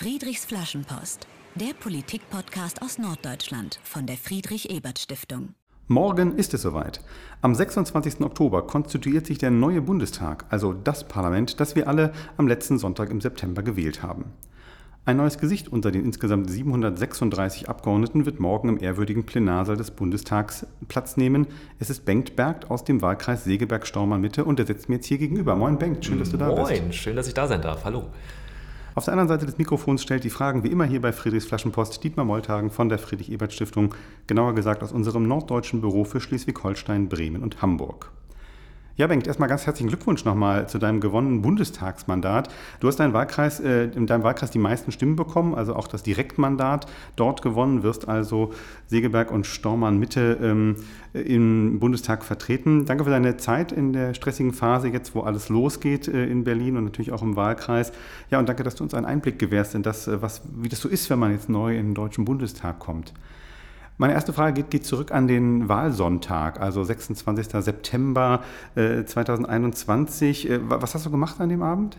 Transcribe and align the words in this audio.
Friedrichs 0.00 0.44
Flaschenpost, 0.44 1.26
der 1.56 1.74
Politik-Podcast 1.74 2.82
aus 2.82 2.98
Norddeutschland 2.98 3.80
von 3.82 4.06
der 4.06 4.16
Friedrich-Ebert-Stiftung. 4.16 5.54
Morgen 5.88 6.36
ist 6.36 6.54
es 6.54 6.62
soweit. 6.62 7.00
Am 7.42 7.52
26. 7.52 8.20
Oktober 8.20 8.64
konstituiert 8.64 9.26
sich 9.26 9.38
der 9.38 9.50
neue 9.50 9.82
Bundestag, 9.82 10.44
also 10.50 10.72
das 10.72 11.08
Parlament, 11.08 11.58
das 11.58 11.74
wir 11.74 11.88
alle 11.88 12.12
am 12.36 12.46
letzten 12.46 12.78
Sonntag 12.78 13.10
im 13.10 13.20
September 13.20 13.64
gewählt 13.64 14.04
haben. 14.04 14.26
Ein 15.04 15.16
neues 15.16 15.38
Gesicht 15.38 15.66
unter 15.66 15.90
den 15.90 16.04
insgesamt 16.04 16.48
736 16.48 17.68
Abgeordneten 17.68 18.24
wird 18.24 18.38
morgen 18.38 18.68
im 18.68 18.80
ehrwürdigen 18.80 19.26
Plenarsaal 19.26 19.76
des 19.76 19.90
Bundestags 19.90 20.64
Platz 20.86 21.16
nehmen. 21.16 21.48
Es 21.80 21.90
ist 21.90 22.04
Bengt 22.04 22.36
Bergt 22.36 22.70
aus 22.70 22.84
dem 22.84 23.02
Wahlkreis 23.02 23.42
Segeberg-Staumer-Mitte 23.42 24.44
und 24.44 24.60
der 24.60 24.66
sitzt 24.66 24.88
mir 24.88 24.96
jetzt 24.96 25.06
hier 25.06 25.18
gegenüber. 25.18 25.56
Moin 25.56 25.76
Bengt, 25.76 26.04
schön, 26.04 26.20
dass 26.20 26.30
du 26.30 26.36
da 26.36 26.50
Moin, 26.50 26.68
bist. 26.68 26.82
Moin, 26.82 26.92
schön, 26.92 27.16
dass 27.16 27.26
ich 27.26 27.34
da 27.34 27.48
sein 27.48 27.62
darf. 27.62 27.84
Hallo. 27.84 28.04
Auf 28.98 29.04
der 29.04 29.12
anderen 29.12 29.28
Seite 29.28 29.46
des 29.46 29.58
Mikrofons 29.58 30.02
stellt 30.02 30.24
die 30.24 30.28
Fragen 30.28 30.64
wie 30.64 30.72
immer 30.72 30.84
hier 30.84 31.00
bei 31.00 31.12
Friedrichs 31.12 31.46
Flaschenpost 31.46 32.02
Dietmar 32.02 32.24
Moltagen 32.24 32.72
von 32.72 32.88
der 32.88 32.98
Friedrich-Ebert-Stiftung, 32.98 33.94
genauer 34.26 34.56
gesagt 34.56 34.82
aus 34.82 34.90
unserem 34.90 35.28
norddeutschen 35.28 35.80
Büro 35.80 36.02
für 36.02 36.20
Schleswig-Holstein, 36.20 37.08
Bremen 37.08 37.44
und 37.44 37.62
Hamburg. 37.62 38.10
Ja, 38.98 39.06
Bengt, 39.06 39.28
erstmal 39.28 39.48
ganz 39.48 39.64
herzlichen 39.64 39.90
Glückwunsch 39.90 40.24
nochmal 40.24 40.68
zu 40.68 40.80
deinem 40.80 40.98
gewonnenen 40.98 41.40
Bundestagsmandat. 41.40 42.52
Du 42.80 42.88
hast 42.88 42.96
deinen 42.96 43.12
Wahlkreis, 43.12 43.60
äh, 43.60 43.84
in 43.84 44.08
deinem 44.08 44.24
Wahlkreis 44.24 44.50
die 44.50 44.58
meisten 44.58 44.90
Stimmen 44.90 45.14
bekommen, 45.14 45.54
also 45.54 45.76
auch 45.76 45.86
das 45.86 46.02
Direktmandat 46.02 46.88
dort 47.14 47.40
gewonnen, 47.40 47.84
wirst 47.84 48.08
also 48.08 48.52
Segeberg 48.88 49.30
und 49.30 49.46
Stormann 49.46 50.00
Mitte 50.00 50.36
ähm, 50.42 50.74
im 51.12 51.78
Bundestag 51.78 52.24
vertreten. 52.24 52.86
Danke 52.86 53.04
für 53.04 53.10
deine 53.10 53.36
Zeit 53.36 53.70
in 53.70 53.92
der 53.92 54.14
stressigen 54.14 54.52
Phase 54.52 54.88
jetzt, 54.88 55.14
wo 55.14 55.20
alles 55.20 55.48
losgeht 55.48 56.08
äh, 56.08 56.26
in 56.26 56.42
Berlin 56.42 56.76
und 56.76 56.82
natürlich 56.82 57.12
auch 57.12 57.22
im 57.22 57.36
Wahlkreis. 57.36 57.92
Ja, 58.32 58.40
und 58.40 58.48
danke, 58.48 58.64
dass 58.64 58.74
du 58.74 58.82
uns 58.82 58.94
einen 58.94 59.06
Einblick 59.06 59.38
gewährst 59.38 59.76
in 59.76 59.84
das, 59.84 60.08
äh, 60.08 60.20
was, 60.20 60.42
wie 60.56 60.68
das 60.68 60.80
so 60.80 60.88
ist, 60.88 61.08
wenn 61.08 61.20
man 61.20 61.30
jetzt 61.30 61.48
neu 61.48 61.76
in 61.78 61.90
den 61.90 61.94
Deutschen 61.94 62.24
Bundestag 62.24 62.80
kommt. 62.80 63.14
Meine 64.00 64.12
erste 64.12 64.32
Frage 64.32 64.54
geht, 64.54 64.70
geht, 64.70 64.86
zurück 64.86 65.10
an 65.10 65.26
den 65.26 65.68
Wahlsonntag, 65.68 66.60
also 66.60 66.84
26. 66.84 67.48
September 67.64 68.42
äh, 68.76 69.04
2021. 69.04 70.48
Äh, 70.48 70.60
was 70.62 70.94
hast 70.94 71.04
du 71.04 71.10
gemacht 71.10 71.40
an 71.40 71.48
dem 71.48 71.62
Abend? 71.62 71.96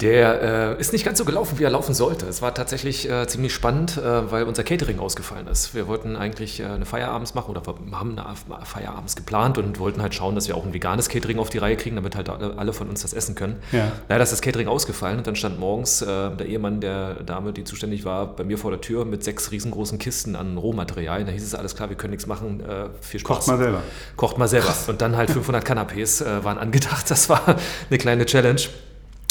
Der 0.00 0.76
äh, 0.76 0.80
ist 0.80 0.92
nicht 0.92 1.04
ganz 1.04 1.18
so 1.18 1.24
gelaufen, 1.24 1.58
wie 1.58 1.64
er 1.64 1.70
laufen 1.70 1.92
sollte. 1.92 2.26
Es 2.26 2.40
war 2.40 2.54
tatsächlich 2.54 3.10
äh, 3.10 3.26
ziemlich 3.26 3.52
spannend, 3.52 3.96
äh, 3.96 4.30
weil 4.30 4.44
unser 4.44 4.62
Catering 4.62 5.00
ausgefallen 5.00 5.48
ist. 5.48 5.74
Wir 5.74 5.88
wollten 5.88 6.14
eigentlich 6.14 6.60
äh, 6.60 6.66
eine 6.66 6.84
Feierabends 6.84 7.34
machen 7.34 7.50
oder 7.50 7.62
haben 7.90 8.16
eine 8.16 8.64
Feierabends 8.64 9.16
geplant 9.16 9.58
und 9.58 9.80
wollten 9.80 10.00
halt 10.00 10.14
schauen, 10.14 10.36
dass 10.36 10.46
wir 10.46 10.56
auch 10.56 10.64
ein 10.64 10.72
veganes 10.72 11.08
Catering 11.08 11.40
auf 11.40 11.50
die 11.50 11.58
Reihe 11.58 11.76
kriegen, 11.76 11.96
damit 11.96 12.14
halt 12.14 12.28
alle 12.28 12.72
von 12.72 12.88
uns 12.88 13.02
das 13.02 13.12
essen 13.12 13.34
können. 13.34 13.56
Ja. 13.72 13.90
Leider 14.08 14.22
ist 14.22 14.30
das 14.30 14.40
Catering 14.40 14.68
ausgefallen 14.68 15.18
und 15.18 15.26
dann 15.26 15.34
stand 15.34 15.58
morgens 15.58 16.00
äh, 16.00 16.06
der 16.06 16.46
Ehemann 16.46 16.80
der 16.80 17.24
Dame, 17.24 17.52
die 17.52 17.64
zuständig 17.64 18.04
war, 18.04 18.36
bei 18.36 18.44
mir 18.44 18.56
vor 18.56 18.70
der 18.70 18.80
Tür 18.80 19.04
mit 19.04 19.24
sechs 19.24 19.50
riesengroßen 19.50 19.98
Kisten 19.98 20.36
an 20.36 20.58
Rohmaterial. 20.58 21.24
Da 21.24 21.32
hieß 21.32 21.42
es 21.42 21.56
alles 21.56 21.74
klar, 21.74 21.88
wir 21.88 21.96
können 21.96 22.12
nichts 22.12 22.28
machen, 22.28 22.60
äh, 22.60 22.86
viel 23.00 23.18
Spaß. 23.18 23.38
Kocht 23.38 23.48
mal 23.48 23.58
selber. 23.58 23.82
Kocht 24.14 24.38
mal 24.38 24.48
selber. 24.48 24.72
Und 24.86 25.02
dann 25.02 25.16
halt 25.16 25.30
500 25.30 25.66
Kanapés 25.66 26.24
waren 26.44 26.58
angedacht. 26.58 27.10
Das 27.10 27.28
war 27.28 27.42
eine 27.90 27.98
kleine 27.98 28.24
Challenge. 28.24 28.60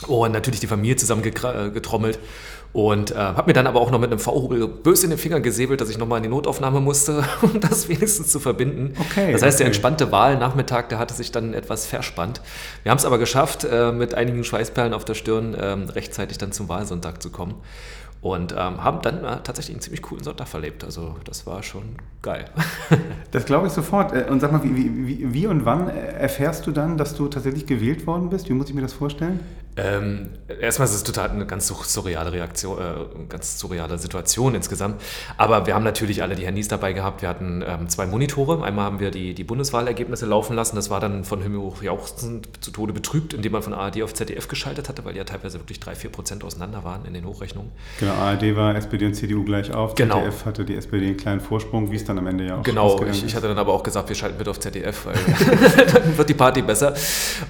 Und 0.05 0.31
natürlich 0.31 0.59
die 0.59 0.67
Familie 0.67 0.95
zusammen 0.95 1.23
äh, 1.23 1.71
getrommelt. 1.71 2.19
Und 2.73 3.11
äh, 3.11 3.15
habe 3.15 3.47
mir 3.47 3.53
dann 3.53 3.65
aber 3.65 3.81
auch 3.81 3.89
noch 3.89 3.99
mit 3.99 4.11
einem 4.11 4.19
V-Hobel 4.19 4.67
böse 4.67 5.05
in 5.05 5.09
den 5.09 5.17
Fingern 5.17 5.41
gesäbelt, 5.41 5.81
dass 5.81 5.89
ich 5.89 5.97
nochmal 5.97 6.17
in 6.17 6.23
die 6.23 6.29
Notaufnahme 6.29 6.79
musste, 6.79 7.23
um 7.41 7.59
das 7.59 7.89
wenigstens 7.89 8.31
zu 8.31 8.39
verbinden. 8.39 8.93
Okay, 8.99 9.31
das 9.31 9.41
heißt, 9.41 9.55
okay. 9.55 9.57
der 9.57 9.67
entspannte 9.67 10.11
Wahlnachmittag, 10.11 10.89
der 10.89 10.99
hatte 10.99 11.13
sich 11.13 11.31
dann 11.31 11.53
etwas 11.53 11.87
verspannt. 11.87 12.41
Wir 12.83 12.91
haben 12.91 12.97
es 12.99 13.05
aber 13.05 13.17
geschafft, 13.17 13.63
äh, 13.63 13.91
mit 13.91 14.13
einigen 14.13 14.43
Schweißperlen 14.43 14.93
auf 14.93 15.05
der 15.05 15.15
Stirn 15.15 15.55
äh, 15.55 15.65
rechtzeitig 15.65 16.37
dann 16.37 16.51
zum 16.51 16.69
Wahlsonntag 16.69 17.21
zu 17.23 17.31
kommen. 17.31 17.55
Und 18.19 18.51
ähm, 18.51 18.83
haben 18.83 19.01
dann 19.01 19.23
äh, 19.23 19.37
tatsächlich 19.43 19.75
einen 19.75 19.81
ziemlich 19.81 20.01
coolen 20.01 20.23
Sonntag 20.23 20.47
verlebt. 20.47 20.83
Also 20.83 21.15
das 21.23 21.47
war 21.47 21.63
schon 21.63 21.95
geil. 22.21 22.45
das 23.31 23.45
glaube 23.45 23.67
ich 23.67 23.73
sofort. 23.73 24.11
Äh, 24.11 24.25
und 24.29 24.39
sag 24.39 24.51
mal, 24.51 24.63
wie, 24.63 24.75
wie, 24.75 25.33
wie 25.33 25.47
und 25.47 25.65
wann 25.65 25.87
erfährst 25.87 26.67
du 26.67 26.71
dann, 26.71 26.97
dass 26.97 27.15
du 27.15 27.27
tatsächlich 27.27 27.65
gewählt 27.65 28.05
worden 28.05 28.29
bist? 28.29 28.49
Wie 28.49 28.53
muss 28.53 28.69
ich 28.69 28.75
mir 28.75 28.81
das 28.81 28.93
vorstellen? 28.93 29.39
Ähm, 29.77 30.31
erstmal 30.59 30.87
ist 30.87 30.95
es 30.95 31.03
total 31.03 31.29
eine 31.29 31.45
ganz 31.45 31.67
surreale 31.67 32.31
Reaktion, 32.31 32.79
äh, 32.79 33.25
ganz 33.29 33.59
surreale 33.59 33.99
Situation 33.99 34.55
insgesamt. 34.55 34.99
Aber 35.37 35.67
wir 35.67 35.75
haben 35.75 35.83
natürlich 35.83 36.23
alle 36.23 36.35
die 36.35 36.45
Handys 36.45 36.67
dabei 36.67 36.93
gehabt. 36.93 37.21
Wir 37.21 37.29
hatten 37.29 37.63
ähm, 37.65 37.87
zwei 37.87 38.07
Monitore. 38.07 38.63
Einmal 38.63 38.85
haben 38.85 38.99
wir 38.99 39.11
die, 39.11 39.35
die 39.35 39.43
Bundeswahlergebnisse 39.43 40.25
laufen 40.25 40.55
lassen. 40.55 40.75
Das 40.75 40.89
war 40.89 40.99
dann 40.99 41.23
von 41.23 41.41
Himmel 41.43 41.59
hoch 41.59 41.83
jauchzend 41.83 42.49
zu 42.59 42.71
Tode 42.71 42.91
betrübt, 42.91 43.35
indem 43.35 43.51
man 43.51 43.61
von 43.61 43.73
ARD 43.73 44.01
auf 44.01 44.15
ZDF 44.15 44.47
geschaltet 44.47 44.89
hatte, 44.89 45.05
weil 45.05 45.13
die 45.13 45.19
ja 45.19 45.25
teilweise 45.25 45.59
wirklich 45.59 45.79
drei, 45.79 45.93
vier 45.93 46.09
Prozent 46.09 46.43
auseinander 46.43 46.83
waren 46.83 47.05
in 47.05 47.13
den 47.13 47.25
Hochrechnungen. 47.25 47.71
Genau, 47.99 48.13
ARD 48.13 48.55
war 48.55 48.75
SPD 48.75 49.05
und 49.05 49.13
CDU 49.13 49.43
gleich 49.43 49.71
auf. 49.73 49.93
Genau. 49.93 50.21
ZDF 50.21 50.45
hatte 50.45 50.65
die 50.65 50.75
SPD 50.75 51.07
einen 51.07 51.17
kleinen 51.17 51.39
Vorsprung, 51.39 51.91
wie 51.91 51.97
es 51.97 52.05
dann 52.05 52.17
am 52.17 52.25
Ende 52.25 52.47
ja 52.47 52.57
auch 52.57 52.63
Genau, 52.63 53.03
ich, 53.03 53.23
ich, 53.23 53.35
hatte 53.35 53.47
dann 53.47 53.59
aber 53.59 53.73
auch 53.73 53.83
gesagt, 53.83 54.09
wir 54.09 54.15
schalten 54.15 54.39
bitte 54.39 54.49
auf 54.49 54.59
ZDF, 54.59 55.05
weil 55.05 55.15
dann 55.93 56.17
wird 56.17 56.29
die 56.29 56.33
Party 56.33 56.63
besser. 56.63 56.95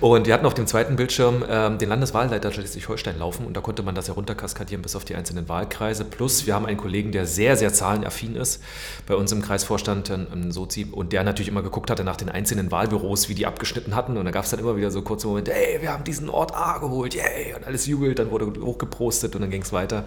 Und 0.02 0.28
wir 0.28 0.34
hatten 0.34 0.46
auf 0.46 0.54
dem 0.54 0.68
zweiten 0.68 0.98
Bildschirm 0.98 1.46
ähm, 1.50 1.78
den 1.78 1.88
Landeswahlleiter 1.88 2.17
Schleswig-Holstein 2.24 2.52
Schleswig-Holstein 2.52 3.20
laufen 3.20 3.46
und 3.46 3.56
da 3.56 3.62
konnte 3.62 3.84
man 3.84 3.96
das 3.96 4.08
herunterkaskadieren 4.08 4.82
bis 4.82 4.96
auf 4.96 5.06
die 5.06 5.16
einzelnen 5.16 5.48
Wahlkreise. 5.48 6.06
Plus 6.06 6.46
wir 6.46 6.56
haben 6.56 6.66
einen 6.66 6.78
Kollegen, 6.78 7.12
der 7.12 7.26
sehr, 7.26 7.56
sehr 7.56 7.74
zahlenaffin 7.74 8.36
ist, 8.36 8.62
bei 9.06 9.16
uns 9.16 9.32
im 9.32 9.42
Kreisvorstand, 9.42 10.10
ein 10.10 10.52
Sozi, 10.52 10.88
und 10.92 11.14
der 11.14 11.24
natürlich 11.24 11.50
immer 11.50 11.64
geguckt 11.64 11.90
hatte 11.90 12.04
nach 12.04 12.18
den 12.18 12.30
einzelnen 12.30 12.72
Wahlbüros, 12.72 13.30
wie 13.30 13.36
die 13.36 13.46
abgeschnitten 13.46 13.96
hatten 13.96 14.18
und 14.18 14.26
da 14.26 14.32
gab 14.32 14.46
es 14.46 14.52
dann 14.52 14.60
immer 14.60 14.76
wieder 14.76 14.92
so 14.92 15.02
kurze 15.02 15.28
Momente, 15.28 15.54
ey, 15.54 15.82
wir 15.82 15.94
haben 15.94 16.04
diesen 16.04 16.30
Ort 16.30 16.56
A 16.56 16.80
geholt, 16.80 17.14
yay, 17.14 17.54
und 17.56 17.66
alles 17.66 17.86
jubelt, 17.86 18.20
dann 18.20 18.32
wurde 18.32 18.52
hochgeprostet 18.62 19.36
und 19.36 19.42
dann 19.42 19.52
ging 19.52 19.62
es 19.62 19.72
weiter. 19.72 20.06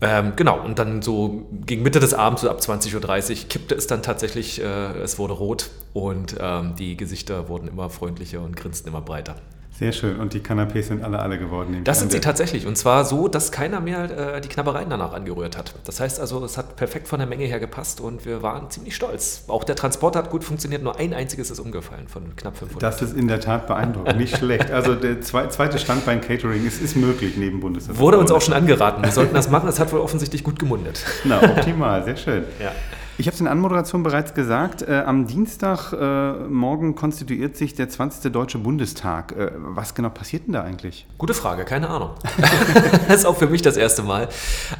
Ähm, 0.00 0.32
genau, 0.36 0.60
und 0.60 0.78
dann 0.78 1.02
so 1.02 1.46
gegen 1.64 1.82
Mitte 1.82 2.00
des 2.00 2.14
Abends, 2.14 2.42
so 2.42 2.50
ab 2.50 2.60
20.30 2.60 3.30
Uhr, 3.42 3.48
kippte 3.48 3.74
es 3.74 3.86
dann 3.86 4.02
tatsächlich, 4.02 4.60
äh, 4.60 4.98
es 4.98 5.18
wurde 5.18 5.34
rot 5.34 5.70
und 5.92 6.36
ähm, 6.38 6.74
die 6.76 6.96
Gesichter 6.96 7.48
wurden 7.48 7.68
immer 7.68 7.88
freundlicher 7.90 8.42
und 8.42 8.56
grinsten 8.56 8.88
immer 8.88 9.00
breiter. 9.00 9.36
Sehr 9.76 9.90
schön. 9.90 10.20
Und 10.20 10.34
die 10.34 10.40
Canapés 10.40 10.84
sind 10.84 11.02
alle 11.02 11.18
alle 11.18 11.36
geworden. 11.36 11.80
Das 11.82 11.98
sind 11.98 12.12
sie 12.12 12.20
tatsächlich. 12.20 12.64
Und 12.66 12.78
zwar 12.78 13.04
so, 13.04 13.26
dass 13.26 13.50
keiner 13.50 13.80
mehr 13.80 14.36
äh, 14.36 14.40
die 14.40 14.48
Knabbereien 14.48 14.88
danach 14.88 15.12
angerührt 15.12 15.58
hat. 15.58 15.74
Das 15.84 15.98
heißt 15.98 16.20
also, 16.20 16.44
es 16.44 16.56
hat 16.56 16.76
perfekt 16.76 17.08
von 17.08 17.18
der 17.18 17.26
Menge 17.26 17.44
her 17.44 17.58
gepasst 17.58 18.00
und 18.00 18.24
wir 18.24 18.42
waren 18.42 18.70
ziemlich 18.70 18.94
stolz. 18.94 19.44
Auch 19.48 19.64
der 19.64 19.74
Transport 19.74 20.14
hat 20.14 20.30
gut 20.30 20.44
funktioniert. 20.44 20.82
Nur 20.84 20.98
ein 21.00 21.12
einziges 21.12 21.50
ist 21.50 21.58
umgefallen 21.58 22.06
von 22.06 22.36
knapp 22.36 22.56
500. 22.56 22.82
Das 22.84 23.02
ist 23.02 23.16
in 23.16 23.26
der 23.26 23.40
Tat 23.40 23.66
beeindruckend. 23.66 24.16
Nicht 24.16 24.36
schlecht. 24.36 24.70
Also 24.70 24.94
der 24.94 25.20
zweite 25.20 25.78
Standbein 25.80 26.20
Catering 26.20 26.64
ist, 26.64 26.80
ist 26.80 26.96
möglich 26.96 27.36
neben 27.36 27.58
Bundeswehr. 27.58 27.98
Wurde 27.98 28.18
uns 28.18 28.30
auch 28.30 28.42
schon 28.42 28.54
angeraten. 28.54 29.02
Wir 29.02 29.10
sollten 29.10 29.34
das 29.34 29.50
machen. 29.50 29.68
Es 29.68 29.80
hat 29.80 29.92
wohl 29.92 30.00
offensichtlich 30.00 30.44
gut 30.44 30.60
gemundet. 30.60 31.04
Na, 31.24 31.42
optimal. 31.42 32.04
Sehr 32.04 32.16
schön. 32.16 32.44
Ja. 32.60 32.70
Ich 33.16 33.26
habe 33.26 33.34
es 33.34 33.40
in 33.40 33.44
der 33.44 33.52
Anmoderation 33.52 34.02
bereits 34.02 34.34
gesagt. 34.34 34.82
Äh, 34.82 35.04
am 35.06 35.28
Dienstagmorgen 35.28 36.90
äh, 36.90 36.94
konstituiert 36.94 37.56
sich 37.56 37.74
der 37.74 37.88
20. 37.88 38.32
Deutsche 38.32 38.58
Bundestag. 38.58 39.32
Äh, 39.32 39.52
was 39.54 39.94
genau 39.94 40.08
passiert 40.08 40.46
denn 40.46 40.54
da 40.54 40.62
eigentlich? 40.62 41.06
Gute 41.16 41.32
Frage, 41.32 41.64
keine 41.64 41.90
Ahnung. 41.90 42.10
das 43.08 43.18
ist 43.18 43.26
auch 43.26 43.36
für 43.36 43.46
mich 43.46 43.62
das 43.62 43.76
erste 43.76 44.02
Mal. 44.02 44.28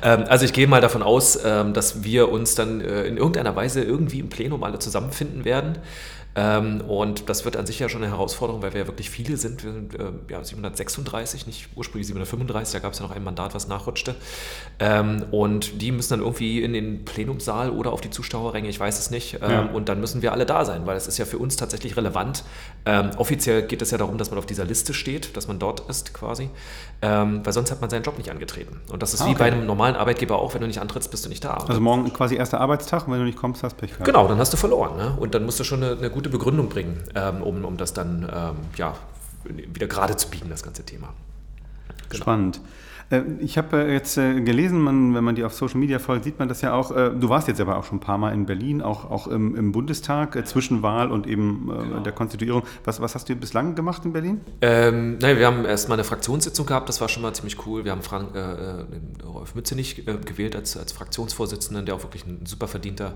Ähm, 0.03 0.25
also 0.29 0.45
ich 0.45 0.53
gehe 0.53 0.67
mal 0.67 0.81
davon 0.81 1.03
aus, 1.03 1.39
ähm, 1.45 1.75
dass 1.75 2.03
wir 2.03 2.31
uns 2.33 2.57
dann 2.57 2.81
äh, 2.81 3.05
in 3.05 3.19
irgendeiner 3.19 3.55
Weise 3.55 3.83
irgendwie 3.83 4.19
im 4.19 4.31
Plenum 4.31 4.65
alle 4.65 4.81
zusammenfinden 4.81 5.45
werden. 5.45 5.79
Ähm, 6.37 6.81
und 6.81 7.29
das 7.29 7.45
wird 7.45 7.57
an 7.57 7.67
sich 7.67 7.79
ja 7.79 7.89
schon 7.89 8.03
eine 8.03 8.13
Herausforderung, 8.13 8.63
weil 8.63 8.73
wir 8.73 8.81
ja 8.81 8.87
wirklich 8.87 9.11
viele 9.11 9.37
sind. 9.37 9.63
Wir 9.65 9.73
sind 9.73 9.95
äh, 9.95 10.11
ja, 10.29 10.43
736, 10.43 11.47
nicht 11.47 11.69
ursprünglich 11.77 12.09
735, 12.09 12.73
da 12.73 12.79
gab 12.81 12.93
es 12.93 12.99
ja 12.99 13.07
noch 13.07 13.15
ein 13.15 13.23
Mandat, 13.23 13.55
was 13.55 13.69
nachrutschte. 13.69 14.15
Ähm, 14.81 15.25
und 15.31 15.81
die 15.81 15.93
müssen 15.93 16.11
dann 16.11 16.21
irgendwie 16.21 16.63
in 16.63 16.73
den 16.73 17.05
Plenumsaal 17.05 17.71
oder 17.71 17.93
auf 17.93 18.01
die 18.01 18.11
Zuschauerränge, 18.11 18.69
ich 18.69 18.81
weiß 18.81 18.99
es 18.99 19.11
nicht. 19.11 19.35
Ähm, 19.43 19.51
ja. 19.51 19.63
Und 19.63 19.89
dann 19.89 20.01
müssen 20.01 20.23
wir 20.23 20.33
alle 20.33 20.47
da 20.47 20.65
sein, 20.65 20.87
weil 20.87 20.97
es 20.97 21.07
ist 21.07 21.19
ja 21.19 21.25
für 21.25 21.39
uns 21.39 21.57
tatsächlich 21.57 21.97
relevant. 21.97 22.45
Ähm, 22.87 23.11
offiziell 23.17 23.63
geht 23.63 23.81
es 23.83 23.91
ja 23.91 23.99
darum, 23.99 24.19
dass 24.19 24.31
man 24.31 24.39
auf 24.39 24.47
dieser 24.47 24.65
Liste 24.65 24.93
steht, 24.93 25.37
dass 25.37 25.49
man 25.49 25.59
dort 25.59 25.89
ist 25.89 26.15
quasi, 26.15 26.51
ähm, 27.01 27.41
weil 27.45 27.53
sonst 27.53 27.71
hat 27.71 27.81
man 27.81 27.91
seinen 27.91 28.03
Job 28.03 28.19
nicht 28.19 28.31
angetreten. 28.31 28.81
Und 28.91 29.03
das 29.03 29.15
ist 29.15 29.21
ah, 29.21 29.25
okay. 29.25 29.35
wie 29.35 29.39
bei 29.39 29.45
einem 29.47 29.67
normalen 29.67 29.97
Arbeitgeber 29.97 30.39
auch, 30.39 30.55
wenn 30.55 30.61
du 30.61 30.67
nicht 30.67 30.81
antrittst, 30.81 31.11
bist 31.11 31.25
du 31.25 31.29
nicht 31.29 31.45
da. 31.45 31.55
Also 31.55 31.81
morgen 31.81 32.13
quasi 32.13 32.35
erster 32.37 32.61
Arbeitstag 32.61 33.07
und 33.07 33.13
wenn 33.13 33.21
du 33.21 33.27
nicht 33.27 33.39
kommst, 33.39 33.63
hast 33.63 33.77
du 33.77 33.81
Pech 33.81 33.91
gehabt. 33.91 34.05
Genau, 34.05 34.27
dann 34.27 34.39
hast 34.39 34.53
du 34.53 34.57
verloren. 34.57 34.97
Ne? 34.97 35.17
Und 35.19 35.35
dann 35.35 35.45
musst 35.45 35.61
du 35.61 35.65
schon 35.65 35.83
eine, 35.83 35.97
eine 35.97 36.11
gute 36.11 36.24
gute 36.25 36.31
Begründung 36.31 36.71
bringen, 36.71 37.03
ähm, 37.15 37.43
um, 37.43 37.65
um 37.67 37.77
das 37.77 37.93
dann 37.93 38.23
ähm, 38.33 38.57
ja, 38.77 38.97
wieder 39.45 39.87
gerade 39.87 40.17
zu 40.17 40.31
biegen, 40.31 40.49
das 40.49 40.63
ganze 40.63 40.83
Thema. 40.83 41.13
Genau. 42.09 42.23
Spannend. 42.23 42.61
Äh, 43.11 43.23
ich 43.41 43.59
habe 43.59 43.85
äh, 43.85 43.93
jetzt 43.93 44.17
äh, 44.17 44.41
gelesen, 44.41 44.81
man, 44.81 45.15
wenn 45.15 45.25
man 45.25 45.35
die 45.35 45.45
auf 45.45 45.55
Social 45.55 45.79
Media 45.79 45.99
folgt, 45.99 46.25
sieht 46.25 46.39
man 46.39 46.49
das 46.49 46.61
ja 46.61 46.75
auch. 46.75 46.85
Du 46.95 47.29
warst 47.29 47.49
jetzt 47.49 47.61
aber 47.61 47.77
auch 47.77 47.85
schon 47.85 47.99
ein 47.99 48.01
paar 48.01 48.19
Mal 48.19 48.33
in 48.33 48.47
Berlin, 48.47 48.83
auch, 48.83 49.11
auch 49.11 49.27
im, 49.27 49.57
im 49.57 49.73
Bundestag, 49.73 50.47
zwischen 50.47 50.83
Wahl 50.83 51.11
und 51.11 51.27
eben 51.27 51.67
genau. 51.69 52.01
der 52.01 52.13
Konstituierung. 52.13 52.63
Was, 52.85 53.01
was 53.01 53.15
hast 53.15 53.29
du 53.29 53.37
bislang 53.37 53.75
gemacht 53.75 54.05
in 54.05 54.13
Berlin? 54.13 54.41
Ähm, 54.61 55.19
nein, 55.21 55.39
wir 55.39 55.47
haben 55.47 55.65
erst 55.65 55.89
mal 55.89 55.95
eine 55.95 56.05
Fraktionssitzung 56.05 56.67
gehabt, 56.67 56.89
das 56.89 57.01
war 57.01 57.09
schon 57.09 57.23
mal 57.23 57.33
ziemlich 57.35 57.67
cool. 57.67 57.85
Wir 57.85 57.93
haben 57.93 58.03
Frank, 58.03 58.35
äh, 58.35 59.25
Rolf 59.25 59.55
Mützenich 59.55 60.07
äh, 60.07 60.17
gewählt 60.19 60.57
als, 60.57 60.77
als 60.77 60.93
Fraktionsvorsitzenden, 60.93 61.87
der 61.87 61.95
auch 61.95 62.03
wirklich 62.03 62.27
ein 62.27 62.47
super 62.47 62.69
verdienter 62.69 63.15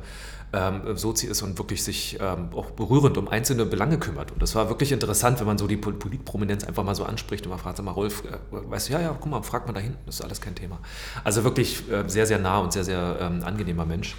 ähm, 0.52 0.96
Sozi 0.96 1.26
ist 1.26 1.43
und 1.43 1.58
wirklich 1.58 1.82
sich 1.82 2.19
ähm, 2.20 2.49
auch 2.55 2.70
berührend 2.70 3.19
um 3.19 3.29
einzelne 3.29 3.67
Belange 3.67 3.99
kümmert. 3.99 4.32
Und 4.32 4.43
das 4.43 4.55
war 4.55 4.69
wirklich 4.69 4.93
interessant, 4.93 5.40
wenn 5.40 5.46
man 5.46 5.58
so 5.58 5.67
die 5.67 5.76
Politprominenz 5.76 6.64
einfach 6.64 6.85
mal 6.85 6.94
so 6.94 7.05
anspricht 7.05 7.44
und 7.44 7.50
man 7.50 7.58
fragt, 7.58 7.76
sag 7.76 7.85
mal, 7.85 7.93
Rolf, 7.93 8.23
äh, 8.25 8.38
weißt 8.50 8.88
du, 8.88 8.93
ja, 8.94 9.00
ja, 9.00 9.17
guck 9.19 9.31
mal, 9.31 9.43
frag 9.43 9.67
mal 9.79 9.83
dahin. 9.83 9.97
Das 10.07 10.17
ist 10.17 10.21
alles 10.23 10.41
kein 10.41 10.55
Thema. 10.55 10.79
Also 11.25 11.45
wirklich 11.45 11.91
äh, 11.91 12.05
sehr, 12.09 12.27
sehr 12.27 12.39
nah 12.39 12.59
und 12.59 12.73
sehr, 12.73 12.85
sehr 12.85 13.19
ähm, 13.21 13.43
angenehmer 13.45 13.87
Mensch. 13.87 14.17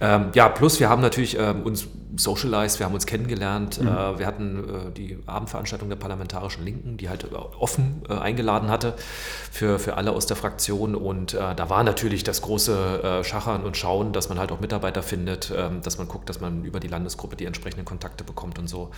Ähm, 0.00 0.30
ja, 0.34 0.48
plus 0.48 0.78
wir 0.80 0.88
haben 0.88 1.02
natürlich 1.02 1.38
ähm, 1.38 1.62
uns 1.62 1.88
socialized, 2.16 2.78
wir 2.78 2.86
haben 2.86 2.94
uns 2.94 3.06
kennengelernt. 3.06 3.80
Mhm. 3.80 3.88
Äh, 3.88 4.18
wir 4.18 4.26
hatten 4.26 4.64
äh, 4.64 4.92
die 4.92 5.18
Abendveranstaltung 5.26 5.88
der 5.88 5.96
Parlamentarischen 5.96 6.64
Linken, 6.64 6.96
die 6.96 7.08
halt 7.08 7.26
offen 7.32 8.02
äh, 8.08 8.14
eingeladen 8.14 8.70
hatte 8.70 8.94
für, 9.50 9.78
für 9.78 9.96
alle 9.96 10.12
aus 10.12 10.26
der 10.26 10.36
Fraktion. 10.36 10.94
Und 10.94 11.34
äh, 11.34 11.54
da 11.54 11.70
war 11.70 11.84
natürlich 11.84 12.24
das 12.24 12.42
große 12.42 13.02
äh, 13.20 13.24
Schachern 13.24 13.62
und 13.62 13.76
Schauen, 13.76 14.12
dass 14.12 14.28
man 14.28 14.38
halt 14.38 14.52
auch 14.52 14.60
Mitarbeiter 14.60 15.02
findet, 15.02 15.52
ähm, 15.56 15.80
dass 15.82 15.98
man 15.98 16.08
guckt, 16.08 16.28
dass 16.28 16.40
man 16.40 16.64
über 16.64 16.80
die 16.80 16.88
Landesgruppe 16.88 17.36
die 17.36 17.44
entsprechenden 17.44 17.84
Kontakte 17.84 18.24
bekommt 18.24 18.58
und 18.58 18.68
so. 18.68 18.90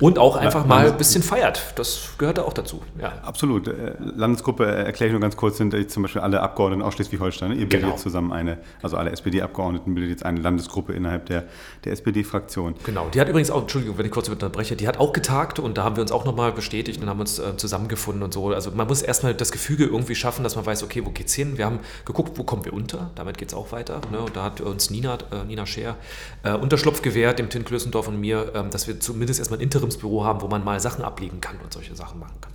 Und 0.00 0.18
auch 0.18 0.36
einfach 0.36 0.62
ja, 0.62 0.66
mal 0.66 0.86
ein 0.86 0.96
bisschen 0.96 1.22
feiert. 1.22 1.74
Das 1.76 2.10
gehörte 2.18 2.44
auch 2.44 2.52
dazu. 2.52 2.82
Ja. 3.00 3.14
Absolut. 3.22 3.68
Äh, 3.68 3.94
Landesgruppe, 3.98 4.66
erkläre 4.66 5.08
ich 5.08 5.12
nur 5.12 5.20
ganz 5.20 5.36
kurz, 5.36 5.58
sind 5.58 5.74
zum 5.90 6.02
Beispiel 6.02 6.22
alle 6.22 6.40
Abgeordneten 6.40 6.82
aus 6.82 6.94
Schleswig-Holstein. 6.94 7.52
Ihr 7.52 7.68
bildet 7.68 7.80
genau. 7.82 7.96
zusammen 7.96 8.32
eine, 8.32 8.58
also 8.82 8.96
alle 8.96 9.10
SPD-Abgeordneten 9.10 9.94
bildet 9.94 10.10
jetzt 10.10 10.24
eine 10.24 10.33
Landesgruppe 10.36 10.92
innerhalb 10.92 11.26
der, 11.26 11.44
der 11.84 11.92
SPD-Fraktion. 11.92 12.74
Genau, 12.84 13.08
die 13.08 13.20
hat 13.20 13.28
übrigens 13.28 13.50
auch, 13.50 13.62
Entschuldigung, 13.62 13.98
wenn 13.98 14.06
ich 14.06 14.12
kurz 14.12 14.28
unterbreche, 14.28 14.76
die 14.76 14.88
hat 14.88 14.98
auch 14.98 15.12
getagt 15.12 15.58
und 15.58 15.78
da 15.78 15.84
haben 15.84 15.96
wir 15.96 16.02
uns 16.02 16.12
auch 16.12 16.24
nochmal 16.24 16.52
bestätigt 16.52 17.02
und 17.02 17.08
haben 17.08 17.20
uns 17.20 17.38
äh, 17.38 17.56
zusammengefunden 17.56 18.22
und 18.22 18.32
so. 18.32 18.48
Also 18.52 18.70
man 18.70 18.86
muss 18.86 19.02
erstmal 19.02 19.34
das 19.34 19.52
Gefüge 19.52 19.84
irgendwie 19.84 20.14
schaffen, 20.14 20.42
dass 20.42 20.56
man 20.56 20.66
weiß, 20.66 20.82
okay, 20.82 21.04
wo 21.04 21.10
geht's 21.10 21.34
hin? 21.34 21.58
Wir 21.58 21.66
haben 21.66 21.80
geguckt, 22.04 22.38
wo 22.38 22.44
kommen 22.44 22.64
wir 22.64 22.72
unter? 22.72 23.10
Damit 23.14 23.38
geht 23.38 23.48
es 23.48 23.54
auch 23.54 23.72
weiter. 23.72 24.00
Ne? 24.10 24.18
Und 24.20 24.36
da 24.36 24.44
hat 24.44 24.60
uns 24.60 24.90
Nina, 24.90 25.18
äh, 25.32 25.44
Nina 25.46 25.66
Scher 25.66 25.96
äh, 26.42 26.52
Unterschlupf 26.52 27.02
gewährt, 27.02 27.38
dem 27.38 27.48
Tim 27.50 27.64
Klössendorf 27.64 28.08
und 28.08 28.20
mir, 28.20 28.52
ähm, 28.54 28.70
dass 28.70 28.86
wir 28.86 29.00
zumindest 29.00 29.40
erstmal 29.40 29.58
ein 29.58 29.62
Interimsbüro 29.62 30.24
haben, 30.24 30.40
wo 30.40 30.48
man 30.48 30.64
mal 30.64 30.80
Sachen 30.80 31.04
ablegen 31.04 31.40
kann 31.40 31.56
und 31.62 31.72
solche 31.72 31.94
Sachen 31.94 32.20
machen 32.20 32.40
kann. 32.40 32.53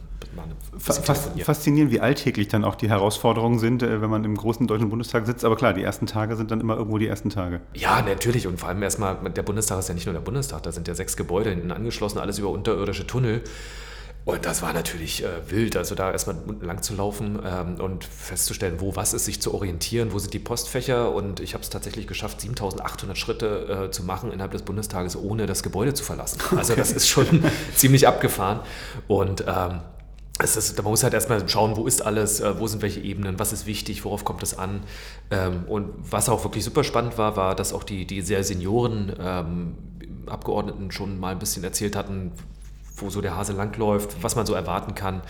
Faszinierend, 0.78 1.92
wie 1.92 2.00
alltäglich 2.00 2.48
dann 2.48 2.64
auch 2.64 2.76
die 2.76 2.90
Herausforderungen 2.90 3.60
sind, 3.60 3.84
äh, 3.84 4.02
wenn 4.02 4.10
man 4.10 4.24
im 4.24 4.36
großen 4.36 4.68
Deutschen 4.68 4.90
Bundestag 4.90 5.26
sitzt. 5.26 5.46
Aber 5.46 5.56
klar, 5.56 5.74
die 5.74 5.84
ersten 5.84 6.06
Tage 6.06 6.36
sind 6.36 6.52
dann 6.52 6.60
immer 6.62 6.76
irgendwo 6.76 6.98
die 6.98 7.08
ersten 7.08 7.30
Tage. 7.30 7.62
Ja, 7.74 8.02
natürlich. 8.02 8.48
Und 8.48 8.60
vor 8.60 8.70
allem 8.70 8.82
erstmal, 8.84 9.16
der 9.30 9.44
Bundestag 9.44 9.80
ist 9.80 9.90
ja 9.90 9.96
nicht 9.96 10.06
nur 10.06 10.14
der 10.14 10.22
Bundestag, 10.22 10.64
da 10.64 10.72
sind 10.72 10.88
ja 10.88 10.96
sechs 10.96 11.18
Gebäude 11.18 11.50
hinten 11.50 11.72
angeschlossen, 11.72 12.20
alles 12.20 12.40
über 12.40 12.50
unterirdische 12.50 13.08
Tunnel. 13.08 13.44
Und 14.26 14.46
das 14.46 14.62
war 14.62 14.74
natürlich 14.74 15.24
äh, 15.24 15.28
wild, 15.50 15.76
also 15.76 15.96
da 15.96 16.12
erstmal 16.12 16.36
unten 16.46 16.66
lang 16.66 16.84
zu 16.84 16.94
laufen 16.94 17.40
ähm, 17.44 17.76
und 17.80 18.04
festzustellen, 18.04 18.76
wo 18.80 18.96
was 18.96 19.14
ist, 19.14 19.26
sich 19.26 19.42
zu 19.42 19.54
orientieren, 19.54 20.14
wo 20.14 20.20
sind 20.20 20.34
die 20.34 20.40
Postfächer. 20.40 21.12
Und 21.12 21.40
ich 21.40 21.54
habe 21.54 21.64
es 21.64 21.70
tatsächlich 21.70 22.06
geschafft, 22.06 22.42
7800 22.42 23.18
Schritte 23.18 23.88
äh, 23.88 23.92
zu 23.92 24.04
machen 24.04 24.32
innerhalb 24.32 24.52
des 24.52 24.62
Bundestages, 24.62 25.16
ohne 25.16 25.46
das 25.48 25.64
Gebäude 25.64 25.94
zu 25.94 26.04
verlassen. 26.04 26.40
Also 26.56 26.74
okay. 26.74 26.82
das 26.82 26.92
ist 26.92 27.08
schon 27.08 27.44
ziemlich 27.76 28.08
abgefahren. 28.08 28.60
Und 29.08 29.46
ähm, 29.48 29.80
es 30.42 30.56
ist, 30.56 30.78
man 30.78 30.92
muss 30.92 31.04
halt 31.04 31.14
erstmal 31.14 31.48
schauen, 31.48 31.76
wo 31.76 31.86
ist 31.86 32.02
alles, 32.02 32.40
äh, 32.40 32.60
wo 32.60 32.68
sind 32.68 32.82
welche 32.82 33.02
Ebenen, 33.02 33.40
was 33.40 33.52
ist 33.52 33.66
wichtig, 33.66 34.06
worauf 34.06 34.24
kommt 34.24 34.42
es 34.42 34.58
an. 34.58 34.82
Ähm, 35.32 35.66
und 35.68 35.90
was 36.00 36.30
auch 36.30 36.44
wirklich 36.44 36.64
super 36.64 36.84
spannend 36.84 37.18
war, 37.18 37.36
war, 37.36 37.56
dass 37.56 37.74
auch 37.74 37.84
die, 37.84 38.06
die 38.06 38.22
sehr 38.22 38.44
Senioren 38.44 39.14
ähm, 39.20 39.76
Abgeordneten 40.28 40.92
schon 40.92 41.20
mal 41.20 41.34
ein 41.34 41.40
bisschen 41.40 41.64
erzählt 41.64 41.96
hatten, 41.96 42.32
wo 42.96 43.10
so 43.10 43.22
der 43.22 43.36
Hase 43.36 43.54
langläuft, 43.54 44.22
was 44.22 44.36
man 44.36 44.46
so 44.46 44.54
erwarten 44.54 44.96
kann, 44.96 45.22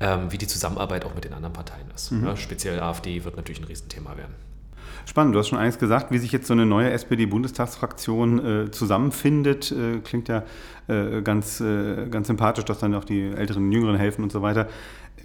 ähm, 0.00 0.30
wie 0.30 0.38
die 0.38 0.46
Zusammenarbeit 0.46 1.04
auch 1.04 1.14
mit 1.14 1.24
den 1.24 1.32
anderen 1.32 1.52
Parteien 1.52 1.90
ist. 1.94 2.12
Mhm. 2.12 2.36
Speziell 2.36 2.80
AfD 2.80 3.24
wird 3.24 3.36
natürlich 3.36 3.60
ein 3.60 3.66
Riesenthema 3.66 4.16
werden. 4.16 4.34
Spannend, 5.04 5.34
du 5.34 5.38
hast 5.38 5.48
schon 5.48 5.58
eines 5.58 5.78
gesagt, 5.78 6.10
wie 6.10 6.18
sich 6.18 6.32
jetzt 6.32 6.46
so 6.46 6.52
eine 6.52 6.64
neue 6.64 6.90
SPD-Bundestagsfraktion 6.90 8.66
äh, 8.66 8.70
zusammenfindet. 8.70 9.72
Äh, 9.72 9.98
klingt 9.98 10.28
ja 10.28 10.44
äh, 10.88 11.22
ganz, 11.22 11.60
äh, 11.60 12.08
ganz 12.08 12.28
sympathisch, 12.28 12.64
dass 12.64 12.78
dann 12.78 12.94
auch 12.94 13.04
die 13.04 13.22
Älteren 13.22 13.64
und 13.64 13.72
Jüngeren 13.72 13.96
helfen 13.96 14.22
und 14.22 14.32
so 14.32 14.42
weiter. 14.42 14.68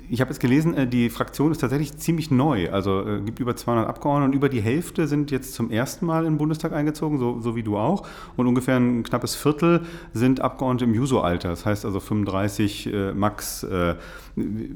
Ich 0.10 0.22
habe 0.22 0.32
jetzt 0.32 0.40
gelesen, 0.40 0.74
äh, 0.74 0.88
die 0.88 1.10
Fraktion 1.10 1.52
ist 1.52 1.60
tatsächlich 1.60 1.96
ziemlich 1.98 2.32
neu. 2.32 2.72
Also 2.72 3.06
äh, 3.06 3.22
gibt 3.22 3.40
über 3.40 3.56
200 3.56 3.88
Abgeordnete 3.88 4.30
und 4.30 4.34
über 4.36 4.50
die 4.50 4.62
Hälfte 4.62 5.08
sind 5.08 5.32
jetzt 5.32 5.54
zum 5.54 5.70
ersten 5.70 6.06
Mal 6.06 6.26
in 6.26 6.34
den 6.34 6.38
Bundestag 6.38 6.74
eingezogen, 6.74 7.20
so, 7.20 7.40
so 7.40 7.56
wie 7.56 7.64
du 7.64 7.78
auch. 7.78 8.08
Und 8.36 8.48
ungefähr 8.48 8.78
ein 8.78 9.04
knappes 9.04 9.36
Viertel 9.36 9.82
sind 10.14 10.42
Abgeordnete 10.42 10.86
im 10.86 10.96
Juso-Alter. 10.96 11.50
Das 11.50 11.66
heißt 11.66 11.86
also 11.86 12.00
35 12.00 12.94
äh, 12.94 13.14
max. 13.14 13.66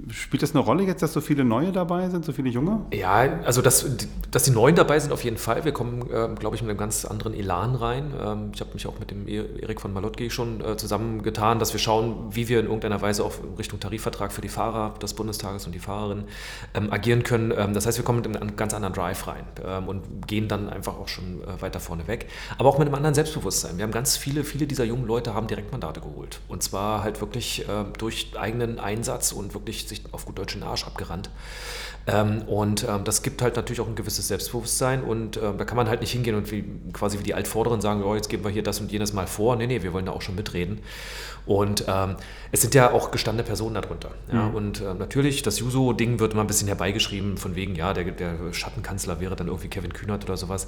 Spielt 0.10 0.42
das 0.42 0.56
eine 0.56 0.60
Rolle 0.64 0.84
jetzt, 0.84 1.04
dass 1.04 1.14
so 1.14 1.22
viele 1.22 1.44
Neue 1.44 1.72
dabei 1.72 2.10
sind, 2.10 2.26
so 2.26 2.32
viele 2.32 2.50
Junge? 2.50 2.84
Ja, 2.92 3.42
also 3.44 3.62
dass, 3.62 3.86
dass 4.32 4.42
die 4.42 4.50
Neuen 4.50 4.76
dabei 4.76 5.00
sind 5.00 5.14
auf 5.14 5.24
jeden 5.24 5.38
Fall. 5.38 5.64
Wir 5.66 5.72
kommen, 5.72 6.02
äh, 6.10 6.30
glaube 6.40 6.56
ich, 6.56 6.64
mit 6.64 6.72
einem 6.72 6.80
ganz 6.80 7.06
anderen 7.06 7.36
Elan 7.36 7.76
rein. 7.76 8.12
Ähm, 8.20 8.52
ich 8.56 8.62
habe 8.62 8.74
mich 8.74 8.88
auch 8.88 8.98
mit 8.98 9.12
dem 9.12 9.28
e-, 9.28 9.62
Erik 9.62 9.80
von 9.80 9.94
Malotki 9.94 10.32
schon 10.32 10.62
äh, 10.62 10.78
zusammengetan, 10.78 11.60
dass 11.60 11.74
wir 11.74 11.80
schauen, 11.80 12.30
wie 12.32 12.50
wir 12.50 12.60
in 12.60 12.66
irgendeiner 12.66 13.04
Weise 13.04 13.24
auch 13.24 13.34
Richtung 13.60 13.80
Tarifvertrag 13.80 14.32
für 14.32 14.42
die 14.42 14.50
Fahrer 14.50 14.96
des 15.00 15.14
Bundestages 15.14 15.68
und 15.68 15.76
die 15.76 15.80
Fahrerinnen 15.80 16.24
ähm, 16.74 16.92
agieren 16.92 17.22
können. 17.22 17.54
Ähm, 17.56 17.76
das 17.76 17.86
heißt, 17.86 18.00
wir 18.00 18.04
kommen 18.04 18.22
mit 18.22 18.36
einem 18.36 18.56
ganz 18.56 18.74
anderen 18.74 18.96
Drive 18.96 19.28
rein 19.28 19.46
ähm, 19.64 19.88
und 19.88 20.28
gehen 20.28 20.48
dann 20.48 20.70
einfach 20.70 20.98
auch 20.98 21.08
schon 21.08 21.44
äh, 21.44 21.62
weiter 21.62 21.80
vorne 21.80 22.08
weg. 22.08 22.28
Aber 22.58 22.68
auch 22.68 22.80
mit 22.80 22.88
einem 22.88 22.96
anderen 22.96 23.14
Selbstbewusstsein. 23.14 23.78
Wir 23.78 23.84
haben 23.84 23.92
ganz 23.92 24.18
viele, 24.18 24.44
viele 24.44 24.66
dieser 24.66 24.86
jungen 24.86 25.06
Leute 25.06 25.36
haben 25.36 25.46
Direktmandate 25.46 26.02
geholt. 26.02 26.40
Und 26.48 26.64
zwar 26.64 27.04
halt 27.04 27.22
wirklich 27.22 27.70
äh, 27.70 27.84
durch 28.00 28.32
eigenen 28.36 28.80
Einsatz 28.80 29.32
und 29.32 29.51
wirklich 29.54 29.88
sich 29.88 30.04
auf 30.12 30.26
gut 30.26 30.38
deutschen 30.38 30.64
Arsch 30.64 30.86
abgerannt. 30.86 31.30
Ähm, 32.08 32.42
und 32.44 32.86
ähm, 32.88 33.04
das 33.04 33.22
gibt 33.22 33.42
halt 33.42 33.56
natürlich 33.56 33.80
auch 33.80 33.88
ein 33.88 33.96
gewisses 33.96 34.28
Selbstbewusstsein 34.28 35.04
und 35.04 35.38
ähm, 35.38 35.58
da 35.58 35.66
kann 35.66 35.78
man 35.78 35.88
halt 35.88 36.02
nicht 36.02 36.12
hingehen 36.12 36.36
und 36.36 36.52
wie, 36.52 36.64
quasi 36.94 37.20
wie 37.20 37.24
die 37.24 37.36
Altvorderen 37.36 37.80
sagen, 37.80 38.04
oh, 38.04 38.16
jetzt 38.16 38.30
geben 38.30 38.44
wir 38.44 38.52
hier 38.52 38.64
das 38.64 38.80
und 38.80 38.92
jenes 38.92 39.14
mal 39.14 39.28
vor. 39.28 39.56
Nee, 39.56 39.68
nee, 39.68 39.84
wir 39.84 39.94
wollen 39.94 40.06
da 40.06 40.12
auch 40.12 40.22
schon 40.22 40.36
mitreden. 40.36 40.80
Und 41.52 41.84
ähm, 41.88 42.16
es 42.54 42.62
sind 42.62 42.74
ja 42.76 42.92
auch 42.92 43.12
gestandene 43.12 43.46
Personen 43.46 43.76
darunter. 43.76 44.12
Ja? 44.32 44.44
Mhm. 44.44 44.56
Und 44.56 44.82
äh, 44.82 44.94
natürlich, 44.94 45.44
das 45.44 45.60
Juso-Ding 45.60 46.20
wird 46.20 46.32
immer 46.32 46.42
ein 46.42 46.48
bisschen 46.48 46.68
herbeigeschrieben, 46.68 47.36
von 47.36 47.56
wegen, 47.56 47.76
ja, 47.76 47.94
der, 47.94 48.06
der 48.06 48.54
Schattenkanzler 48.54 49.20
wäre 49.20 49.36
dann 49.36 49.48
irgendwie 49.48 49.68
Kevin 49.68 49.92
Kühnert 49.92 50.24
oder 50.24 50.38
sowas. 50.38 50.68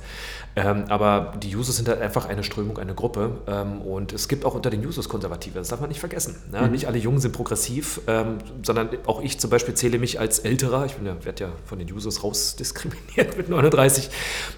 Ähm, 0.57 0.85
aber 0.89 1.33
die 1.41 1.49
Jusos 1.49 1.77
sind 1.77 1.87
halt 1.87 2.01
einfach 2.01 2.25
eine 2.25 2.43
Strömung, 2.43 2.79
eine 2.79 2.95
Gruppe. 2.95 3.37
Ähm, 3.47 3.81
und 3.81 4.11
es 4.11 4.27
gibt 4.27 4.43
auch 4.43 4.55
unter 4.55 4.69
den 4.69 4.83
Jusos 4.83 5.07
Konservative, 5.07 5.57
das 5.59 5.69
darf 5.69 5.79
man 5.79 5.87
nicht 5.87 6.01
vergessen. 6.01 6.35
Ja? 6.51 6.63
Mhm. 6.63 6.71
Nicht 6.71 6.87
alle 6.87 6.97
Jungen 6.97 7.19
sind 7.19 7.31
progressiv, 7.31 8.01
ähm, 8.07 8.39
sondern 8.61 8.89
auch 9.05 9.21
ich 9.21 9.39
zum 9.39 9.49
Beispiel 9.49 9.73
zähle 9.73 9.99
mich 9.99 10.19
als 10.19 10.39
Älterer. 10.39 10.85
Ich 10.85 10.95
ja, 11.03 11.25
werde 11.25 11.43
ja 11.45 11.49
von 11.65 11.79
den 11.79 11.87
Jusos 11.87 12.23
rausdiskriminiert 12.23 13.37
mit 13.37 13.47
39, 13.47 14.09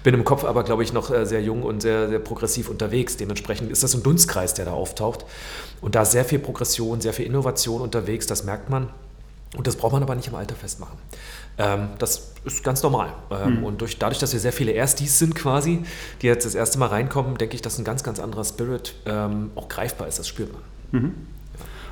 bin 0.02 0.14
im 0.14 0.24
Kopf 0.24 0.44
aber, 0.44 0.64
glaube 0.64 0.82
ich, 0.82 0.92
noch 0.92 1.12
äh, 1.12 1.24
sehr 1.24 1.42
jung 1.42 1.62
und 1.62 1.82
sehr, 1.82 2.08
sehr 2.08 2.18
progressiv 2.18 2.68
unterwegs. 2.68 3.16
Dementsprechend 3.16 3.70
ist 3.70 3.84
das 3.84 3.94
ein 3.94 4.02
Dunstkreis, 4.02 4.54
der 4.54 4.64
da 4.64 4.72
auftaucht. 4.72 5.24
Und 5.80 5.94
da 5.94 6.02
ist 6.02 6.12
sehr 6.12 6.24
viel 6.24 6.38
Progression, 6.38 7.00
sehr 7.00 7.12
viel 7.12 7.26
Innovation 7.26 7.80
unterwegs, 7.80 8.26
das 8.26 8.44
merkt 8.44 8.70
man. 8.70 8.88
Und 9.56 9.66
das 9.66 9.76
braucht 9.76 9.92
man 9.92 10.02
aber 10.02 10.14
nicht 10.14 10.28
im 10.28 10.34
Alter 10.34 10.54
festmachen. 10.54 10.98
Ähm, 11.58 11.88
das 11.98 12.32
ist 12.44 12.62
ganz 12.62 12.82
normal. 12.82 13.12
Ähm, 13.30 13.58
mhm. 13.58 13.64
Und 13.64 13.80
durch, 13.80 13.98
dadurch, 13.98 14.18
dass 14.18 14.32
wir 14.32 14.40
sehr 14.40 14.52
viele 14.52 14.72
Erstis 14.72 15.18
sind 15.18 15.34
quasi, 15.34 15.84
die 16.20 16.26
jetzt 16.26 16.44
das 16.44 16.54
erste 16.54 16.78
Mal 16.78 16.88
reinkommen, 16.88 17.38
denke 17.38 17.54
ich, 17.54 17.62
dass 17.62 17.78
ein 17.78 17.84
ganz, 17.84 18.02
ganz 18.02 18.18
anderer 18.18 18.44
Spirit 18.44 18.94
ähm, 19.06 19.50
auch 19.54 19.68
greifbar 19.68 20.08
ist. 20.08 20.18
Das 20.18 20.28
spürt 20.28 20.50
man. 20.52 20.62
Mhm. 21.02 21.14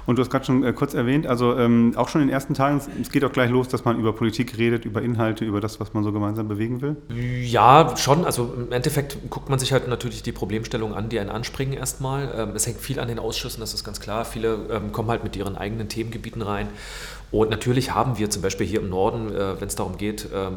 Und 0.06 0.16
du 0.16 0.22
hast 0.22 0.30
gerade 0.30 0.44
schon 0.44 0.64
äh, 0.64 0.72
kurz 0.72 0.94
erwähnt, 0.94 1.26
also 1.26 1.56
ähm, 1.56 1.92
auch 1.96 2.08
schon 2.08 2.20
in 2.20 2.28
den 2.28 2.34
ersten 2.34 2.54
Tagen, 2.54 2.80
es 3.00 3.10
geht 3.10 3.24
auch 3.24 3.32
gleich 3.32 3.50
los, 3.50 3.68
dass 3.68 3.84
man 3.84 3.98
über 3.98 4.12
Politik 4.12 4.58
redet, 4.58 4.84
über 4.84 5.02
Inhalte, 5.02 5.44
über 5.44 5.60
das, 5.60 5.80
was 5.80 5.94
man 5.94 6.04
so 6.04 6.12
gemeinsam 6.12 6.48
bewegen 6.48 6.82
will? 6.82 6.96
Ja, 7.08 7.96
schon. 7.96 8.24
Also 8.24 8.54
im 8.56 8.72
Endeffekt 8.72 9.18
guckt 9.30 9.48
man 9.48 9.58
sich 9.58 9.72
halt 9.72 9.88
natürlich 9.88 10.22
die 10.22 10.32
Problemstellungen 10.32 10.96
an, 10.96 11.08
die 11.08 11.18
einen 11.18 11.30
anspringen 11.30 11.74
erstmal. 11.74 12.32
Ähm, 12.36 12.50
es 12.54 12.66
hängt 12.66 12.80
viel 12.80 13.00
an 13.00 13.08
den 13.08 13.18
Ausschüssen, 13.18 13.60
das 13.60 13.74
ist 13.74 13.84
ganz 13.84 14.00
klar. 14.00 14.24
Viele 14.24 14.58
ähm, 14.70 14.92
kommen 14.92 15.08
halt 15.08 15.24
mit 15.24 15.36
ihren 15.36 15.56
eigenen 15.56 15.88
Themengebieten 15.88 16.42
rein. 16.42 16.68
Und 17.34 17.50
natürlich 17.50 17.92
haben 17.92 18.16
wir 18.16 18.30
zum 18.30 18.42
Beispiel 18.42 18.64
hier 18.64 18.78
im 18.78 18.88
Norden, 18.88 19.34
äh, 19.34 19.60
wenn 19.60 19.66
es 19.66 19.74
darum 19.74 19.96
geht, 19.96 20.26
äh, 20.26 20.52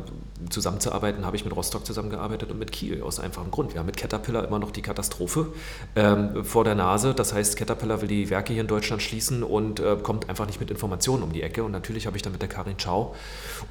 zusammenzuarbeiten, 0.51 1.25
habe 1.25 1.36
ich 1.36 1.43
mit 1.43 1.55
Rostock 1.55 1.84
zusammengearbeitet 1.88 2.51
und 2.51 2.60
mit 2.60 2.72
Kiel 2.72 3.01
aus 3.01 3.19
einfachem 3.19 3.50
Grund. 3.50 3.74
Wir 3.74 3.79
haben 3.79 3.88
mit 3.88 3.98
Caterpillar 3.98 4.46
immer 4.46 4.60
noch 4.60 4.69
die 4.69 4.84
Katastrophe 4.84 5.48
ähm, 5.96 6.46
vor 6.46 6.63
der 6.65 6.75
Nase. 6.75 7.15
Das 7.15 7.34
heißt, 7.34 7.57
Caterpillar 7.57 8.03
will 8.03 8.07
die 8.07 8.29
Werke 8.29 8.53
hier 8.53 8.62
in 8.62 8.67
Deutschland 8.67 9.01
schließen 9.01 9.41
und 9.41 9.79
äh, 9.79 9.98
kommt 10.03 10.29
einfach 10.29 10.46
nicht 10.46 10.60
mit 10.60 10.69
Informationen 10.69 11.24
um 11.24 11.34
die 11.34 11.41
Ecke. 11.41 11.63
Und 11.63 11.72
natürlich 11.72 12.05
habe 12.05 12.15
ich 12.15 12.22
dann 12.22 12.31
mit 12.31 12.43
der 12.43 12.50
Karin 12.50 12.75
Schau 12.77 13.15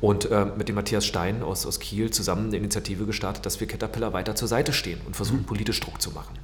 und 0.01 0.29
äh, 0.33 0.45
mit 0.45 0.69
dem 0.69 0.75
Matthias 0.75 1.07
Stein 1.07 1.45
aus, 1.45 1.65
aus 1.65 1.79
Kiel 1.79 2.11
zusammen 2.11 2.49
eine 2.49 2.57
Initiative 2.57 3.07
gestartet, 3.07 3.47
dass 3.47 3.61
wir 3.61 3.69
Caterpillar 3.69 4.15
weiter 4.15 4.35
zur 4.35 4.49
Seite 4.49 4.73
stehen 4.73 5.01
und 5.07 5.15
versuchen, 5.15 5.43
mhm. 5.43 5.47
politisch 5.47 5.79
Druck 5.79 6.03
zu 6.03 6.11
machen. 6.11 6.37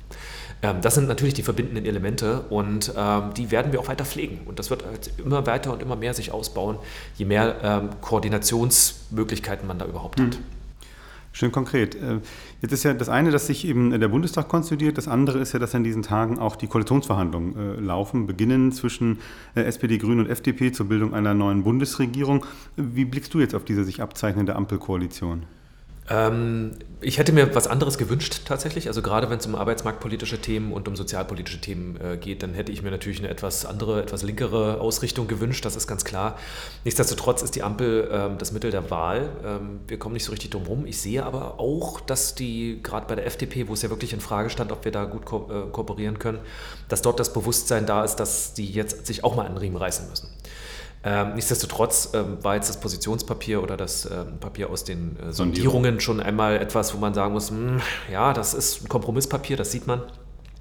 Ähm, 0.63 0.81
das 0.81 0.95
sind 0.95 1.09
natürlich 1.09 1.35
die 1.35 1.43
verbindenden 1.43 1.85
Elemente 1.85 2.43
und 2.49 2.93
ähm, 2.97 3.35
die 3.37 3.51
werden 3.51 3.73
wir 3.73 3.81
auch 3.81 3.89
weiter 3.89 4.05
pflegen. 4.05 4.41
Und 4.47 4.59
das 4.59 4.71
wird 4.71 4.85
halt 4.87 5.13
immer 5.19 5.47
weiter 5.47 5.73
und 5.73 5.83
immer 5.83 5.97
mehr 5.97 6.15
sich 6.15 6.33
ausbauen, 6.33 6.79
je 7.17 7.25
mehr 7.25 7.57
ähm, 7.63 7.91
Koordinationsmöglichkeiten 8.01 9.67
man 9.67 9.79
da 9.79 9.87
überhaupt 9.87 10.21
hat. 10.21 10.39
Mhm. 10.39 10.63
Schön 11.35 11.51
konkret. 11.51 11.95
Äh, 11.95 12.21
jetzt 12.61 12.73
ist 12.73 12.85
ja 12.85 12.93
das 12.93 13.09
eine, 13.09 13.31
dass 13.31 13.47
sich 13.47 13.67
eben 13.67 13.99
der 13.99 14.09
Bundestag 14.09 14.49
konstituiert. 14.49 14.99
Das 14.99 15.09
andere 15.09 15.39
ist 15.39 15.53
ja, 15.53 15.59
dass 15.59 15.73
in 15.73 15.83
diesen 15.83 16.03
Tagen 16.03 16.39
auch 16.39 16.57
die 16.57 16.67
Koalitionsverhandlungen 16.67 17.57
äh, 17.57 17.81
laufen, 17.81 18.27
beginnen 18.27 18.71
zwischen 18.71 19.19
äh, 19.55 19.63
SPD, 19.63 19.97
Grünen 19.97 20.21
und 20.21 20.29
FDP 20.29 20.73
zur 20.73 20.89
Bildung 20.89 21.15
einer 21.15 21.33
neuen 21.33 21.65
Bundesregierung. 21.65 22.45
Wie 22.77 23.07
blickst 23.07 23.33
du 23.33 23.41
jetzt 23.41 23.55
auf 23.55 23.65
diese 23.65 23.83
sich 23.85 24.03
abzeichnende 24.03 24.55
Ampelkoalition? 24.55 25.45
Ähm, 26.11 26.73
ich 27.01 27.19
hätte 27.19 27.33
mir 27.33 27.55
was 27.55 27.67
anderes 27.67 27.99
gewünscht 27.99 28.43
tatsächlich. 28.45 28.89
Also 28.89 29.03
gerade 29.03 29.29
wenn 29.31 29.39
es 29.39 29.47
um 29.47 29.55
arbeitsmarktpolitische 29.55 30.41
Themen 30.41 30.73
und 30.73 30.89
um 30.89 30.97
sozialpolitische 30.97 31.61
Themen 31.61 31.97
äh, 32.01 32.17
geht, 32.17 32.43
dann 32.43 32.55
hätte 32.55 32.73
ich 32.73 32.83
mir 32.83 32.91
natürlich 32.91 33.19
eine 33.19 33.29
etwas 33.29 33.67
andere, 33.67 34.03
etwas 34.03 34.23
linkere 34.23 34.81
Ausrichtung 34.81 35.27
gewünscht. 35.27 35.65
Das 35.65 35.77
ist 35.77 35.87
ganz 35.87 36.05
klar. 36.05 36.39
Nichtsdestotrotz 36.85 37.43
ist 37.43 37.55
die 37.55 37.63
Ampel 37.63 38.09
ähm, 38.13 38.39
das 38.39 38.53
Mittel 38.53 38.71
der 38.71 38.91
Wahl. 38.91 39.31
Ähm, 39.45 39.81
wir 39.87 39.99
kommen 39.99 40.15
nicht 40.15 40.25
so 40.25 40.33
richtig 40.33 40.51
drum 40.51 40.65
rum. 40.65 40.87
Ich 40.87 41.01
sehe 41.01 41.25
aber 41.25 41.59
auch, 41.61 42.01
dass 42.01 42.35
die 42.35 42.81
gerade 42.83 43.07
bei 43.07 43.15
der 43.15 43.27
FDP, 43.27 43.69
wo 43.69 43.75
es 43.75 43.83
ja 43.83 43.91
wirklich 43.91 44.13
in 44.13 44.21
Frage 44.21 44.51
stand, 44.51 44.73
ob 44.73 44.85
wir 44.85 44.93
da 44.93 45.05
gut 45.05 45.25
ko 45.25 45.49
äh, 45.51 45.71
kooperieren 45.71 46.19
können, 46.19 46.39
dass 46.89 47.03
dort 47.03 47.21
das 47.21 47.33
Bewusstsein 47.33 47.87
da 47.87 48.05
ist, 48.05 48.17
dass 48.17 48.55
die 48.55 48.71
jetzt 48.71 49.07
sich 49.07 49.25
auch 49.25 49.37
mal 49.37 49.47
den 49.47 49.57
Riemen 49.57 49.77
reißen 49.77 50.09
müssen. 50.09 50.29
Ähm, 51.05 51.35
nichtsdestotrotz 51.35 52.11
ähm, 52.15 52.39
war 52.43 52.55
jetzt 52.55 52.69
das 52.69 52.79
Positionspapier 52.79 53.63
oder 53.63 53.77
das 53.77 54.05
ähm, 54.07 54.39
Papier 54.39 54.71
aus 54.71 54.85
den 54.85 55.19
äh, 55.19 55.33
Sondierungen 55.33 55.99
schon 56.01 56.21
einmal 56.21 56.57
etwas, 56.57 56.95
wo 56.95 56.99
man 56.99 57.13
sagen 57.13 57.33
muss, 57.33 57.51
mh, 57.51 57.59
hm, 57.59 57.83
ja, 58.13 58.33
das 58.33 58.55
ist 58.55 58.85
ein 58.85 58.89
Kompromisspapier, 58.89 59.57
das 59.57 59.73
sieht 59.73 59.87
man. 59.87 60.03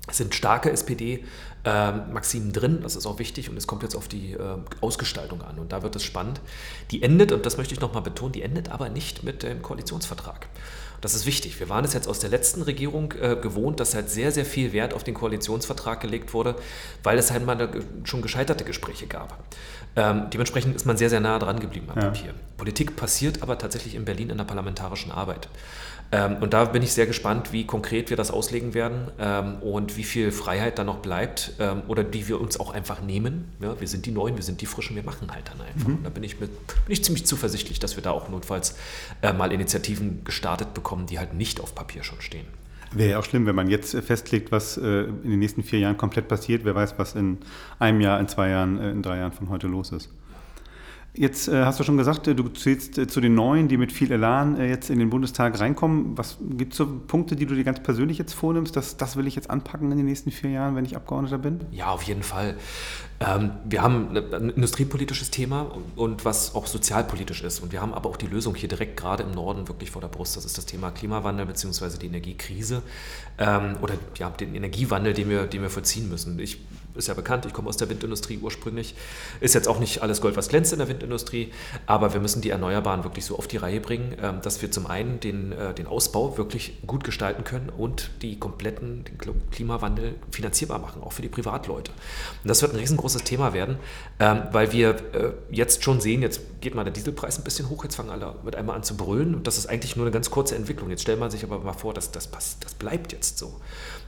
Es 0.07 0.17
sind 0.17 0.33
starke 0.33 0.71
SPD-Maximen 0.71 2.47
ähm, 2.47 2.53
drin, 2.53 2.79
das 2.81 2.95
ist 2.95 3.05
auch 3.05 3.19
wichtig 3.19 3.51
und 3.51 3.57
es 3.57 3.67
kommt 3.67 3.83
jetzt 3.83 3.95
auf 3.95 4.07
die 4.07 4.33
äh, 4.33 4.57
Ausgestaltung 4.81 5.43
an 5.43 5.59
und 5.59 5.71
da 5.71 5.83
wird 5.83 5.95
es 5.95 6.03
spannend. 6.03 6.41
Die 6.89 7.03
endet, 7.03 7.31
und 7.31 7.45
das 7.45 7.57
möchte 7.57 7.75
ich 7.75 7.79
nochmal 7.79 8.01
betonen, 8.01 8.31
die 8.31 8.41
endet 8.41 8.71
aber 8.71 8.89
nicht 8.89 9.23
mit 9.23 9.43
dem 9.43 9.61
Koalitionsvertrag. 9.61 10.47
Das 11.01 11.15
ist 11.15 11.25
wichtig. 11.25 11.59
Wir 11.59 11.67
waren 11.67 11.83
es 11.83 11.93
jetzt 11.93 12.07
aus 12.07 12.19
der 12.19 12.29
letzten 12.29 12.61
Regierung 12.61 13.13
äh, 13.19 13.35
gewohnt, 13.35 13.79
dass 13.79 13.95
halt 13.95 14.09
sehr, 14.09 14.31
sehr 14.31 14.45
viel 14.45 14.71
Wert 14.71 14.93
auf 14.93 15.03
den 15.03 15.15
Koalitionsvertrag 15.15 15.99
gelegt 15.99 16.33
wurde, 16.33 16.55
weil 17.03 17.17
es 17.17 17.31
halt 17.31 17.43
mal 17.43 17.69
schon 18.03 18.21
gescheiterte 18.21 18.63
Gespräche 18.63 19.07
gab. 19.07 19.43
Ähm, 19.95 20.29
dementsprechend 20.31 20.75
ist 20.75 20.85
man 20.85 20.97
sehr, 20.97 21.09
sehr 21.09 21.19
nah 21.19 21.37
dran 21.37 21.59
geblieben 21.59 21.87
am 21.89 21.99
ja. 21.99 22.05
Papier. 22.05 22.33
Politik 22.57 22.95
passiert 22.95 23.41
aber 23.41 23.57
tatsächlich 23.57 23.95
in 23.95 24.05
Berlin 24.05 24.29
in 24.29 24.37
der 24.37 24.45
parlamentarischen 24.45 25.11
Arbeit. 25.11 25.49
Ähm, 26.13 26.37
und 26.41 26.53
da 26.53 26.65
bin 26.65 26.83
ich 26.83 26.93
sehr 26.93 27.07
gespannt, 27.07 27.53
wie 27.53 27.65
konkret 27.65 28.09
wir 28.09 28.17
das 28.17 28.31
auslegen 28.31 28.73
werden 28.73 29.09
ähm, 29.17 29.61
und 29.61 29.95
wie 29.95 30.03
viel 30.03 30.31
Freiheit 30.31 30.77
da 30.77 30.83
noch 30.83 30.97
bleibt 30.97 31.53
ähm, 31.59 31.83
oder 31.87 32.03
die 32.03 32.27
wir 32.27 32.41
uns 32.41 32.59
auch 32.59 32.73
einfach 32.73 33.01
nehmen. 33.01 33.45
Ja, 33.61 33.79
wir 33.79 33.87
sind 33.87 34.05
die 34.05 34.11
Neuen, 34.11 34.35
wir 34.35 34.43
sind 34.43 34.59
die 34.61 34.65
Frischen, 34.65 34.95
wir 34.95 35.03
machen 35.03 35.31
halt 35.31 35.49
dann 35.49 35.65
einfach. 35.65 35.87
Mhm. 35.87 35.95
Und 35.97 36.03
da 36.03 36.09
bin 36.09 36.23
ich, 36.23 36.39
mit, 36.39 36.51
bin 36.67 36.89
ich 36.89 37.03
ziemlich 37.03 37.25
zuversichtlich, 37.25 37.79
dass 37.79 37.95
wir 37.95 38.03
da 38.03 38.11
auch 38.11 38.27
notfalls 38.27 38.75
äh, 39.21 39.31
mal 39.31 39.53
Initiativen 39.53 40.23
gestartet 40.25 40.73
bekommen, 40.73 41.05
die 41.05 41.17
halt 41.17 41.33
nicht 41.33 41.61
auf 41.61 41.75
Papier 41.75 42.03
schon 42.03 42.19
stehen. 42.19 42.45
Wäre 42.93 43.11
ja 43.11 43.19
auch 43.19 43.23
schlimm, 43.23 43.45
wenn 43.45 43.55
man 43.55 43.69
jetzt 43.69 43.95
festlegt, 44.01 44.51
was 44.51 44.77
äh, 44.77 45.03
in 45.03 45.29
den 45.29 45.39
nächsten 45.39 45.63
vier 45.63 45.79
Jahren 45.79 45.97
komplett 45.97 46.27
passiert. 46.27 46.65
Wer 46.65 46.75
weiß, 46.75 46.95
was 46.97 47.15
in 47.15 47.37
einem 47.79 48.01
Jahr, 48.01 48.19
in 48.19 48.27
zwei 48.27 48.49
Jahren, 48.49 48.79
äh, 48.79 48.91
in 48.91 49.01
drei 49.01 49.17
Jahren 49.17 49.31
von 49.31 49.49
heute 49.49 49.67
los 49.67 49.91
ist. 49.91 50.09
Jetzt 51.13 51.49
äh, 51.49 51.65
hast 51.65 51.77
du 51.77 51.83
schon 51.83 51.97
gesagt, 51.97 52.27
äh, 52.29 52.35
du 52.35 52.47
zählst 52.47 52.97
äh, 52.97 53.05
zu 53.05 53.19
den 53.19 53.35
Neuen, 53.35 53.67
die 53.67 53.75
mit 53.75 53.91
viel 53.91 54.11
Elan 54.13 54.57
äh, 54.57 54.69
jetzt 54.69 54.89
in 54.89 54.97
den 54.97 55.09
Bundestag 55.09 55.59
reinkommen. 55.59 56.17
Was 56.17 56.37
gibt 56.39 56.71
es 56.71 56.77
so 56.77 56.87
Punkte, 56.87 57.35
die 57.35 57.45
du 57.45 57.53
dir 57.53 57.65
ganz 57.65 57.83
persönlich 57.83 58.17
jetzt 58.17 58.33
vornimmst? 58.33 58.77
dass 58.77 58.95
das 58.95 59.17
will 59.17 59.27
ich 59.27 59.35
jetzt 59.35 59.49
anpacken 59.49 59.91
in 59.91 59.97
den 59.97 60.05
nächsten 60.05 60.31
vier 60.31 60.51
Jahren, 60.51 60.75
wenn 60.75 60.85
ich 60.85 60.95
Abgeordneter 60.95 61.37
bin? 61.37 61.59
Ja, 61.71 61.87
auf 61.87 62.03
jeden 62.03 62.23
Fall. 62.23 62.55
Ähm, 63.19 63.51
wir 63.65 63.81
haben 63.81 64.15
ein 64.15 64.49
industriepolitisches 64.51 65.31
Thema 65.31 65.75
und 65.97 66.23
was 66.23 66.55
auch 66.55 66.65
sozialpolitisch 66.65 67.43
ist. 67.43 67.59
Und 67.59 67.73
wir 67.73 67.81
haben 67.81 67.93
aber 67.93 68.09
auch 68.09 68.17
die 68.17 68.27
Lösung 68.27 68.55
hier 68.55 68.69
direkt 68.69 68.95
gerade 68.95 69.23
im 69.23 69.31
Norden 69.31 69.67
wirklich 69.67 69.91
vor 69.91 70.01
der 70.01 70.07
Brust. 70.07 70.37
Das 70.37 70.45
ist 70.45 70.57
das 70.57 70.65
Thema 70.65 70.91
Klimawandel 70.91 71.45
bzw. 71.45 71.97
die 71.97 72.07
Energiekrise 72.07 72.83
ähm, 73.37 73.75
oder 73.81 73.95
ja, 74.17 74.29
den 74.29 74.55
Energiewandel, 74.55 75.13
den 75.13 75.29
wir, 75.29 75.47
den 75.47 75.61
wir 75.61 75.69
vollziehen 75.69 76.07
müssen. 76.07 76.39
Ich 76.39 76.61
ist 76.95 77.07
ja 77.07 77.13
bekannt, 77.13 77.45
ich 77.45 77.53
komme 77.53 77.69
aus 77.69 77.77
der 77.77 77.89
Windindustrie 77.89 78.39
ursprünglich. 78.41 78.95
Ist 79.39 79.55
jetzt 79.55 79.67
auch 79.67 79.79
nicht 79.79 80.01
alles 80.01 80.21
Gold, 80.21 80.37
was 80.37 80.49
glänzt 80.49 80.73
in 80.73 80.79
der 80.79 80.87
Windindustrie, 80.87 81.51
aber 81.85 82.13
wir 82.13 82.19
müssen 82.19 82.41
die 82.41 82.49
Erneuerbaren 82.49 83.03
wirklich 83.03 83.25
so 83.25 83.37
auf 83.37 83.47
die 83.47 83.57
Reihe 83.57 83.79
bringen, 83.79 84.15
ähm, 84.21 84.41
dass 84.41 84.61
wir 84.61 84.71
zum 84.71 84.87
einen 84.87 85.19
den, 85.19 85.51
äh, 85.51 85.73
den 85.73 85.87
Ausbau 85.87 86.37
wirklich 86.37 86.81
gut 86.85 87.03
gestalten 87.03 87.43
können 87.43 87.69
und 87.69 88.11
die 88.21 88.39
kompletten 88.39 89.03
den 89.05 89.17
Klimawandel 89.51 90.15
finanzierbar 90.31 90.79
machen, 90.79 91.01
auch 91.03 91.13
für 91.13 91.21
die 91.21 91.29
Privatleute. 91.29 91.91
Und 92.43 92.47
das 92.47 92.61
wird 92.61 92.73
ein 92.73 92.79
riesengroßes 92.79 93.23
Thema 93.23 93.53
werden, 93.53 93.77
ähm, 94.19 94.43
weil 94.51 94.71
wir 94.71 94.89
äh, 94.89 95.31
jetzt 95.49 95.83
schon 95.83 96.01
sehen, 96.01 96.21
jetzt 96.21 96.41
geht 96.61 96.75
mal 96.75 96.83
der 96.83 96.93
Dieselpreis 96.93 97.37
ein 97.37 97.43
bisschen 97.43 97.69
hoch, 97.69 97.83
jetzt 97.83 97.95
fangen 97.95 98.09
alle 98.09 98.35
mit 98.43 98.55
einmal 98.55 98.75
an 98.75 98.83
zu 98.83 98.95
brüllen 98.95 99.35
und 99.35 99.47
das 99.47 99.57
ist 99.57 99.67
eigentlich 99.67 99.95
nur 99.95 100.05
eine 100.05 100.11
ganz 100.11 100.29
kurze 100.29 100.55
Entwicklung. 100.55 100.89
Jetzt 100.89 101.01
stellt 101.01 101.19
man 101.19 101.31
sich 101.31 101.43
aber 101.43 101.59
mal 101.59 101.73
vor, 101.73 101.93
dass 101.93 102.11
das, 102.11 102.29
das 102.31 102.73
bleibt 102.75 103.11
jetzt 103.13 103.37
so. 103.37 103.59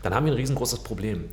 Dann 0.03 0.13
haben 0.13 0.25
wir 0.25 0.33
ein 0.33 0.37
riesengroßes 0.37 0.79
Problem. 0.79 1.29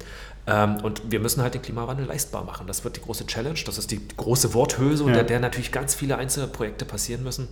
Ähm, 0.46 0.76
und 0.82 1.10
wir 1.10 1.20
müssen 1.20 1.42
halt 1.42 1.54
den 1.54 1.62
Klimawandel 1.62 2.06
leistbar 2.06 2.44
machen. 2.44 2.66
Das 2.66 2.82
wird 2.84 2.96
die 2.96 3.02
große 3.02 3.26
Challenge, 3.26 3.58
das 3.66 3.76
ist 3.76 3.90
die 3.90 4.00
große 4.16 4.54
Worthülse, 4.54 5.04
unter 5.04 5.18
ja. 5.18 5.24
der 5.24 5.40
natürlich 5.40 5.70
ganz 5.70 5.94
viele 5.94 6.16
einzelne 6.16 6.46
Projekte 6.46 6.84
passieren 6.84 7.22
müssen. 7.22 7.48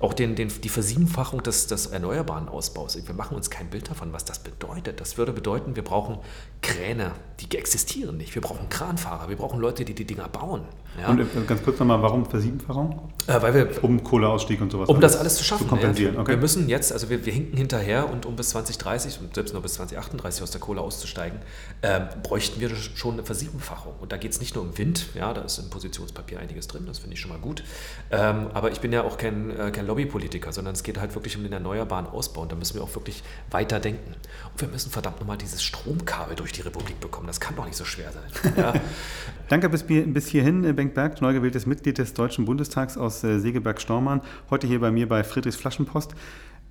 Auch 0.00 0.12
den, 0.12 0.34
den, 0.34 0.48
die 0.48 0.68
Versiebenfachung 0.68 1.42
des, 1.42 1.68
des 1.68 1.86
erneuerbaren 1.86 2.48
Ausbaus. 2.48 2.98
Wir 3.06 3.14
machen 3.14 3.36
uns 3.36 3.50
kein 3.50 3.70
Bild 3.70 3.88
davon, 3.88 4.12
was 4.12 4.24
das 4.24 4.40
bedeutet. 4.40 5.00
Das 5.00 5.16
würde 5.16 5.32
bedeuten, 5.32 5.76
wir 5.76 5.84
brauchen 5.84 6.18
Kräne, 6.60 7.12
die 7.40 7.56
existieren 7.56 8.16
nicht. 8.16 8.34
Wir 8.34 8.42
brauchen 8.42 8.68
Kranfahrer, 8.68 9.28
wir 9.28 9.36
brauchen 9.36 9.60
Leute, 9.60 9.84
die 9.84 9.94
die 9.94 10.04
Dinger 10.04 10.28
bauen. 10.28 10.64
Ja? 11.00 11.08
Und 11.08 11.20
äh, 11.20 11.24
ganz 11.46 11.62
kurz 11.62 11.78
nochmal, 11.78 12.00
warum 12.02 12.26
Versiebenfachung? 12.26 13.12
Äh, 13.26 13.40
weil 13.40 13.54
wir, 13.54 13.84
um 13.84 14.02
Kohleausstieg 14.02 14.60
und 14.60 14.70
sowas. 14.70 14.88
Um 14.88 15.00
das 15.00 15.16
alles 15.16 15.36
zu 15.36 15.44
schaffen. 15.44 15.64
Zu 15.64 15.68
kompensieren. 15.68 16.14
Ja. 16.14 16.20
Okay. 16.20 16.32
Wir 16.32 16.36
müssen 16.36 16.68
jetzt, 16.68 16.92
also 16.92 17.10
wir, 17.10 17.24
wir 17.24 17.32
hinken 17.32 17.56
hinterher 17.56 18.10
und 18.10 18.26
um 18.26 18.36
bis 18.36 18.50
2030 18.50 19.20
und 19.20 19.34
selbst 19.34 19.52
nur 19.52 19.62
bis 19.62 19.74
2038 19.74 20.42
aus 20.42 20.50
der 20.50 20.60
Kohle 20.60 20.80
auszusteigen, 20.80 21.38
äh, 21.82 22.00
bräuchten 22.22 22.60
wir 22.60 22.70
schon 22.74 23.14
eine 23.14 23.24
Versiebenfachung. 23.24 23.94
Und 24.00 24.12
da 24.12 24.16
geht 24.16 24.32
es 24.32 24.40
nicht 24.40 24.54
nur 24.54 24.64
um 24.64 24.76
Wind, 24.76 25.06
ja, 25.14 25.32
da 25.32 25.42
ist 25.42 25.58
im 25.58 25.70
Positionspapier 25.70 26.38
einiges 26.38 26.68
drin, 26.68 26.84
das 26.86 26.98
finde 26.98 27.14
ich 27.14 27.20
schon 27.20 27.30
mal 27.30 27.40
gut. 27.40 27.64
Ähm, 28.10 28.48
aber 28.52 28.70
ich 28.70 28.80
bin 28.80 28.92
ja 28.92 29.04
auch 29.04 29.16
kein, 29.16 29.50
äh, 29.50 29.70
kein 29.70 29.86
Lobbypolitiker, 29.86 30.52
sondern 30.52 30.74
es 30.74 30.82
geht 30.82 31.00
halt 31.00 31.14
wirklich 31.14 31.36
um 31.36 31.42
den 31.42 31.52
erneuerbaren 31.52 32.06
Ausbau. 32.06 32.42
Und 32.42 32.52
da 32.52 32.56
müssen 32.56 32.74
wir 32.74 32.82
auch 32.82 32.94
wirklich 32.94 33.22
weiter 33.50 33.80
denken. 33.80 34.14
Und 34.52 34.60
wir 34.60 34.68
müssen 34.68 34.90
verdammt 34.90 35.20
nochmal 35.20 35.38
dieses 35.38 35.62
Stromkabel 35.62 36.36
durch 36.36 36.52
die 36.52 36.60
Republik 36.60 37.00
bekommen. 37.00 37.26
Das 37.26 37.40
kann 37.40 37.56
doch 37.56 37.64
nicht 37.64 37.76
so 37.76 37.84
schwer 37.84 38.10
sein. 38.12 38.52
Ja. 38.56 38.74
Danke 39.48 39.68
bis, 39.68 39.82
bis 39.84 40.26
hierhin, 40.28 40.76
Bengt 40.84 40.94
Berg, 40.94 41.22
neu 41.22 41.32
gewähltes 41.32 41.64
Mitglied 41.64 41.96
des 41.96 42.12
Deutschen 42.12 42.44
Bundestags 42.44 42.98
aus 42.98 43.24
äh, 43.24 43.38
Segeberg-Stormann. 43.38 44.20
Heute 44.50 44.66
hier 44.66 44.80
bei 44.80 44.90
mir 44.90 45.08
bei 45.08 45.24
Friedrichs 45.24 45.56
Flaschenpost. 45.56 46.14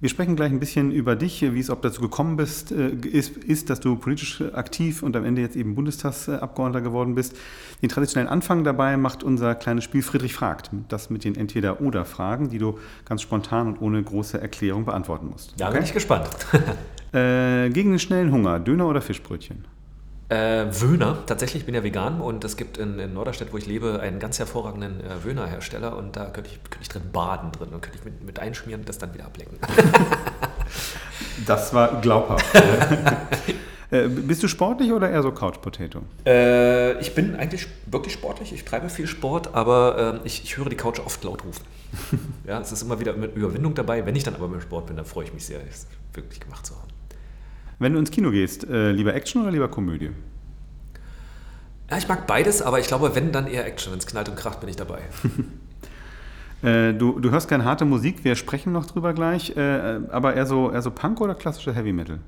Wir 0.02 0.10
sprechen 0.10 0.36
gleich 0.36 0.52
ein 0.52 0.60
bisschen 0.60 0.92
über 0.92 1.16
dich, 1.16 1.42
wie 1.42 1.60
es 1.60 1.72
ob 1.72 1.82
dazu 1.82 2.00
gekommen 2.00 2.38
bist, 2.38 2.72
äh, 2.72 2.90
ist, 2.90 3.38
ist, 3.38 3.72
dass 3.72 3.80
du 3.80 3.96
politisch 3.96 4.44
aktiv 4.54 5.02
und 5.02 5.16
am 5.16 5.26
Ende 5.26 5.42
jetzt 5.42 5.56
eben 5.56 5.74
Bundestagsabgeordneter 5.74 6.84
geworden 6.84 7.16
bist. 7.16 7.36
Den 7.82 7.90
traditionellen 7.90 8.30
Anfang 8.30 8.64
dabei 8.64 8.98
macht 8.98 9.24
unser 9.24 9.56
kleines 9.56 9.84
Spiel 9.84 10.04
Friedrich 10.04 10.36
fragt. 10.36 10.70
Das 10.90 11.10
mit 11.10 11.24
den 11.24 11.36
Entweder-Oder-Fragen, 11.36 12.50
die 12.50 12.60
du 12.60 12.78
ganz 13.06 13.24
spontan 13.24 13.66
und 13.66 13.82
ohne 13.82 14.04
große 14.04 14.40
Erklärung 14.40 14.86
beantworten 14.86 15.28
musst. 15.32 15.56
Da 15.58 15.70
okay? 15.70 15.78
bin 15.78 15.86
ich 15.86 15.94
gespannt. 15.94 16.30
äh, 17.14 17.72
gegen 17.72 17.90
den 17.90 18.00
schnellen 18.00 18.32
Hunger, 18.32 18.60
Döner 18.60 18.88
oder 18.88 19.02
Fischbrötchen? 19.02 19.66
Äh, 20.30 20.66
Wöhner, 20.82 21.26
tatsächlich, 21.26 21.62
ich 21.62 21.66
bin 21.66 21.76
ja 21.76 21.84
vegan 21.84 22.22
und 22.22 22.44
es 22.44 22.56
gibt 22.56 22.78
in, 22.78 22.98
in 22.98 23.14
Norderstedt, 23.14 23.52
wo 23.52 23.58
ich 23.58 23.66
lebe, 23.66 24.00
einen 24.00 24.20
ganz 24.20 24.40
hervorragenden 24.40 25.02
äh, 25.02 25.24
Wöhner-Hersteller 25.24 25.98
und 25.98 26.16
da 26.16 26.26
könnte 26.26 26.50
ich, 26.50 26.64
könnte 26.64 26.80
ich 26.82 26.90
drin 26.90 27.04
baden 27.12 27.52
drin 27.52 27.70
und 27.74 27.82
könnte 27.82 28.00
ich 28.00 28.06
mit, 28.06 28.24
mit 28.24 28.40
einschmieren 28.40 28.82
und 28.82 28.90
das 28.90 28.98
dann 28.98 29.14
wieder 29.14 29.26
ablecken. 29.26 29.58
das 31.46 31.74
war 31.74 32.00
glaubhaft. 32.02 32.46
äh, 33.92 34.08
bist 34.08 34.42
du 34.42 34.48
sportlich 34.48 34.94
oder 34.94 35.10
eher 35.10 35.22
so 35.22 35.32
Couch 35.34 35.62
Potato? 35.62 36.04
Äh, 36.26 37.00
ich 37.02 37.14
bin 37.14 37.36
eigentlich 37.36 37.68
wirklich 37.86 38.14
sportlich, 38.14 38.54
ich 38.54 38.64
treibe 38.64 38.90
viel 38.90 39.08
Sport, 39.08 39.54
aber 39.54 40.16
ähm, 40.16 40.20
ich, 40.24 40.42
ich 40.44 40.58
höre 40.58 40.70
die 40.70 40.78
Couch 40.78 41.00
oft 41.00 41.22
laut 41.26 41.44
rufen. 41.44 41.66
ja, 42.48 42.62
es 42.62 42.72
ist 42.72 42.82
immer 42.82 43.00
wieder 43.00 43.14
mit 43.14 43.36
Überwindung 43.36 43.76
dabei. 43.76 44.06
Wenn 44.06 44.16
ich 44.16 44.24
dann 44.24 44.36
aber 44.36 44.48
beim 44.48 44.62
Sport 44.62 44.88
bin, 44.88 44.96
dann 44.96 45.06
freue 45.06 45.26
ich 45.26 45.34
mich 45.34 45.46
sehr, 45.46 45.60
es 45.70 45.86
wirklich 46.14 46.40
gemacht 46.40 46.66
zu 46.66 46.76
haben. 46.76 46.93
Wenn 47.84 47.92
du 47.92 48.00
ins 48.00 48.12
Kino 48.12 48.32
gehst, 48.32 48.64
äh, 48.64 48.92
lieber 48.92 49.14
Action 49.14 49.42
oder 49.42 49.52
lieber 49.52 49.68
Komödie? 49.68 50.12
Ja, 51.92 51.98
ich 51.98 52.08
mag 52.08 52.26
beides, 52.28 52.62
aber 52.62 52.80
ich 52.80 52.88
glaube, 52.88 53.14
wenn, 53.14 53.34
dann 53.34 53.46
eher 53.46 53.66
Action. 53.66 53.92
Wenn 53.92 54.00
es 54.00 54.08
knallt 54.08 54.30
und 54.30 54.38
kracht, 54.38 54.62
bin 54.62 54.70
ich 54.70 54.78
dabei. 54.78 55.02
äh, 56.64 56.94
du, 56.94 57.20
du 57.20 57.30
hörst 57.30 57.50
keine 57.50 57.66
harte 57.66 57.84
Musik, 57.84 58.24
wir 58.24 58.38
sprechen 58.38 58.72
noch 58.72 58.86
drüber 58.86 59.14
gleich, 59.14 59.58
äh, 59.58 60.00
aber 60.10 60.34
eher 60.34 60.46
so, 60.46 60.72
eher 60.72 60.82
so 60.82 60.92
Punk 60.92 61.20
oder 61.20 61.36
klassischer 61.36 61.74
Heavy 61.74 61.92
Metal? 61.92 62.20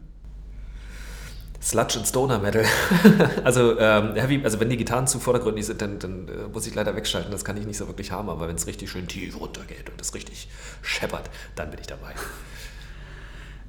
Sludge 1.62 2.00
und 2.00 2.06
Stoner 2.06 2.40
Metal. 2.40 2.66
also, 3.46 3.80
ähm, 3.80 4.14
Heavy, 4.16 4.42
also 4.44 4.60
wenn 4.60 4.70
die 4.70 4.78
Gitarren 4.78 5.08
zu 5.08 5.22
vordergründig 5.22 5.66
sind, 5.66 5.82
dann, 5.82 6.00
dann 6.00 6.28
äh, 6.28 6.48
muss 6.52 6.68
ich 6.68 6.76
leider 6.76 6.98
wegschalten. 6.98 7.32
Das 7.32 7.46
kann 7.46 7.56
ich 7.56 7.66
nicht 7.66 7.78
so 7.78 7.88
wirklich 7.88 8.12
haben, 8.12 8.28
aber 8.30 8.50
wenn 8.50 8.58
es 8.58 8.68
richtig 8.68 8.92
schön 8.92 9.08
tief 9.08 9.40
runtergeht 9.40 9.90
und 9.90 10.02
es 10.02 10.14
richtig 10.14 10.50
scheppert, 10.82 11.30
dann 11.56 11.70
bin 11.70 11.80
ich 11.80 11.88
dabei. 11.88 12.14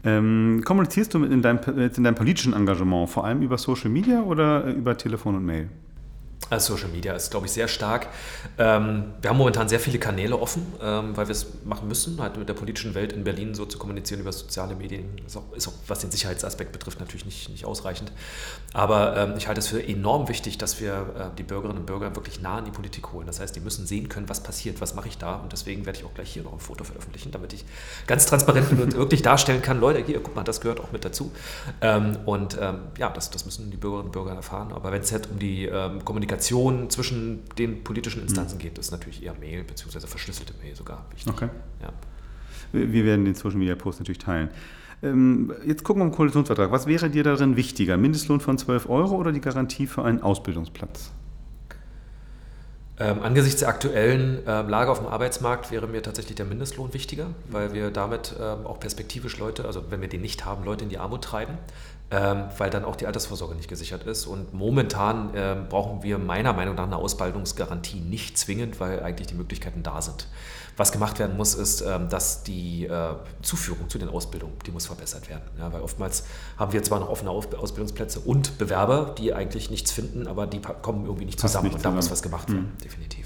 Ähm, 0.07 0.63
kommunizierst 0.65 1.13
du 1.15 1.25
in 1.25 1.43
deinem, 1.43 1.59
in 1.77 2.05
deinem 2.05 2.15
politischen 2.15 2.53
Engagement 2.53 3.11
vor 3.11 3.25
allem 3.25 3.43
über 3.43 3.59
Social 3.59 3.91
Media 3.91 4.23
oder 4.23 4.65
über 4.73 4.97
Telefon 4.97 5.35
und 5.35 5.45
Mail? 5.45 5.69
Also 6.49 6.77
Social 6.77 6.91
Media 6.91 7.13
ist, 7.15 7.31
glaube 7.33 7.47
ich, 7.47 7.53
sehr 7.53 7.67
stark. 7.67 8.07
Ähm, 8.57 9.15
wir 9.21 9.31
haben 9.31 9.37
momentan 9.37 9.69
sehr 9.69 9.81
viele 9.81 9.99
Kanäle 9.99 10.39
offen, 10.39 10.65
ähm, 10.81 11.17
weil 11.17 11.27
wir 11.27 11.33
es 11.33 11.47
machen 11.65 11.89
müssen, 11.89 12.21
halt 12.21 12.37
mit 12.37 12.49
der 12.49 12.55
politischen 12.55 12.95
Welt 12.95 13.13
in 13.13 13.25
Berlin 13.25 13.55
so 13.55 13.67
zu 13.67 13.79
kommunizieren 13.79 14.21
über 14.21 14.33
soziale 14.33 14.77
Medien. 14.77 15.21
Ist 15.27 15.37
auch, 15.37 15.53
ist 15.57 15.67
auch 15.67 15.73
was 15.89 15.99
den 16.01 16.13
Sicherheitsaspekt 16.13 16.71
betrifft, 16.71 17.01
natürlich 17.01 17.25
nicht, 17.25 17.49
nicht 17.49 17.65
ausreichend. 17.65 18.13
Aber 18.73 19.17
ähm, 19.17 19.35
ich 19.37 19.49
halte 19.49 19.59
es 19.59 19.67
für 19.67 19.85
enorm 19.85 20.29
wichtig, 20.29 20.57
dass 20.57 20.81
wir 20.81 20.93
äh, 20.93 21.37
die 21.37 21.43
Bürgerinnen 21.43 21.79
und 21.79 21.87
Bürger 21.87 22.15
wirklich 22.15 22.41
nah 22.41 22.59
an 22.59 22.65
die 22.65 22.71
Politik 22.71 23.13
holen. 23.13 23.27
Das 23.27 23.41
heißt, 23.41 23.57
die 23.57 23.61
müssen 23.61 23.85
sehen 23.85 24.09
können, 24.09 24.29
was 24.29 24.41
passiert, 24.41 24.81
was 24.81 24.95
mache 24.95 25.09
ich 25.09 25.19
da. 25.19 25.37
Und 25.37 25.53
deswegen 25.53 25.85
werde 25.85 25.99
ich 25.99 26.05
auch 26.05 26.15
gleich 26.15 26.33
hier 26.33 26.45
noch 26.45 26.53
ein 26.53 26.61
Foto 26.61 26.85
veröffentlichen, 26.85 27.33
damit 27.33 27.55
ich 27.55 27.65
ganz 28.07 28.25
transparent 28.27 28.71
und 28.71 28.95
wirklich 28.97 29.23
darstellen 29.23 29.63
kann, 29.63 29.81
Leute, 29.81 29.99
hier, 29.99 30.21
guck 30.23 30.37
mal, 30.37 30.45
das 30.45 30.61
gehört 30.61 30.79
auch 30.79 30.93
mit 30.93 31.05
dazu. 31.05 31.33
Und 32.25 32.59
ja, 32.99 33.11
das, 33.11 33.31
das 33.31 33.45
müssen 33.45 33.71
die 33.71 33.77
Bürgerinnen 33.77 34.07
und 34.07 34.13
Bürger 34.13 34.33
erfahren. 34.33 34.73
Aber 34.73 34.93
wenn 34.93 35.03
es 35.03 35.13
halt 35.13 35.29
um 35.31 35.39
die 35.39 35.69
Kommunikation 36.05 36.26
Kommunikation 36.27 36.91
zwischen 36.91 37.43
den 37.59 37.85
politischen 37.85 38.23
Instanzen 38.23 38.59
mhm. 38.59 38.63
geht, 38.63 38.79
ist 38.79 38.91
natürlich 38.91 39.23
eher 39.23 39.35
Mail, 39.35 39.65
beziehungsweise 39.65 40.07
verschlüsselte 40.07 40.55
Mail 40.63 40.75
sogar 40.75 41.07
wichtig. 41.11 41.33
Okay. 41.33 41.49
Ja. 41.81 41.93
Wir 42.73 43.05
werden 43.05 43.25
den 43.25 43.35
Social 43.35 43.59
Media 43.59 43.77
Post 43.77 44.01
natürlich 44.01 44.19
teilen. 44.19 44.51
Ähm, 45.03 45.53
jetzt 45.65 45.85
gucken 45.85 46.03
wir 46.03 46.07
im 46.07 46.13
Koalitionsvertrag. 46.13 46.73
Was 46.73 46.87
wäre 46.87 47.11
dir 47.11 47.23
darin 47.23 47.57
wichtiger? 47.57 47.97
Mindestlohn 47.97 48.41
von 48.41 48.59
12 48.59 48.89
Euro 48.89 49.17
oder 49.17 49.31
die 49.31 49.41
Garantie 49.41 49.87
für 49.87 50.05
einen 50.05 50.21
Ausbildungsplatz? 50.21 51.13
Ähm, 52.99 53.21
angesichts 53.23 53.61
der 53.61 53.69
aktuellen 53.69 54.45
äh, 54.47 54.63
Lage 54.63 54.91
auf 54.91 54.99
dem 54.99 55.07
Arbeitsmarkt 55.07 55.71
wäre 55.71 55.87
mir 55.87 56.03
tatsächlich 56.03 56.37
der 56.37 56.47
Mindestlohn 56.47 56.95
wichtiger, 56.95 57.27
weil 57.51 57.75
wir 57.75 57.91
damit 57.91 58.35
ähm, 58.41 58.67
auch 58.67 58.81
perspektivisch 58.81 59.39
Leute, 59.39 59.67
also 59.67 59.85
wenn 59.91 60.01
wir 60.01 60.09
den 60.09 60.23
nicht 60.23 60.47
haben, 60.47 60.65
Leute 60.65 60.85
in 60.85 60.91
die 60.91 60.97
Armut 60.97 61.23
treiben 61.23 61.59
ähm, 61.59 61.61
weil 62.11 62.71
dann 62.71 62.85
auch 62.85 62.97
die 62.97 63.07
Altersvorsorge 63.07 63.55
nicht 63.55 63.69
gesichert 63.69 64.05
ist. 64.05 64.27
Und 64.27 64.55
momentan 64.55 65.31
ähm, 65.35 65.69
brauchen 65.69 66.03
wir 66.03 66.19
meiner 66.19 66.53
Meinung 66.53 66.77
nach 66.77 66.85
eine 66.85 66.97
Ausbildungsgarantie 66.97 68.01
nicht 68.01 68.39
zwingend, 68.39 68.79
weil 68.79 69.03
eigentlich 69.03 69.27
die 69.27 69.35
Möglichkeiten 69.35 69.83
da 69.83 70.01
sind. 70.01 70.29
Was 70.77 70.93
gemacht 70.93 71.19
werden 71.19 71.37
muss, 71.37 71.55
ist, 71.55 71.81
ähm, 71.81 72.09
dass 72.11 72.43
die 72.43 72.85
äh, 72.85 73.15
Zuführung 73.41 73.89
zu 73.89 73.99
den 73.99 74.09
Ausbildungen, 74.09 74.53
die 74.67 74.71
muss 74.71 74.87
verbessert 74.87 75.29
werden. 75.31 75.45
Ja, 75.59 75.73
weil 75.73 75.81
oftmals 75.81 76.25
haben 76.59 76.73
wir 76.73 76.83
zwar 76.83 77.01
noch 77.01 77.09
offene 77.09 77.31
Ausbildungsplätze 77.31 78.21
und 78.21 78.59
Bewerber, 78.59 79.15
die 79.17 79.33
eigentlich 79.33 79.71
nichts 79.71 79.91
finden, 79.91 80.27
aber 80.27 80.47
die 80.47 80.61
kommen 80.61 81.07
irgendwie 81.07 81.25
nicht 81.25 81.41
zusammen. 81.41 81.69
Nicht 81.69 81.77
und 81.77 81.85
da 81.85 81.91
muss 81.91 82.11
was 82.11 82.23
gemacht 82.23 82.49
werden, 82.49 82.73
mhm. 82.75 82.83
definitiv. 82.85 83.26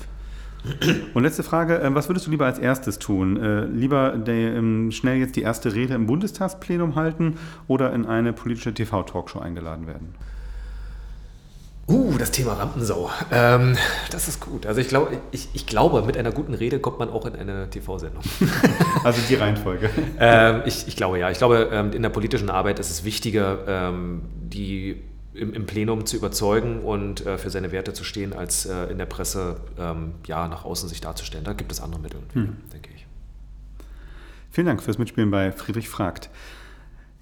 Und 1.15 1.23
letzte 1.23 1.43
Frage, 1.43 1.77
ähm, 1.77 1.95
was 1.95 2.09
würdest 2.09 2.27
du 2.27 2.31
lieber 2.31 2.47
als 2.47 2.59
erstes 2.59 2.99
tun? 2.99 3.37
Äh, 3.37 3.65
lieber 3.65 4.15
ähm, 4.27 4.91
schnell 4.93 5.19
jetzt 5.19 5.37
die 5.37 5.43
erste 5.43 5.75
Rede 5.75 5.95
im 5.95 6.07
Bundestagsplenum 6.07 6.95
halten 6.97 7.39
oder 7.67 7.93
in 7.93 8.07
eine 8.07 8.33
politische 8.33 8.75
TV-Talkshow 8.75 9.41
eingeladen 9.41 9.87
werden? 9.87 10.15
Uh, 11.89 12.17
das 12.19 12.31
Thema 12.31 12.53
Rampensau. 12.53 13.11
Ähm, 13.33 13.77
das 14.13 14.29
ist 14.29 14.41
gut. 14.41 14.65
Also 14.65 14.81
ich, 14.81 14.89
glaub, 14.89 15.11
ich, 15.33 15.49
ich 15.55 15.67
glaube, 15.67 16.03
mit 16.03 16.17
einer 16.17 16.31
guten 16.31 16.55
Rede 16.55 16.79
kommt 16.79 17.01
man 17.01 17.11
auch 17.11 17.27
in 17.27 17.35
eine 17.35 17.69
TV-Sendung. 17.69 18.23
also 19.05 19.21
die 19.29 19.35
Reihenfolge. 19.35 19.91
ähm, 20.21 20.63
ich, 20.67 20.87
ich, 20.87 20.95
glaube 20.95 21.19
ja. 21.19 21.31
Ich 21.31 21.39
glaube, 21.39 21.69
ähm, 21.73 21.93
in 21.93 22.03
der 22.03 22.11
politischen 22.11 22.49
Arbeit 22.49 22.79
ist 22.79 22.91
es 22.91 23.05
wichtiger, 23.05 23.59
ähm, 23.67 24.23
die 24.41 25.03
im, 25.35 25.55
im, 25.55 25.67
Plenum 25.67 26.07
zu 26.07 26.17
überzeugen 26.17 26.81
und 26.81 27.25
äh, 27.25 27.39
für 27.39 27.51
seine 27.51 27.73
Werte 27.73 27.93
zu 27.93 28.05
stehen, 28.05 28.33
als 28.33 28.67
äh, 28.67 28.87
in 28.87 28.99
der 28.99 29.07
Presse 29.07 29.61
ähm, 29.79 30.15
ja, 30.27 30.49
nach 30.49 30.65
außen 30.65 30.89
sich 30.89 31.01
darzustellen. 31.01 31.45
Da 31.45 31.53
gibt 31.53 31.71
es 31.71 31.81
andere 31.81 32.01
Mittel, 32.01 32.21
hm. 32.33 32.57
denke 32.73 32.91
ich. 32.95 33.07
Vielen 34.51 34.67
Dank 34.67 34.83
fürs 34.83 34.99
Mitspielen 34.99 35.31
bei 35.31 35.53
Friedrich 35.53 35.89
fragt. 35.89 36.31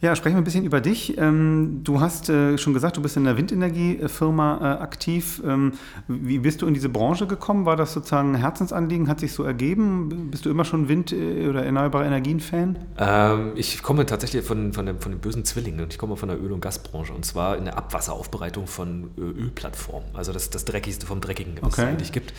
Ja, 0.00 0.14
sprechen 0.14 0.37
wir 0.37 0.43
ein 0.43 0.45
bisschen 0.45 0.64
über 0.64 0.81
dich. 0.81 1.19
Ähm, 1.19 1.81
du 1.83 2.00
hast 2.00 2.28
äh, 2.28 2.57
schon 2.57 2.73
gesagt, 2.73 2.97
du 2.97 3.02
bist 3.02 3.17
in 3.17 3.25
der 3.25 3.37
Windenergiefirma 3.37 4.59
äh, 4.59 4.81
aktiv. 4.81 5.43
Ähm, 5.45 5.73
wie 6.07 6.38
bist 6.38 6.62
du 6.62 6.69
in 6.69 6.75
diese 6.75 6.88
Branche 6.88 7.26
gekommen? 7.26 7.67
War 7.67 7.75
das 7.75 7.95
sozusagen 7.95 8.37
ein 8.37 8.40
Herzensanliegen? 8.40 9.09
Hat 9.09 9.19
sich 9.19 9.33
so 9.33 9.43
ergeben? 9.43 10.31
Bist 10.31 10.47
du 10.47 10.50
immer 10.50 10.64
schon 10.64 10.88
Wind- 10.88 11.11
äh, 11.12 11.49
oder 11.49 11.64
erneuerbare 11.64 12.05
Energien-Fan? 12.05 12.78
Ähm, 12.97 13.52
ich 13.57 13.83
komme 13.83 14.07
tatsächlich 14.07 14.45
von, 14.45 14.73
von, 14.73 14.87
dem, 14.87 15.00
von 15.00 15.11
den 15.11 15.21
bösen 15.21 15.45
Zwillingen. 15.45 15.88
Ich 15.90 15.99
komme 15.99 16.17
von 16.17 16.28
der 16.28 16.40
Öl- 16.40 16.52
und 16.52 16.61
Gasbranche 16.61 17.12
und 17.12 17.25
zwar 17.25 17.57
in 17.57 17.64
der 17.64 17.76
Abwasseraufbereitung 17.76 18.69
von 18.69 19.11
Ölplattformen. 19.19 20.11
Also 20.14 20.33
das, 20.33 20.49
das 20.50 20.64
Dreckigste 20.64 21.07
vom 21.07 21.21
Dreckigen, 21.21 21.55
was 21.61 21.73
okay. 21.73 21.83
es 21.83 21.88
eigentlich 21.88 22.12
gibt. 22.12 22.33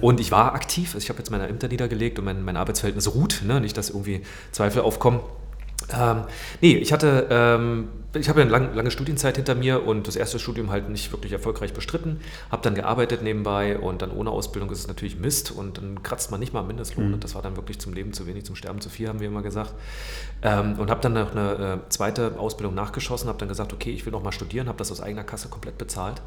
Und 0.00 0.18
ich 0.18 0.32
war 0.32 0.54
aktiv. 0.54 0.94
Also 0.94 1.04
ich 1.04 1.10
habe 1.10 1.18
jetzt 1.18 1.30
meine 1.30 1.46
Ämter 1.46 1.68
niedergelegt 1.68 2.18
und 2.18 2.24
mein, 2.24 2.42
mein 2.42 2.56
Arbeitsverhältnis 2.56 3.14
ruht. 3.14 3.42
Ne? 3.46 3.60
Nicht, 3.60 3.76
dass 3.76 3.90
irgendwie 3.90 4.22
Zweifel 4.50 4.80
aufkommen. 4.80 5.20
Ähm, 5.92 6.24
nee, 6.60 6.76
ich 6.76 6.92
hatte, 6.92 7.26
ähm, 7.30 7.88
ich 8.14 8.28
habe 8.28 8.42
eine 8.42 8.50
lang, 8.50 8.74
lange 8.74 8.90
Studienzeit 8.90 9.36
hinter 9.36 9.54
mir 9.54 9.86
und 9.86 10.06
das 10.06 10.16
erste 10.16 10.38
Studium 10.38 10.70
halt 10.70 10.88
nicht 10.88 11.12
wirklich 11.12 11.32
erfolgreich 11.32 11.72
bestritten. 11.72 12.20
Habe 12.50 12.62
dann 12.62 12.74
gearbeitet 12.74 13.22
nebenbei 13.22 13.78
und 13.78 14.02
dann 14.02 14.10
ohne 14.10 14.30
Ausbildung 14.30 14.70
ist 14.70 14.78
es 14.78 14.88
natürlich 14.88 15.18
Mist 15.18 15.50
und 15.50 15.78
dann 15.78 16.02
kratzt 16.02 16.30
man 16.30 16.40
nicht 16.40 16.52
mal 16.52 16.62
Mindestlohn. 16.62 17.08
Mhm. 17.08 17.14
Und 17.14 17.24
das 17.24 17.34
war 17.34 17.42
dann 17.42 17.56
wirklich 17.56 17.78
zum 17.78 17.92
Leben 17.92 18.12
zu 18.12 18.26
wenig, 18.26 18.44
zum 18.44 18.56
Sterben 18.56 18.80
zu 18.80 18.88
viel, 18.88 19.08
haben 19.08 19.20
wir 19.20 19.28
immer 19.28 19.42
gesagt. 19.42 19.72
Ähm, 20.42 20.78
und 20.78 20.90
habe 20.90 21.00
dann 21.00 21.14
noch 21.14 21.32
eine 21.32 21.80
äh, 21.84 21.88
zweite 21.88 22.38
Ausbildung 22.38 22.74
nachgeschossen, 22.74 23.28
habe 23.28 23.38
dann 23.38 23.48
gesagt, 23.48 23.72
okay, 23.72 23.90
ich 23.90 24.04
will 24.04 24.12
noch 24.12 24.22
mal 24.22 24.32
studieren, 24.32 24.68
habe 24.68 24.78
das 24.78 24.92
aus 24.92 25.00
eigener 25.00 25.24
Kasse 25.24 25.48
komplett 25.48 25.78
bezahlt 25.78 26.22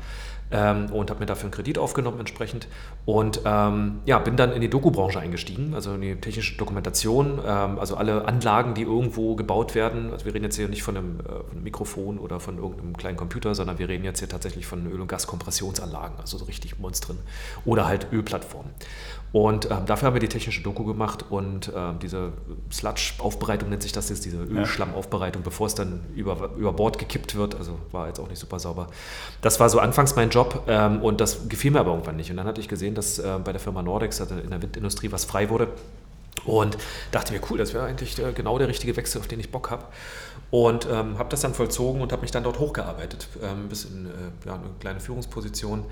ähm, 0.52 0.88
und 0.92 1.10
habe 1.10 1.20
mir 1.20 1.26
dafür 1.26 1.46
einen 1.46 1.52
Kredit 1.52 1.78
aufgenommen 1.78 2.20
entsprechend 2.20 2.68
und 3.06 3.42
ähm, 3.46 4.00
ja, 4.06 4.20
bin 4.20 4.38
dann 4.38 4.52
in 4.54 4.62
die 4.62 4.70
Doku-Branche 4.70 5.20
eingestiegen, 5.20 5.74
also 5.74 5.94
in 5.94 6.02
die 6.02 6.16
technische 6.16 6.58
Dokumentation, 6.58 7.40
ähm, 7.46 7.80
also 7.80 7.96
alle 7.96 8.26
Anlagen, 8.26 8.74
die 8.74 8.84
irgendwo 8.84 9.36
gebaut 9.36 9.76
werden. 9.76 10.12
Also 10.12 10.26
wir 10.26 10.34
reden 10.34 10.46
jetzt 10.46 10.56
hier 10.56 10.68
nicht 10.68 10.84
von 10.84 10.98
einem, 10.98 11.20
äh, 11.20 11.24
von 11.24 11.52
einem, 11.52 11.64
Mikrofon 11.78 12.18
oder 12.18 12.40
von 12.40 12.58
irgendeinem 12.58 12.98
kleinen 12.98 13.18
Computer, 13.18 13.54
sondern 13.54 13.78
wir 13.78 13.88
reden 13.88 14.04
jetzt 14.04 14.20
hier 14.20 14.30
tatsächlich 14.30 14.66
von 14.66 14.92
Öl- 14.92 15.00
und 15.00 15.08
Gaskompressionsanlagen, 15.08 16.20
also 16.20 16.38
so 16.38 16.46
richtig 16.46 16.80
Monstren 16.80 17.20
oder 17.66 17.86
halt 17.86 18.08
Ölplattformen. 18.12 18.72
Und 19.32 19.70
ähm, 19.70 19.86
dafür 19.86 20.08
haben 20.08 20.16
wir 20.16 20.22
die 20.22 20.30
technische 20.30 20.64
Doku 20.64 20.86
gemacht 20.86 21.26
und 21.30 21.72
ähm, 21.76 22.00
diese 22.00 22.32
Sludge-Aufbereitung 22.72 23.70
nennt 23.70 23.84
sich 23.84 23.92
das 23.92 24.10
jetzt, 24.10 24.26
diese 24.26 24.38
Ölschlammaufbereitung, 24.38 25.44
bevor 25.44 25.68
es 25.68 25.76
dann 25.76 26.04
über, 26.16 26.50
über 26.58 26.74
Bord 26.74 26.98
gekippt 26.98 27.36
wird. 27.36 27.56
Also 27.56 27.78
war 27.92 28.08
jetzt 28.08 28.20
auch 28.20 28.30
nicht 28.30 28.40
super 28.40 28.60
sauber. 28.60 28.88
Das 29.42 29.60
war 29.60 29.70
so 29.70 29.80
anfangs 29.80 30.16
mein 30.16 30.30
Job 30.30 30.64
ähm, 30.68 31.02
und 31.04 31.22
das 31.22 31.50
gefiel 31.50 31.72
mir 31.72 31.82
aber 31.82 31.92
irgendwann 31.92 32.16
nicht. 32.16 32.32
Und 32.32 32.38
dann 32.38 32.48
hatte 32.48 32.62
ich 32.62 32.68
gesehen, 32.68 32.96
dass 32.96 33.20
äh, 33.20 33.38
bei 33.44 33.52
der 33.52 33.60
Firma 33.60 33.84
Nordex 33.84 34.20
also 34.22 34.36
in 34.36 34.50
der 34.50 34.62
Windindustrie 34.62 35.12
was 35.12 35.26
frei 35.26 35.50
wurde. 35.50 35.68
Und 36.46 36.78
dachte 37.12 37.34
mir, 37.34 37.42
cool, 37.50 37.58
das 37.58 37.74
wäre 37.74 37.86
eigentlich 37.86 38.16
der, 38.16 38.32
genau 38.32 38.58
der 38.58 38.70
richtige 38.70 38.96
Wechsel, 38.96 39.20
auf 39.20 39.28
den 39.28 39.40
ich 39.40 39.52
Bock 39.52 39.70
habe. 39.70 39.84
Und 40.50 40.88
ähm, 40.90 41.18
habe 41.18 41.30
das 41.30 41.42
dann 41.42 41.54
vollzogen 41.54 42.02
und 42.02 42.12
habe 42.12 42.22
mich 42.22 42.32
dann 42.32 42.44
dort 42.44 42.60
hochgearbeitet, 42.60 43.28
ähm, 43.44 43.68
bis 43.68 43.86
in 43.86 44.06
äh, 44.06 44.10
ja, 44.46 44.56
eine 44.56 44.70
kleine 44.80 45.00
Führungsposition 45.00 45.86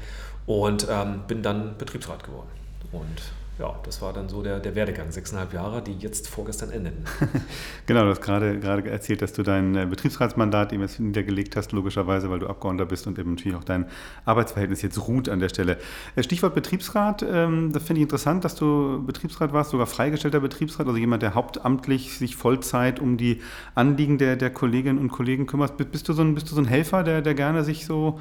und 0.45 0.87
ähm, 0.89 1.23
bin 1.27 1.43
dann 1.43 1.77
Betriebsrat 1.77 2.23
geworden. 2.23 2.49
Und 2.91 3.21
ja, 3.57 3.73
das 3.83 4.01
war 4.01 4.11
dann 4.11 4.27
so 4.27 4.41
der, 4.41 4.59
der 4.59 4.75
Werdegang, 4.75 5.11
sechseinhalb 5.11 5.53
Jahre, 5.53 5.81
die 5.81 5.93
jetzt 5.93 6.27
vorgestern 6.27 6.71
endeten. 6.71 7.05
genau, 7.85 8.03
du 8.03 8.09
hast 8.09 8.21
gerade, 8.21 8.59
gerade 8.59 8.89
erzählt, 8.89 9.21
dass 9.21 9.31
du 9.31 9.43
dein 9.43 9.75
äh, 9.75 9.85
Betriebsratsmandat 9.85 10.73
eben 10.73 10.81
jetzt 10.81 10.99
niedergelegt 10.99 11.55
hast, 11.55 11.71
logischerweise, 11.71 12.29
weil 12.29 12.39
du 12.39 12.47
Abgeordneter 12.47 12.85
bist 12.85 13.07
und 13.07 13.17
eben 13.17 13.35
natürlich 13.35 13.57
auch 13.57 13.63
dein 13.63 13.85
Arbeitsverhältnis 14.25 14.81
jetzt 14.81 15.07
ruht 15.07 15.29
an 15.29 15.39
der 15.39 15.47
Stelle. 15.47 15.77
Äh, 16.17 16.23
Stichwort 16.23 16.53
Betriebsrat, 16.53 17.23
ähm, 17.23 17.71
das 17.71 17.83
finde 17.83 17.99
ich 18.01 18.03
interessant, 18.03 18.43
dass 18.43 18.55
du 18.55 19.01
Betriebsrat 19.05 19.53
warst, 19.53 19.71
sogar 19.71 19.87
freigestellter 19.87 20.41
Betriebsrat, 20.41 20.87
also 20.87 20.97
jemand, 20.97 21.23
der 21.23 21.33
hauptamtlich 21.33 22.17
sich 22.17 22.35
Vollzeit 22.35 22.99
um 22.99 23.15
die 23.15 23.41
Anliegen 23.73 24.17
der, 24.17 24.35
der 24.35 24.49
Kolleginnen 24.49 24.99
und 24.99 25.09
Kollegen 25.09 25.45
kümmert. 25.45 25.77
Bist 25.77 26.09
du 26.09 26.13
so 26.13 26.23
ein, 26.23 26.35
bist 26.35 26.51
du 26.51 26.55
so 26.55 26.61
ein 26.61 26.65
Helfer, 26.65 27.03
der, 27.03 27.21
der 27.21 27.35
gerne 27.35 27.63
sich 27.63 27.85
so 27.85 28.19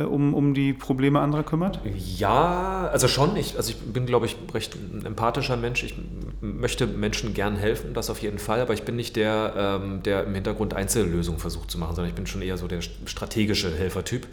um, 0.00 0.32
um 0.32 0.54
die 0.54 0.72
Probleme 0.72 1.20
anderer 1.20 1.42
kümmert? 1.42 1.80
Ja, 2.16 2.88
also 2.92 3.08
schon. 3.08 3.36
Ich, 3.36 3.56
also 3.56 3.70
ich 3.70 3.78
bin, 3.78 4.06
glaube 4.06 4.26
ich, 4.26 4.36
recht 4.54 4.74
ein 4.74 5.04
empathischer 5.04 5.56
Mensch. 5.56 5.82
Ich 5.82 5.94
möchte 6.40 6.86
Menschen 6.86 7.34
gern 7.34 7.56
helfen, 7.56 7.92
das 7.92 8.08
auf 8.08 8.22
jeden 8.22 8.38
Fall. 8.38 8.60
Aber 8.60 8.72
ich 8.72 8.84
bin 8.84 8.96
nicht 8.96 9.16
der, 9.16 9.80
ähm, 9.82 10.02
der 10.02 10.24
im 10.24 10.34
Hintergrund 10.34 10.74
Einzellösungen 10.74 11.40
versucht 11.40 11.70
zu 11.70 11.78
machen, 11.78 11.94
sondern 11.94 12.08
ich 12.08 12.14
bin 12.14 12.26
schon 12.26 12.40
eher 12.40 12.56
so 12.56 12.68
der 12.68 12.80
strategische 12.80 13.70
Helfertyp. 13.74 14.26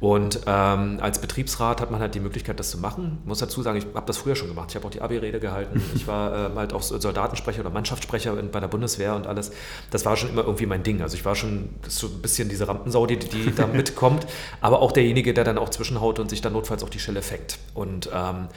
Und 0.00 0.40
ähm, 0.46 0.98
als 1.00 1.20
Betriebsrat 1.20 1.80
hat 1.80 1.90
man 1.90 2.00
halt 2.00 2.14
die 2.14 2.20
Möglichkeit, 2.20 2.60
das 2.60 2.70
zu 2.70 2.78
machen. 2.78 3.18
Ich 3.22 3.28
muss 3.28 3.38
dazu 3.40 3.62
sagen, 3.62 3.78
ich 3.78 3.86
habe 3.94 4.06
das 4.06 4.16
früher 4.16 4.36
schon 4.36 4.48
gemacht. 4.48 4.70
Ich 4.70 4.76
habe 4.76 4.86
auch 4.86 4.90
die 4.90 5.00
Abi-Rede 5.00 5.40
gehalten. 5.40 5.82
Ich 5.98 6.06
war 6.06 6.50
ähm, 6.50 6.56
halt 6.56 6.72
auch 6.72 6.82
Soldatensprecher 6.82 7.60
oder 7.60 7.70
Mannschaftssprecher 7.70 8.34
bei 8.34 8.60
der 8.60 8.68
Bundeswehr 8.68 9.16
und 9.16 9.26
alles. 9.26 9.50
Das 9.90 10.04
war 10.04 10.16
schon 10.16 10.30
immer 10.30 10.42
irgendwie 10.42 10.66
mein 10.66 10.84
Ding. 10.84 11.02
Also 11.02 11.16
ich 11.16 11.24
war 11.24 11.34
schon 11.34 11.70
so 11.88 12.06
ein 12.06 12.22
bisschen 12.22 12.48
diese 12.48 12.68
Rampensau, 12.68 13.06
die, 13.06 13.18
die 13.18 13.52
da 13.54 13.66
mitkommt, 13.72 14.26
aber 14.60 14.80
auch 14.80 14.92
derjenige, 14.92 15.34
der 15.34 15.44
dann 15.44 15.58
auch 15.58 15.70
zwischenhaut 15.70 16.20
und 16.20 16.30
sich 16.30 16.40
dann 16.40 16.52
notfalls 16.52 16.84
auch 16.84 16.88
die 16.90 17.00
Schelle 17.00 17.22
fängt. 17.22 17.58
Und 17.74 18.10
ähm, 18.14 18.48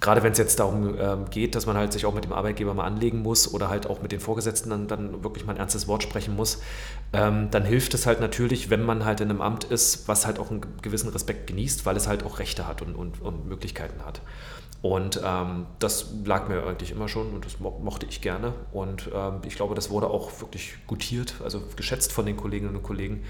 gerade 0.00 0.22
wenn 0.22 0.32
es 0.32 0.38
jetzt 0.38 0.58
darum 0.58 0.96
ähm, 0.98 1.30
geht, 1.30 1.54
dass 1.54 1.66
man 1.66 1.76
halt 1.76 1.92
sich 1.92 2.06
auch 2.06 2.14
mit 2.14 2.24
dem 2.24 2.32
Arbeitgeber 2.32 2.74
mal 2.74 2.84
anlegen 2.84 3.22
muss 3.22 3.52
oder 3.52 3.68
halt 3.68 3.86
auch 3.86 4.02
mit 4.02 4.12
den 4.12 4.20
Vorgesetzten 4.20 4.70
dann, 4.70 4.88
dann 4.88 5.24
wirklich 5.24 5.46
mal 5.46 5.52
ein 5.52 5.58
ernstes 5.58 5.88
Wort 5.88 6.02
sprechen 6.02 6.36
muss, 6.36 6.60
ähm, 7.12 7.50
dann 7.50 7.64
hilft 7.64 7.94
es 7.94 8.06
halt 8.06 8.20
natürlich, 8.20 8.70
wenn 8.70 8.84
man 8.84 9.04
halt 9.04 9.20
in 9.20 9.30
einem 9.30 9.40
Amt 9.40 9.64
ist, 9.64 10.08
was 10.08 10.26
halt 10.26 10.38
auch 10.38 10.50
einen 10.50 10.62
gewissen 10.82 11.08
Respekt 11.10 11.46
genießt, 11.46 11.86
weil 11.86 11.96
es 11.96 12.08
halt 12.08 12.24
auch 12.24 12.38
Rechte 12.38 12.66
hat 12.66 12.82
und, 12.82 12.94
und, 12.94 13.22
und 13.22 13.46
Möglichkeiten 13.46 14.04
hat. 14.04 14.20
Und 14.84 15.18
ähm, 15.24 15.64
das 15.78 16.12
lag 16.26 16.46
mir 16.50 16.62
eigentlich 16.66 16.90
immer 16.90 17.08
schon 17.08 17.32
und 17.32 17.46
das 17.46 17.58
mochte 17.58 18.04
ich 18.04 18.20
gerne. 18.20 18.52
Und 18.70 19.08
ähm, 19.14 19.40
ich 19.46 19.56
glaube, 19.56 19.74
das 19.74 19.88
wurde 19.88 20.08
auch 20.08 20.42
wirklich 20.42 20.74
gutiert, 20.86 21.36
also 21.42 21.62
geschätzt 21.74 22.12
von 22.12 22.26
den 22.26 22.36
Kolleginnen 22.36 22.76
und 22.76 22.82
Kollegen. 22.82 23.24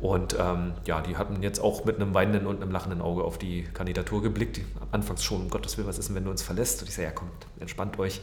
Und 0.00 0.36
ähm, 0.38 0.72
ja, 0.84 1.00
die 1.00 1.16
hatten 1.16 1.42
jetzt 1.42 1.58
auch 1.58 1.84
mit 1.84 1.96
einem 1.96 2.12
weinenden 2.12 2.46
und 2.46 2.62
einem 2.62 2.70
lachenden 2.70 3.00
Auge 3.00 3.24
auf 3.24 3.38
die 3.38 3.64
Kandidatur 3.64 4.22
geblickt. 4.22 4.58
Die, 4.58 4.64
anfangs 4.92 5.24
schon, 5.24 5.42
um 5.42 5.50
Gottes 5.50 5.76
Willen, 5.76 5.88
was 5.88 5.98
ist 5.98 6.08
denn, 6.08 6.16
wenn 6.16 6.24
du 6.24 6.30
uns 6.30 6.42
verlässt? 6.42 6.82
Und 6.82 6.88
ich 6.88 6.94
sage, 6.94 7.08
ja, 7.08 7.12
kommt, 7.12 7.32
entspannt 7.60 7.98
euch. 7.98 8.20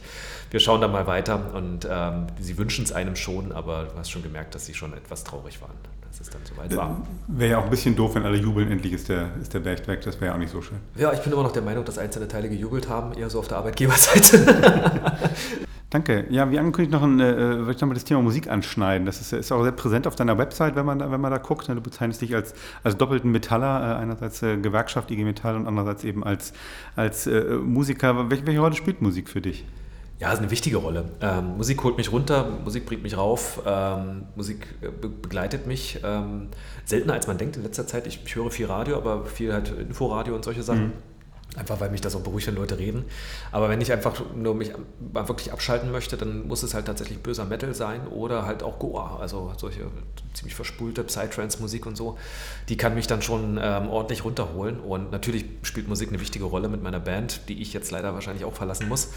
Wir 0.50 0.60
schauen 0.60 0.80
da 0.80 0.88
mal 0.88 1.06
weiter. 1.06 1.52
Und 1.54 1.86
ähm, 1.90 2.28
sie 2.40 2.56
wünschen 2.58 2.84
es 2.84 2.92
einem 2.92 3.16
schon, 3.16 3.52
aber 3.52 3.84
du 3.84 3.98
hast 3.98 4.10
schon 4.10 4.22
gemerkt, 4.22 4.54
dass 4.54 4.66
sie 4.66 4.74
schon 4.74 4.92
etwas 4.94 5.24
traurig 5.24 5.60
waren 5.60 5.74
als 6.14 6.20
es 6.20 6.30
dann 6.30 6.42
soweit 6.44 6.76
war. 6.76 7.02
Wäre 7.26 7.50
ja 7.52 7.58
auch 7.58 7.64
ein 7.64 7.70
bisschen 7.70 7.96
doof, 7.96 8.14
wenn 8.14 8.24
alle 8.24 8.36
jubeln, 8.36 8.70
endlich 8.70 8.92
ist 8.92 9.08
der, 9.08 9.30
ist 9.40 9.52
der 9.52 9.60
Berg 9.60 9.86
weg. 9.88 10.02
Das 10.02 10.16
wäre 10.16 10.26
ja 10.26 10.34
auch 10.34 10.38
nicht 10.38 10.52
so 10.52 10.62
schön. 10.62 10.78
Ja, 10.96 11.12
ich 11.12 11.20
bin 11.20 11.32
immer 11.32 11.42
noch 11.42 11.52
der 11.52 11.62
Meinung, 11.62 11.84
dass 11.84 11.98
einzelne 11.98 12.28
Teile 12.28 12.48
gejubelt 12.48 12.88
haben, 12.88 13.14
eher 13.14 13.30
so 13.30 13.40
auf 13.40 13.48
der 13.48 13.58
Arbeitgeberseite. 13.58 14.54
Danke. 15.94 16.26
Ja, 16.28 16.50
wie 16.50 16.58
angekündigt 16.58 16.90
noch 16.90 17.04
ein, 17.04 17.20
äh, 17.20 17.36
würde 17.36 17.70
ich 17.70 17.80
nochmal 17.80 17.94
das 17.94 18.02
Thema 18.02 18.20
Musik 18.20 18.48
anschneiden. 18.48 19.06
Das 19.06 19.20
ist, 19.20 19.32
ist, 19.32 19.52
auch 19.52 19.62
sehr 19.62 19.70
präsent 19.70 20.08
auf 20.08 20.16
deiner 20.16 20.36
Website, 20.38 20.74
wenn 20.74 20.84
man 20.84 20.98
da, 20.98 21.12
wenn 21.12 21.20
man 21.20 21.30
da 21.30 21.38
guckt. 21.38 21.68
Du 21.68 21.80
bezeichnest 21.80 22.20
dich 22.20 22.34
als, 22.34 22.52
als 22.82 22.96
doppelten 22.96 23.30
Metaller, 23.30 23.92
äh, 23.92 24.02
einerseits 24.02 24.42
äh, 24.42 24.56
Gewerkschaft 24.56 25.12
IG 25.12 25.22
Metall 25.22 25.54
und 25.54 25.68
andererseits 25.68 26.02
eben 26.02 26.24
als, 26.24 26.52
als 26.96 27.28
äh, 27.28 27.44
Musiker. 27.44 28.28
Welche, 28.28 28.44
welche 28.44 28.58
Rolle 28.58 28.74
spielt 28.74 29.02
Musik 29.02 29.28
für 29.28 29.40
dich? 29.40 29.64
Ja, 30.18 30.32
ist 30.32 30.40
eine 30.40 30.50
wichtige 30.50 30.78
Rolle. 30.78 31.04
Ähm, 31.20 31.58
Musik 31.58 31.84
holt 31.84 31.96
mich 31.96 32.10
runter, 32.10 32.48
Musik 32.64 32.86
bringt 32.86 33.04
mich 33.04 33.16
rauf, 33.16 33.62
ähm, 33.64 34.24
Musik 34.34 34.74
äh, 34.80 34.88
be 34.88 35.08
begleitet 35.08 35.68
mich. 35.68 36.00
Ähm, 36.02 36.48
seltener 36.84 37.12
als 37.12 37.28
man 37.28 37.38
denkt 37.38 37.56
in 37.56 37.62
letzter 37.62 37.86
Zeit. 37.86 38.08
Ich, 38.08 38.20
ich, 38.24 38.34
höre 38.34 38.50
viel 38.50 38.66
Radio, 38.66 38.96
aber 38.96 39.26
viel 39.26 39.52
halt 39.52 39.72
Inforadio 39.78 40.34
und 40.34 40.44
solche 40.44 40.64
Sachen. 40.64 40.86
Mhm. 40.86 41.13
Einfach 41.56 41.80
weil 41.80 41.90
mich 41.90 42.00
das 42.00 42.16
auch 42.16 42.20
beruhigt, 42.20 42.46
wenn 42.48 42.56
Leute 42.56 42.78
reden. 42.78 43.04
Aber 43.52 43.68
wenn 43.68 43.80
ich 43.80 43.92
einfach 43.92 44.20
nur 44.34 44.54
mich 44.54 44.72
mal 45.12 45.28
wirklich 45.28 45.52
abschalten 45.52 45.92
möchte, 45.92 46.16
dann 46.16 46.48
muss 46.48 46.62
es 46.62 46.74
halt 46.74 46.86
tatsächlich 46.86 47.20
böser 47.20 47.44
Metal 47.44 47.74
sein 47.74 48.08
oder 48.08 48.44
halt 48.44 48.62
auch 48.62 48.78
Goa. 48.78 49.18
Also 49.20 49.52
solche 49.56 49.82
ziemlich 50.32 50.54
verspulte 50.54 51.04
Psytrance-Musik 51.04 51.86
und 51.86 51.96
so. 51.96 52.18
Die 52.68 52.76
kann 52.76 52.94
mich 52.94 53.06
dann 53.06 53.22
schon 53.22 53.58
ähm, 53.62 53.88
ordentlich 53.88 54.24
runterholen. 54.24 54.80
Und 54.80 55.12
natürlich 55.12 55.44
spielt 55.62 55.88
Musik 55.88 56.08
eine 56.08 56.20
wichtige 56.20 56.44
Rolle 56.44 56.68
mit 56.68 56.82
meiner 56.82 57.00
Band, 57.00 57.48
die 57.48 57.62
ich 57.62 57.72
jetzt 57.72 57.90
leider 57.90 58.14
wahrscheinlich 58.14 58.44
auch 58.44 58.54
verlassen 58.54 58.88
muss. 58.88 59.10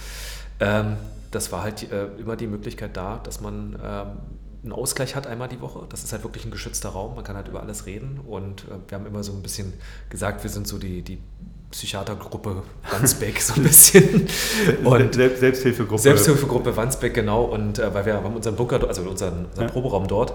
Ähm, 0.60 0.98
das 1.32 1.52
war 1.52 1.64
halt 1.64 1.92
äh, 1.92 2.08
immer 2.18 2.36
die 2.36 2.48
Möglichkeit 2.48 2.96
da, 2.96 3.20
dass 3.24 3.42
man 3.42 3.78
ähm, 3.84 4.08
einen 4.64 4.74
Ausgleich 4.74 5.16
hat 5.16 5.28
einmal 5.28 5.48
die 5.48 5.62
Woche. 5.62 5.86
Das 5.90 6.04
ist 6.04 6.12
halt 6.12 6.24
wirklich 6.24 6.46
ein 6.46 6.52
geschützter 6.52 6.90
Raum. 6.90 7.16
Man 7.16 7.24
kann 7.24 7.36
halt 7.36 7.48
über 7.48 7.62
alles 7.62 7.86
reden. 7.86 8.20
Und 8.20 8.64
äh, 8.66 8.78
wir 8.88 8.98
haben 8.98 9.06
immer 9.06 9.24
so 9.24 9.34
ein 9.34 9.42
bisschen 9.42 9.74
gesagt, 10.10 10.44
wir 10.44 10.50
sind 10.50 10.68
so 10.68 10.78
die, 10.78 11.02
die 11.02 11.20
Psychiatergruppe 11.72 12.64
Wandsbeck 12.90 13.42
so 13.42 13.56
ein 13.56 13.64
bisschen. 13.64 14.28
Und 14.86 15.16
Selbsthilfegruppe. 15.16 16.02
Selbsthilfegruppe 16.02 16.76
Wandsbeck, 16.76 17.14
genau. 17.14 17.44
Und 17.44 17.78
äh, 17.80 17.94
weil 17.94 18.06
wir 18.06 18.14
haben 18.14 18.36
unseren 18.36 18.56
Bunker, 18.56 18.88
also 18.88 19.02
unseren, 19.02 19.46
unseren 19.46 19.66
ja. 19.66 19.72
Proberaum 19.72 20.08
dort. 20.08 20.34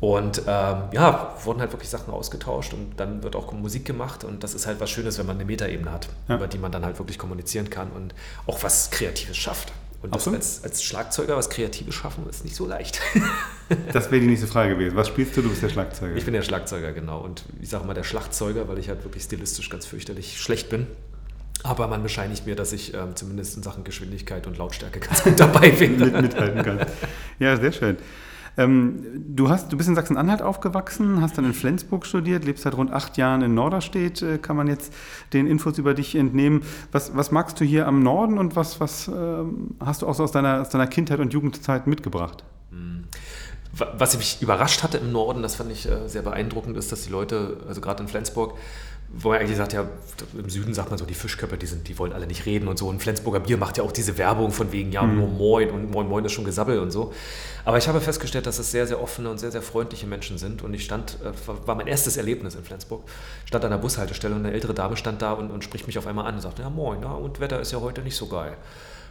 Und 0.00 0.42
ähm, 0.46 0.82
ja, 0.92 1.34
wurden 1.42 1.60
halt 1.60 1.72
wirklich 1.72 1.88
Sachen 1.88 2.12
ausgetauscht 2.12 2.74
und 2.74 2.92
dann 2.98 3.22
wird 3.22 3.34
auch 3.36 3.52
Musik 3.52 3.86
gemacht. 3.86 4.24
Und 4.24 4.44
das 4.44 4.52
ist 4.52 4.66
halt 4.66 4.78
was 4.80 4.90
Schönes, 4.90 5.18
wenn 5.18 5.26
man 5.26 5.36
eine 5.36 5.46
Metaebene 5.46 5.90
hat, 5.90 6.08
ja. 6.28 6.36
über 6.36 6.46
die 6.46 6.58
man 6.58 6.70
dann 6.70 6.84
halt 6.84 6.98
wirklich 6.98 7.18
kommunizieren 7.18 7.70
kann 7.70 7.90
und 7.90 8.14
auch 8.46 8.62
was 8.62 8.90
Kreatives 8.90 9.36
schafft. 9.36 9.72
Und 10.04 10.14
das 10.14 10.28
als, 10.28 10.64
als 10.64 10.82
Schlagzeuger 10.82 11.36
was 11.36 11.48
Kreatives 11.48 11.94
schaffen, 11.94 12.28
ist 12.28 12.44
nicht 12.44 12.54
so 12.54 12.66
leicht. 12.66 13.00
das 13.92 14.10
wäre 14.10 14.20
die 14.20 14.26
nächste 14.26 14.46
Frage 14.46 14.74
gewesen. 14.74 14.96
Was 14.96 15.08
spielst 15.08 15.36
du? 15.36 15.42
Du 15.42 15.48
bist 15.48 15.62
der 15.62 15.70
Schlagzeuger. 15.70 16.14
Ich 16.14 16.24
bin 16.24 16.34
der 16.34 16.42
Schlagzeuger, 16.42 16.92
genau. 16.92 17.20
Und 17.20 17.44
ich 17.60 17.70
sage 17.70 17.86
mal 17.86 17.94
der 17.94 18.04
Schlagzeuger, 18.04 18.68
weil 18.68 18.78
ich 18.78 18.88
halt 18.88 19.02
wirklich 19.04 19.24
stilistisch 19.24 19.70
ganz 19.70 19.86
fürchterlich 19.86 20.40
schlecht 20.40 20.68
bin. 20.68 20.86
Aber 21.62 21.88
man 21.88 22.02
bescheinigt 22.02 22.44
mir, 22.44 22.54
dass 22.54 22.72
ich 22.72 22.92
ähm, 22.92 23.16
zumindest 23.16 23.56
in 23.56 23.62
Sachen 23.62 23.84
Geschwindigkeit 23.84 24.46
und 24.46 24.58
Lautstärke 24.58 25.00
ganz 25.08 25.22
gut 25.24 25.40
dabei 25.40 25.70
bin. 25.70 25.98
Mit, 25.98 26.20
mithalten 26.20 26.62
kann. 26.62 26.86
Ja, 27.38 27.56
sehr 27.56 27.72
schön. 27.72 27.96
Ähm, 28.56 29.04
du, 29.34 29.48
hast, 29.48 29.72
du 29.72 29.76
bist 29.76 29.88
in 29.88 29.94
Sachsen-Anhalt 29.94 30.42
aufgewachsen, 30.42 31.20
hast 31.20 31.36
dann 31.36 31.44
in 31.44 31.54
Flensburg 31.54 32.06
studiert, 32.06 32.44
lebst 32.44 32.62
seit 32.62 32.76
rund 32.76 32.92
acht 32.92 33.16
Jahren 33.16 33.42
in 33.42 33.54
Norderstedt, 33.54 34.22
äh, 34.22 34.38
kann 34.38 34.56
man 34.56 34.68
jetzt 34.68 34.92
den 35.32 35.46
Infos 35.46 35.78
über 35.78 35.94
dich 35.94 36.14
entnehmen. 36.14 36.62
Was, 36.92 37.16
was 37.16 37.30
magst 37.30 37.60
du 37.60 37.64
hier 37.64 37.86
am 37.86 38.02
Norden 38.02 38.38
und 38.38 38.56
was, 38.56 38.80
was 38.80 39.08
ähm, 39.08 39.76
hast 39.80 40.02
du 40.02 40.06
auch 40.06 40.14
so 40.14 40.22
aus 40.22 40.32
deiner, 40.32 40.60
aus 40.60 40.68
deiner 40.68 40.86
Kindheit 40.86 41.20
und 41.20 41.32
Jugendzeit 41.32 41.86
mitgebracht? 41.86 42.44
Hm. 42.70 43.04
Was 43.98 44.16
mich 44.16 44.40
überrascht 44.40 44.84
hatte 44.84 44.98
im 44.98 45.10
Norden, 45.10 45.42
das 45.42 45.56
fand 45.56 45.72
ich 45.72 45.90
äh, 45.90 46.08
sehr 46.08 46.22
beeindruckend, 46.22 46.76
ist, 46.76 46.92
dass 46.92 47.02
die 47.02 47.10
Leute, 47.10 47.56
also 47.66 47.80
gerade 47.80 48.04
in 48.04 48.08
Flensburg, 48.08 48.54
wo 49.16 49.28
man 49.30 49.38
eigentlich 49.38 49.56
sagt, 49.56 49.72
ja, 49.72 49.86
im 50.36 50.50
Süden 50.50 50.74
sagt 50.74 50.90
man 50.90 50.98
so, 50.98 51.04
die 51.04 51.14
Fischköpfe, 51.14 51.56
die, 51.56 51.66
sind, 51.66 51.86
die 51.88 51.98
wollen 51.98 52.12
alle 52.12 52.26
nicht 52.26 52.46
reden 52.46 52.68
und 52.68 52.78
so. 52.78 52.88
Und 52.88 53.00
Flensburger 53.00 53.40
Bier 53.40 53.56
macht 53.56 53.78
ja 53.78 53.84
auch 53.84 53.92
diese 53.92 54.18
Werbung 54.18 54.50
von 54.50 54.72
wegen, 54.72 54.92
ja, 54.92 55.02
mhm. 55.02 55.16
nur 55.16 55.28
Moin 55.28 55.70
und 55.70 55.90
Moin 55.90 56.08
Moin 56.08 56.24
ist 56.24 56.32
schon 56.32 56.44
Gesabbel 56.44 56.78
und 56.78 56.90
so. 56.90 57.12
Aber 57.64 57.78
ich 57.78 57.88
habe 57.88 58.00
festgestellt, 58.00 58.46
dass 58.46 58.58
es 58.58 58.70
sehr, 58.70 58.86
sehr 58.86 59.00
offene 59.00 59.30
und 59.30 59.38
sehr, 59.38 59.52
sehr 59.52 59.62
freundliche 59.62 60.06
Menschen 60.06 60.38
sind. 60.38 60.62
Und 60.62 60.74
ich 60.74 60.84
stand, 60.84 61.18
äh, 61.22 61.32
war 61.66 61.74
mein 61.74 61.86
erstes 61.86 62.16
Erlebnis 62.16 62.54
in 62.54 62.64
Flensburg, 62.64 63.02
stand 63.44 63.64
an 63.64 63.70
der 63.70 63.78
Bushaltestelle 63.78 64.34
und 64.34 64.44
eine 64.44 64.54
ältere 64.54 64.74
Dame 64.74 64.96
stand 64.96 65.22
da 65.22 65.32
und, 65.32 65.50
und 65.50 65.62
spricht 65.62 65.86
mich 65.86 65.98
auf 65.98 66.06
einmal 66.06 66.26
an 66.26 66.34
und 66.34 66.40
sagt, 66.40 66.58
ja, 66.58 66.68
Moin, 66.68 67.02
ja, 67.02 67.12
und 67.12 67.40
Wetter 67.40 67.60
ist 67.60 67.72
ja 67.72 67.80
heute 67.80 68.02
nicht 68.02 68.16
so 68.16 68.26
geil. 68.26 68.56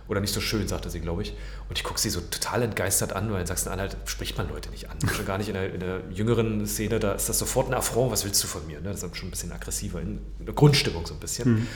Oder 0.08 0.20
nicht 0.20 0.34
so 0.34 0.42
schön, 0.42 0.68
sagte 0.68 0.90
sie, 0.90 1.00
glaube 1.00 1.22
ich. 1.22 1.34
Und 1.70 1.78
ich 1.78 1.84
gucke 1.84 2.00
sie 2.00 2.10
so 2.10 2.20
total 2.20 2.64
entgeistert 2.64 3.14
an, 3.14 3.32
weil 3.32 3.42
in 3.42 3.48
Sachsen-Anhalt 3.48 3.96
spricht 4.06 4.38
man 4.38 4.50
Leute 4.50 4.70
nicht 4.70 4.90
an. 4.90 4.98
Schon 5.16 5.26
gar 5.26 5.38
nicht 5.38 5.48
in 5.48 5.54
der, 5.54 5.74
in 5.74 5.80
der, 5.80 6.02
jüngeren 6.12 6.66
Szene, 6.68 7.00
da 7.00 7.14
ist 7.14 7.30
das 7.30 7.40
sofort 7.40 7.70
ein 7.70 7.74
Affront, 7.74 8.12
was 8.12 8.26
willst 8.26 8.44
du 8.44 8.48
von 8.48 8.66
mir? 8.68 8.82
Ne? 8.82 8.92
Das 8.92 9.02
ist 9.02 9.18
schon 9.18 9.30
ein 9.30 9.32
bisschen 9.32 9.52
aggressiver, 9.52 10.02
in 10.02 10.20
der 10.40 10.54
Grundstimmung 10.54 11.06
so 11.06 11.14
ein 11.14 11.20
bisschen. 11.20 11.50
Mhm. 11.50 11.68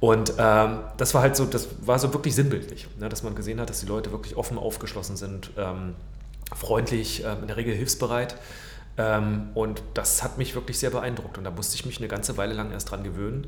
Und 0.00 0.34
ähm, 0.36 0.80
das 0.96 1.14
war 1.14 1.22
halt 1.22 1.36
so, 1.36 1.46
das 1.46 1.68
war 1.80 1.98
so 1.98 2.12
wirklich 2.12 2.34
sinnbildlich, 2.34 2.88
ne? 2.98 3.08
dass 3.08 3.22
man 3.22 3.34
gesehen 3.34 3.60
hat, 3.60 3.70
dass 3.70 3.80
die 3.80 3.86
Leute 3.86 4.10
wirklich 4.10 4.36
offen 4.36 4.58
aufgeschlossen 4.58 5.16
sind, 5.16 5.50
ähm, 5.56 5.94
freundlich, 6.54 7.24
ähm, 7.24 7.38
in 7.42 7.46
der 7.46 7.56
Regel 7.56 7.74
hilfsbereit. 7.74 8.36
Ähm, 8.98 9.50
und 9.54 9.82
das 9.94 10.22
hat 10.22 10.38
mich 10.38 10.54
wirklich 10.54 10.78
sehr 10.78 10.90
beeindruckt. 10.90 11.38
Und 11.38 11.44
da 11.44 11.50
musste 11.50 11.76
ich 11.76 11.86
mich 11.86 11.98
eine 11.98 12.08
ganze 12.08 12.36
Weile 12.36 12.52
lang 12.52 12.72
erst 12.72 12.90
dran 12.90 13.04
gewöhnen 13.04 13.46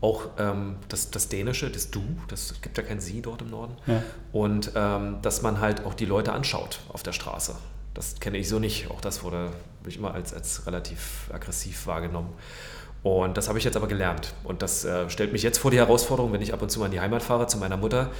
auch 0.00 0.28
ähm, 0.38 0.76
das, 0.88 1.10
das 1.10 1.28
Dänische, 1.28 1.70
das 1.70 1.90
Du, 1.90 2.02
das 2.28 2.54
gibt 2.60 2.76
ja 2.76 2.84
kein 2.84 3.00
Sie 3.00 3.22
dort 3.22 3.42
im 3.42 3.50
Norden. 3.50 3.76
Ja. 3.86 4.02
Und 4.32 4.72
ähm, 4.74 5.18
dass 5.22 5.42
man 5.42 5.60
halt 5.60 5.84
auch 5.84 5.94
die 5.94 6.04
Leute 6.04 6.32
anschaut 6.32 6.80
auf 6.92 7.02
der 7.02 7.12
Straße. 7.12 7.54
Das 7.94 8.20
kenne 8.20 8.36
ich 8.36 8.48
so 8.48 8.58
nicht. 8.58 8.90
Auch 8.90 9.00
das 9.00 9.22
wurde 9.24 9.50
ich 9.86 9.96
immer 9.96 10.12
als, 10.12 10.34
als 10.34 10.66
relativ 10.66 11.30
aggressiv 11.32 11.86
wahrgenommen. 11.86 12.30
Und 13.02 13.36
das 13.36 13.48
habe 13.48 13.58
ich 13.58 13.64
jetzt 13.64 13.76
aber 13.76 13.86
gelernt. 13.86 14.34
Und 14.44 14.62
das 14.62 14.84
äh, 14.84 15.08
stellt 15.08 15.32
mich 15.32 15.42
jetzt 15.42 15.58
vor 15.58 15.70
die 15.70 15.78
Herausforderung, 15.78 16.32
wenn 16.32 16.42
ich 16.42 16.52
ab 16.52 16.60
und 16.60 16.70
zu 16.70 16.80
mal 16.80 16.86
in 16.86 16.92
die 16.92 17.00
Heimat 17.00 17.22
fahre 17.22 17.46
zu 17.46 17.56
meiner 17.56 17.76
Mutter, 17.76 18.10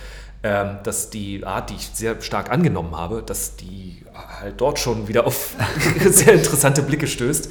ähm, 0.42 0.78
dass 0.84 1.10
die 1.10 1.44
Art, 1.44 1.70
die 1.70 1.74
ich 1.74 1.88
sehr 1.88 2.20
stark 2.22 2.50
angenommen 2.50 2.96
habe, 2.96 3.22
dass 3.22 3.56
die 3.56 4.04
halt 4.14 4.60
dort 4.60 4.78
schon 4.78 5.08
wieder 5.08 5.26
auf 5.26 5.56
sehr 6.04 6.34
interessante 6.34 6.82
Blicke 6.82 7.06
stößt. 7.06 7.50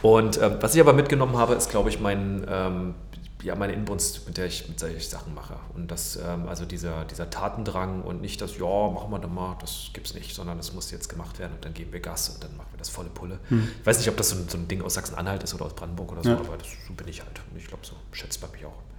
Und 0.00 0.40
ähm, 0.40 0.56
was 0.60 0.74
ich 0.74 0.80
aber 0.80 0.94
mitgenommen 0.94 1.36
habe, 1.36 1.54
ist, 1.54 1.70
glaube 1.70 1.90
ich, 1.90 2.00
mein 2.00 2.44
ähm, 2.48 2.94
ja, 3.42 3.54
meine 3.54 3.72
Inbrunst, 3.72 4.26
mit 4.26 4.36
der 4.36 4.46
ich, 4.46 4.68
mit 4.68 4.80
der 4.80 4.96
ich 4.96 5.08
Sachen 5.08 5.34
mache. 5.34 5.56
Und 5.74 5.90
das, 5.90 6.16
ähm, 6.16 6.48
also 6.48 6.64
dieser, 6.64 7.04
dieser 7.04 7.30
Tatendrang 7.30 8.02
und 8.02 8.20
nicht 8.20 8.40
das, 8.40 8.56
ja, 8.56 8.90
machen 8.90 9.10
wir 9.10 9.18
dann 9.18 9.34
mal, 9.34 9.56
das 9.60 9.90
gibt 9.92 10.06
es 10.06 10.14
nicht, 10.14 10.34
sondern 10.34 10.58
es 10.58 10.72
muss 10.72 10.90
jetzt 10.90 11.08
gemacht 11.08 11.38
werden 11.38 11.52
und 11.54 11.64
dann 11.64 11.74
geben 11.74 11.92
wir 11.92 12.00
Gas 12.00 12.28
und 12.30 12.42
dann 12.42 12.56
machen 12.56 12.68
wir 12.72 12.78
das 12.78 12.88
volle 12.88 13.10
Pulle. 13.10 13.38
Hm. 13.48 13.68
Ich 13.80 13.86
weiß 13.86 13.98
nicht, 13.98 14.08
ob 14.08 14.16
das 14.16 14.30
so 14.30 14.36
ein, 14.36 14.48
so 14.48 14.58
ein 14.58 14.68
Ding 14.68 14.82
aus 14.82 14.94
Sachsen-Anhalt 14.94 15.42
ist 15.42 15.54
oder 15.54 15.66
aus 15.66 15.74
Brandenburg 15.74 16.12
oder 16.12 16.22
so, 16.22 16.30
ja. 16.30 16.38
aber 16.38 16.56
das, 16.56 16.68
so 16.86 16.94
bin 16.94 17.08
ich 17.08 17.20
halt. 17.22 17.40
Und 17.50 17.58
ich 17.58 17.66
glaube, 17.66 17.84
so 17.84 17.94
schätzt 18.12 18.40
bei 18.40 18.48
mir 18.58 18.68
auch. 18.68 18.91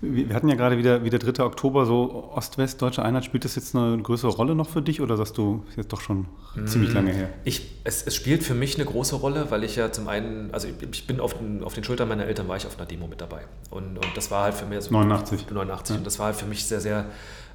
Wir 0.00 0.34
hatten 0.34 0.48
ja 0.48 0.54
gerade 0.54 0.76
wieder, 0.76 1.04
wieder 1.04 1.18
3. 1.18 1.44
Oktober, 1.44 1.86
so 1.86 2.30
Ost-West, 2.34 2.82
deutsche 2.82 3.02
Einheit. 3.02 3.24
Spielt 3.24 3.44
das 3.44 3.54
jetzt 3.54 3.74
eine 3.74 3.96
größere 4.02 4.30
Rolle 4.30 4.54
noch 4.54 4.68
für 4.68 4.82
dich 4.82 5.00
oder 5.00 5.16
sagst 5.16 5.38
du, 5.38 5.64
ist 5.68 5.76
jetzt 5.76 5.92
doch 5.92 6.00
schon 6.00 6.26
mmh, 6.56 6.66
ziemlich 6.66 6.92
lange 6.92 7.12
her? 7.12 7.30
Ich, 7.44 7.80
es, 7.84 8.02
es, 8.02 8.14
spielt 8.14 8.42
für 8.42 8.54
mich 8.54 8.74
eine 8.74 8.84
große 8.84 9.16
Rolle, 9.16 9.50
weil 9.50 9.64
ich 9.64 9.76
ja 9.76 9.92
zum 9.92 10.08
einen, 10.08 10.52
also 10.52 10.68
ich, 10.68 11.06
bin 11.06 11.20
auf 11.20 11.34
den, 11.34 11.64
auf 11.64 11.74
den 11.74 11.84
Schultern 11.84 12.08
meiner 12.08 12.26
Eltern, 12.26 12.48
war 12.48 12.56
ich 12.56 12.66
auf 12.66 12.76
einer 12.78 12.86
Demo 12.86 13.06
mit 13.06 13.20
dabei. 13.20 13.42
Und, 13.70 13.96
und 13.96 14.16
das 14.16 14.30
war 14.30 14.44
halt 14.44 14.54
für 14.54 14.66
mich. 14.66 14.80
So 14.82 14.92
89. 14.92 15.50
89. 15.50 15.94
Ja. 15.94 15.98
Und 15.98 16.06
das 16.06 16.18
war 16.18 16.26
halt 16.26 16.36
für 16.36 16.46
mich 16.46 16.66
sehr, 16.66 16.80
sehr 16.80 17.06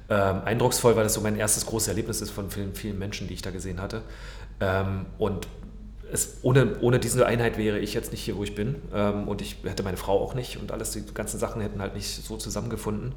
ähm, 0.08 0.42
eindrucksvoll, 0.44 0.96
weil 0.96 1.04
das 1.04 1.14
so 1.14 1.20
mein 1.20 1.36
erstes 1.36 1.66
großes 1.66 1.88
Erlebnis 1.88 2.20
ist 2.20 2.30
von 2.30 2.50
vielen, 2.50 2.74
vielen 2.74 2.98
Menschen, 2.98 3.28
die 3.28 3.34
ich 3.34 3.42
da 3.42 3.50
gesehen 3.50 3.80
hatte. 3.80 4.02
Ähm, 4.60 5.06
und 5.18 5.46
es, 6.12 6.38
ohne, 6.42 6.78
ohne 6.80 6.98
diese 6.98 7.26
Einheit 7.26 7.58
wäre 7.58 7.78
ich 7.78 7.94
jetzt 7.94 8.12
nicht 8.12 8.22
hier, 8.22 8.36
wo 8.36 8.44
ich 8.44 8.54
bin. 8.54 8.76
Ähm, 8.94 9.28
und 9.28 9.42
ich 9.42 9.56
hätte 9.64 9.82
meine 9.82 9.96
Frau 9.96 10.20
auch 10.20 10.34
nicht 10.34 10.58
und 10.58 10.72
alles, 10.72 10.92
die 10.92 11.04
ganzen 11.14 11.38
Sachen 11.38 11.62
hätten 11.62 11.80
halt 11.80 11.94
nicht 11.94 12.08
so 12.08 12.36
zusammengefunden. 12.36 13.14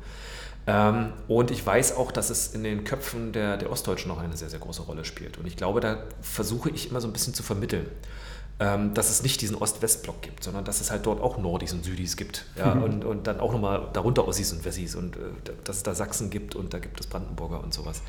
Ähm, 0.66 1.14
und 1.28 1.52
ich 1.52 1.66
weiß 1.66 1.98
auch, 1.98 2.12
dass 2.12 2.30
es 2.30 2.54
in 2.54 2.64
den 2.64 2.84
Köpfen 2.84 3.34
der, 3.34 3.58
der 3.58 3.72
Ostdeutschen 3.72 4.10
noch 4.10 4.20
eine 4.20 4.38
sehr, 4.38 4.50
sehr 4.50 4.60
große 4.60 4.84
Rolle 4.84 5.06
spielt. 5.06 5.38
Und 5.38 5.46
ich 5.46 5.58
glaube, 5.58 5.82
da 5.82 6.04
versuche 6.22 6.70
ich 6.70 6.90
immer 6.90 7.02
so 7.02 7.08
ein 7.08 7.14
bisschen 7.14 7.34
zu 7.34 7.44
vermitteln 7.44 7.88
ähm, 8.60 8.94
dass 8.94 9.10
es 9.10 9.24
nicht 9.24 9.42
diesen 9.42 9.56
Ost-West-Block 9.56 10.22
gibt, 10.22 10.44
sondern 10.44 10.64
dass 10.64 10.80
es 10.80 10.92
halt 10.92 11.06
dort 11.06 11.22
auch 11.22 11.38
Nordis 11.38 11.74
und 11.74 11.84
Südis 11.84 12.16
gibt. 12.16 12.46
Ja, 12.56 12.76
mhm. 12.76 12.84
und, 12.84 13.06
und 13.06 13.28
dann 13.28 13.40
auch 13.40 13.52
nochmal 13.52 13.90
darunter 13.94 14.28
Ossis 14.28 14.54
und 14.54 14.64
Wessis 14.64 14.96
und 14.96 15.18
äh, 15.18 15.20
dass 15.64 15.78
es 15.78 15.84
da 15.84 15.96
Sachsen 15.96 16.30
gibt 16.30 16.56
und 16.56 16.74
da 16.74 16.80
gibt 16.80 17.00
es 17.00 17.08
Brandenburger 17.08 17.64
und 17.64 17.74
sowas. 17.74 18.02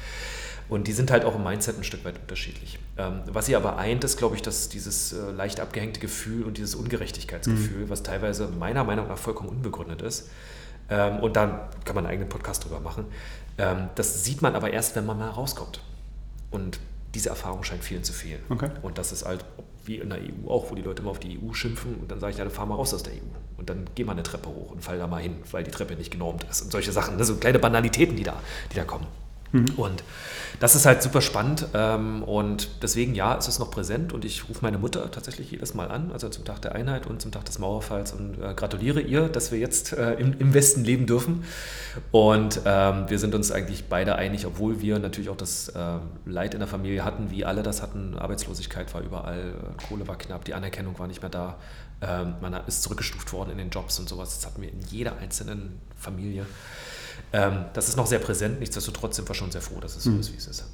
Und 0.69 0.89
die 0.89 0.93
sind 0.93 1.11
halt 1.11 1.25
auch 1.25 1.35
im 1.35 1.45
Mindset 1.45 1.77
ein 1.79 1.85
Stück 1.85 2.05
weit 2.05 2.19
unterschiedlich. 2.19 2.79
Ähm, 2.97 3.21
was 3.27 3.47
sie 3.47 3.57
aber 3.57 3.77
eint, 3.77 4.03
ist, 4.05 4.17
glaube 4.17 4.37
ich, 4.37 4.43
dass 4.43 4.69
dieses 4.69 5.13
äh, 5.13 5.31
leicht 5.31 5.61
abgehängte 5.61 6.01
Gefühl 6.01 6.45
und 6.45 6.57
dieses 6.57 6.75
Ungerechtigkeitsgefühl, 6.75 7.85
mhm. 7.85 7.91
was 7.91 8.03
teilweise 8.03 8.49
meiner 8.49 8.85
Meinung 8.85 9.09
nach 9.09 9.19
vollkommen 9.19 9.51
unbegründet 9.51 10.03
ist, 10.03 10.31
ähm, 10.91 11.21
und 11.21 11.37
da 11.37 11.69
kann 11.85 11.95
man 11.95 12.05
einen 12.05 12.13
eigenen 12.13 12.29
Podcast 12.29 12.65
drüber 12.65 12.81
machen, 12.81 13.07
ähm, 13.59 13.89
das 13.95 14.25
sieht 14.25 14.43
man 14.43 14.55
aber 14.55 14.73
erst, 14.73 14.97
wenn 14.97 15.07
man 15.07 15.19
mal 15.19 15.31
rauskommt. 15.31 15.81
Und 16.51 16.79
diese 17.15 17.29
Erfahrung 17.29 17.63
scheint 17.63 17.85
vielen 17.85 18.05
zu 18.05 18.13
fehlen. 18.13 18.41
Okay. 18.49 18.71
Und 18.83 18.99
das 18.99 19.13
ist 19.13 19.25
halt 19.25 19.45
wie 19.85 19.97
in 19.97 20.11
der 20.11 20.19
EU 20.19 20.51
auch, 20.51 20.71
wo 20.71 20.75
die 20.75 20.83
Leute 20.83 21.03
immer 21.03 21.11
auf 21.11 21.19
die 21.19 21.39
EU 21.39 21.53
schimpfen 21.53 21.97
und 21.97 22.11
dann 22.11 22.19
sage 22.19 22.33
ich, 22.33 22.39
ja, 22.39 22.45
dann 22.45 22.53
fahr 22.53 22.67
mal 22.67 22.77
raus 22.77 22.95
aus 22.95 23.03
der 23.03 23.13
EU. 23.13 23.19
Und 23.59 23.71
dann 23.71 23.87
geh 23.95 24.05
mal 24.05 24.13
eine 24.13 24.23
Treppe 24.23 24.49
hoch 24.49 24.71
und 24.71 24.83
fall 24.83 24.99
da 24.99 25.07
mal 25.07 25.23
hin, 25.23 25.37
weil 25.51 25.63
die 25.63 25.71
Treppe 25.71 25.95
nicht 25.95 26.11
genormt 26.11 26.45
ist 26.51 26.63
und 26.63 26.73
solche 26.73 26.91
Sachen. 26.91 27.19
Das 27.19 27.29
sind 27.29 27.41
kleine 27.41 27.59
Banalitäten, 27.59 28.17
die 28.17 28.23
da, 28.23 28.41
die 28.73 28.77
da 28.77 28.85
kommen. 28.85 29.07
Mhm. 29.55 29.67
Und 29.77 30.05
das 30.61 30.75
ist 30.75 30.87
halt 30.87 31.03
super 31.03 31.21
spannend 31.21 31.67
ähm, 31.75 32.23
und 32.23 32.83
deswegen, 32.83 33.15
ja, 33.15 33.37
es 33.37 33.49
ist 33.49 33.59
noch 33.59 33.71
präsent 33.71 34.13
und 34.13 34.25
ich 34.25 34.49
rufe 34.49 34.61
meine 34.63 34.79
Mutter 34.79 35.11
tatsächlich 35.11 35.51
jedes 35.51 35.75
Mal 35.75 35.91
an, 35.91 36.11
also 36.13 36.29
zum 36.29 36.45
Tag 36.45 36.63
der 36.63 36.75
Einheit 36.75 37.07
und 37.07 37.21
zum 37.23 37.33
Tag 37.33 37.45
des 37.45 37.59
Mauerfalls 37.59 38.13
und 38.13 38.41
äh, 38.41 38.55
gratuliere 38.55 39.01
ihr, 39.01 39.29
dass 39.29 39.53
wir 39.53 39.59
jetzt 39.59 39.93
äh, 39.93 40.15
im, 40.15 40.39
im, 40.39 40.55
Westen 40.55 40.85
leben 40.85 41.07
dürfen. 41.07 41.45
Und 42.13 42.61
ähm, 42.65 43.05
wir 43.09 43.19
sind 43.19 43.35
uns 43.35 43.51
eigentlich 43.51 43.85
beide 43.89 44.17
einig, 44.17 44.47
obwohl 44.47 44.81
wir 44.81 44.99
natürlich 44.99 45.29
auch 45.29 45.37
das 45.37 45.69
äh, 45.69 45.99
Leid 46.25 46.55
in 46.55 46.61
der 46.61 46.69
Familie 46.69 47.05
hatten, 47.05 47.31
wie 47.31 47.45
alle 47.45 47.63
das 47.63 47.83
hatten. 47.83 48.17
Arbeitslosigkeit 48.17 48.93
war 48.95 49.03
überall, 49.03 49.55
äh, 49.55 49.87
Kohle 49.89 50.07
war 50.07 50.17
knapp, 50.17 50.45
die 50.45 50.55
Anerkennung 50.55 50.99
war 50.99 51.07
nicht 51.07 51.23
mehr 51.23 51.31
da. 51.31 51.59
Ähm, 52.01 52.35
man 52.41 52.55
ist 52.67 52.83
zurückgestuft 52.83 53.33
worden 53.33 53.51
in 53.51 53.59
den 53.59 53.71
Jobs 53.71 53.99
und 53.99 54.09
sowas. 54.09 54.37
Das 54.37 54.47
hatten 54.47 54.63
wir 54.63 54.73
in 54.73 54.81
jeder 54.91 55.17
einzelnen 55.19 55.81
Familie. 55.97 56.47
Ähm, 57.33 57.65
das 57.75 57.89
ist 57.89 57.97
noch 57.97 58.07
sehr 58.07 58.19
präsent, 58.19 58.61
nichtsdestotrotz 58.61 59.17
sind 59.17 59.29
wir 59.29 59.35
schon 59.35 59.51
sehr 59.51 59.63
froh, 59.63 59.81
dass 59.81 59.97
es 59.97 60.05
so 60.05 60.11
mhm. 60.11 60.21
ist, 60.21 60.33
wie 60.33 60.37
es 60.37 60.47
ist. 60.47 60.65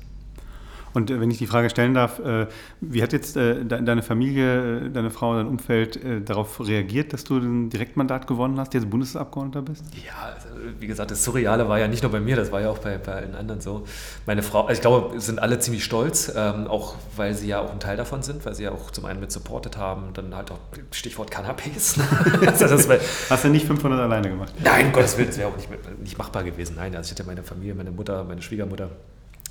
Und 0.92 1.10
äh, 1.10 1.20
wenn 1.20 1.30
ich 1.30 1.38
die 1.38 1.46
Frage 1.46 1.70
stellen 1.70 1.94
darf, 1.94 2.18
äh, 2.18 2.46
wie 2.80 3.02
hat 3.02 3.12
jetzt 3.12 3.36
äh, 3.36 3.64
deine 3.64 4.02
Familie, 4.02 4.90
deine 4.90 5.10
Frau, 5.10 5.34
dein 5.36 5.46
Umfeld 5.46 6.00
darauf 6.28 6.60
reagiert, 6.60 7.12
dass 7.12 7.24
du 7.24 7.38
ein 7.38 7.70
Direktmandat 7.70 8.26
gewonnen 8.26 8.58
hast, 8.58 8.74
jetzt 8.74 8.88
Bundestagsabgeordneter 8.90 9.62
bist? 9.62 9.84
Ja, 9.94 10.34
also, 10.34 10.48
wie 10.78 10.86
gesagt, 10.86 11.10
das 11.10 11.24
Surreale 11.24 11.68
war 11.68 11.78
ja 11.78 11.88
nicht 11.88 12.02
nur 12.02 12.12
bei 12.12 12.20
mir, 12.20 12.36
das 12.36 12.52
war 12.52 12.60
ja 12.60 12.70
auch 12.70 12.78
bei, 12.78 12.98
bei 12.98 13.12
allen 13.12 13.34
anderen 13.34 13.60
so. 13.60 13.84
Meine 14.26 14.42
Frau, 14.42 14.62
also 14.62 14.72
ich 14.72 14.80
glaube, 14.80 15.20
sind 15.20 15.38
alle 15.40 15.58
ziemlich 15.58 15.84
stolz, 15.84 16.32
ähm, 16.34 16.66
auch 16.66 16.94
weil 17.16 17.34
sie 17.34 17.48
ja 17.48 17.60
auch 17.60 17.72
ein 17.72 17.80
Teil 17.80 17.96
davon 17.96 18.22
sind, 18.22 18.44
weil 18.44 18.54
sie 18.54 18.64
ja 18.64 18.72
auch 18.72 18.90
zum 18.90 19.04
einen 19.04 19.20
mit 19.20 19.32
supportet 19.32 19.76
haben, 19.76 20.12
dann 20.14 20.34
halt 20.34 20.50
auch 20.50 20.58
Stichwort 20.92 21.30
Cannabis. 21.30 21.96
also 22.46 22.94
Hast 23.30 23.44
du 23.44 23.48
nicht 23.48 23.66
500 23.66 24.00
alleine 24.00 24.28
gemacht? 24.28 24.52
Nein, 24.62 24.86
um 24.86 24.92
Gottes 24.92 25.16
Willen, 25.16 25.28
das 25.28 25.38
wäre 25.38 25.48
auch 25.48 25.56
nicht, 25.56 25.68
nicht 26.00 26.18
machbar 26.18 26.44
gewesen. 26.44 26.76
Nein, 26.76 26.94
also 26.96 27.08
ich 27.08 27.18
hatte 27.18 27.26
meine 27.26 27.42
Familie, 27.42 27.74
meine 27.74 27.90
Mutter, 27.90 28.24
meine 28.24 28.42
Schwiegermutter 28.42 28.90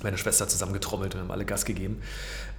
meine 0.02 0.18
Schwester 0.18 0.48
zusammengetrommelt 0.48 1.14
und 1.14 1.20
haben 1.22 1.30
alle 1.30 1.44
Gas 1.44 1.64
gegeben. 1.64 2.00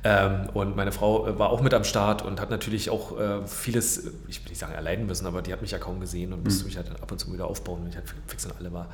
Ähm, 0.04 0.50
und 0.54 0.76
meine 0.76 0.92
Frau 0.92 1.28
äh, 1.28 1.38
war 1.38 1.52
auch 1.52 1.62
mit 1.62 1.74
am 1.74 1.84
Start 1.84 2.24
und 2.24 2.42
hat 2.42 2.50
natürlich 2.50 2.90
auch 2.90 3.20
äh, 3.20 3.46
vieles, 3.46 4.06
ich 4.28 4.44
will 4.44 4.50
nicht 4.50 4.60
sagen 4.60 4.74
erleiden 4.74 5.06
müssen, 5.06 5.28
aber 5.28 5.42
die 5.42 5.54
hat 5.54 5.62
mich 5.62 5.72
ja 5.72 5.78
kaum 5.78 6.00
gesehen 6.00 6.34
und 6.34 6.44
musste 6.44 6.64
mhm. 6.64 6.68
mich 6.68 6.78
halt 6.78 6.90
ab 7.02 7.12
und 7.12 7.20
zu 7.20 7.32
wieder 7.32 7.46
aufbauen, 7.46 7.82
wenn 7.84 7.90
ich 7.90 7.96
halt 7.96 8.14
fix 8.26 8.46
und 8.46 8.56
alle 8.58 8.74
war. 8.74 8.88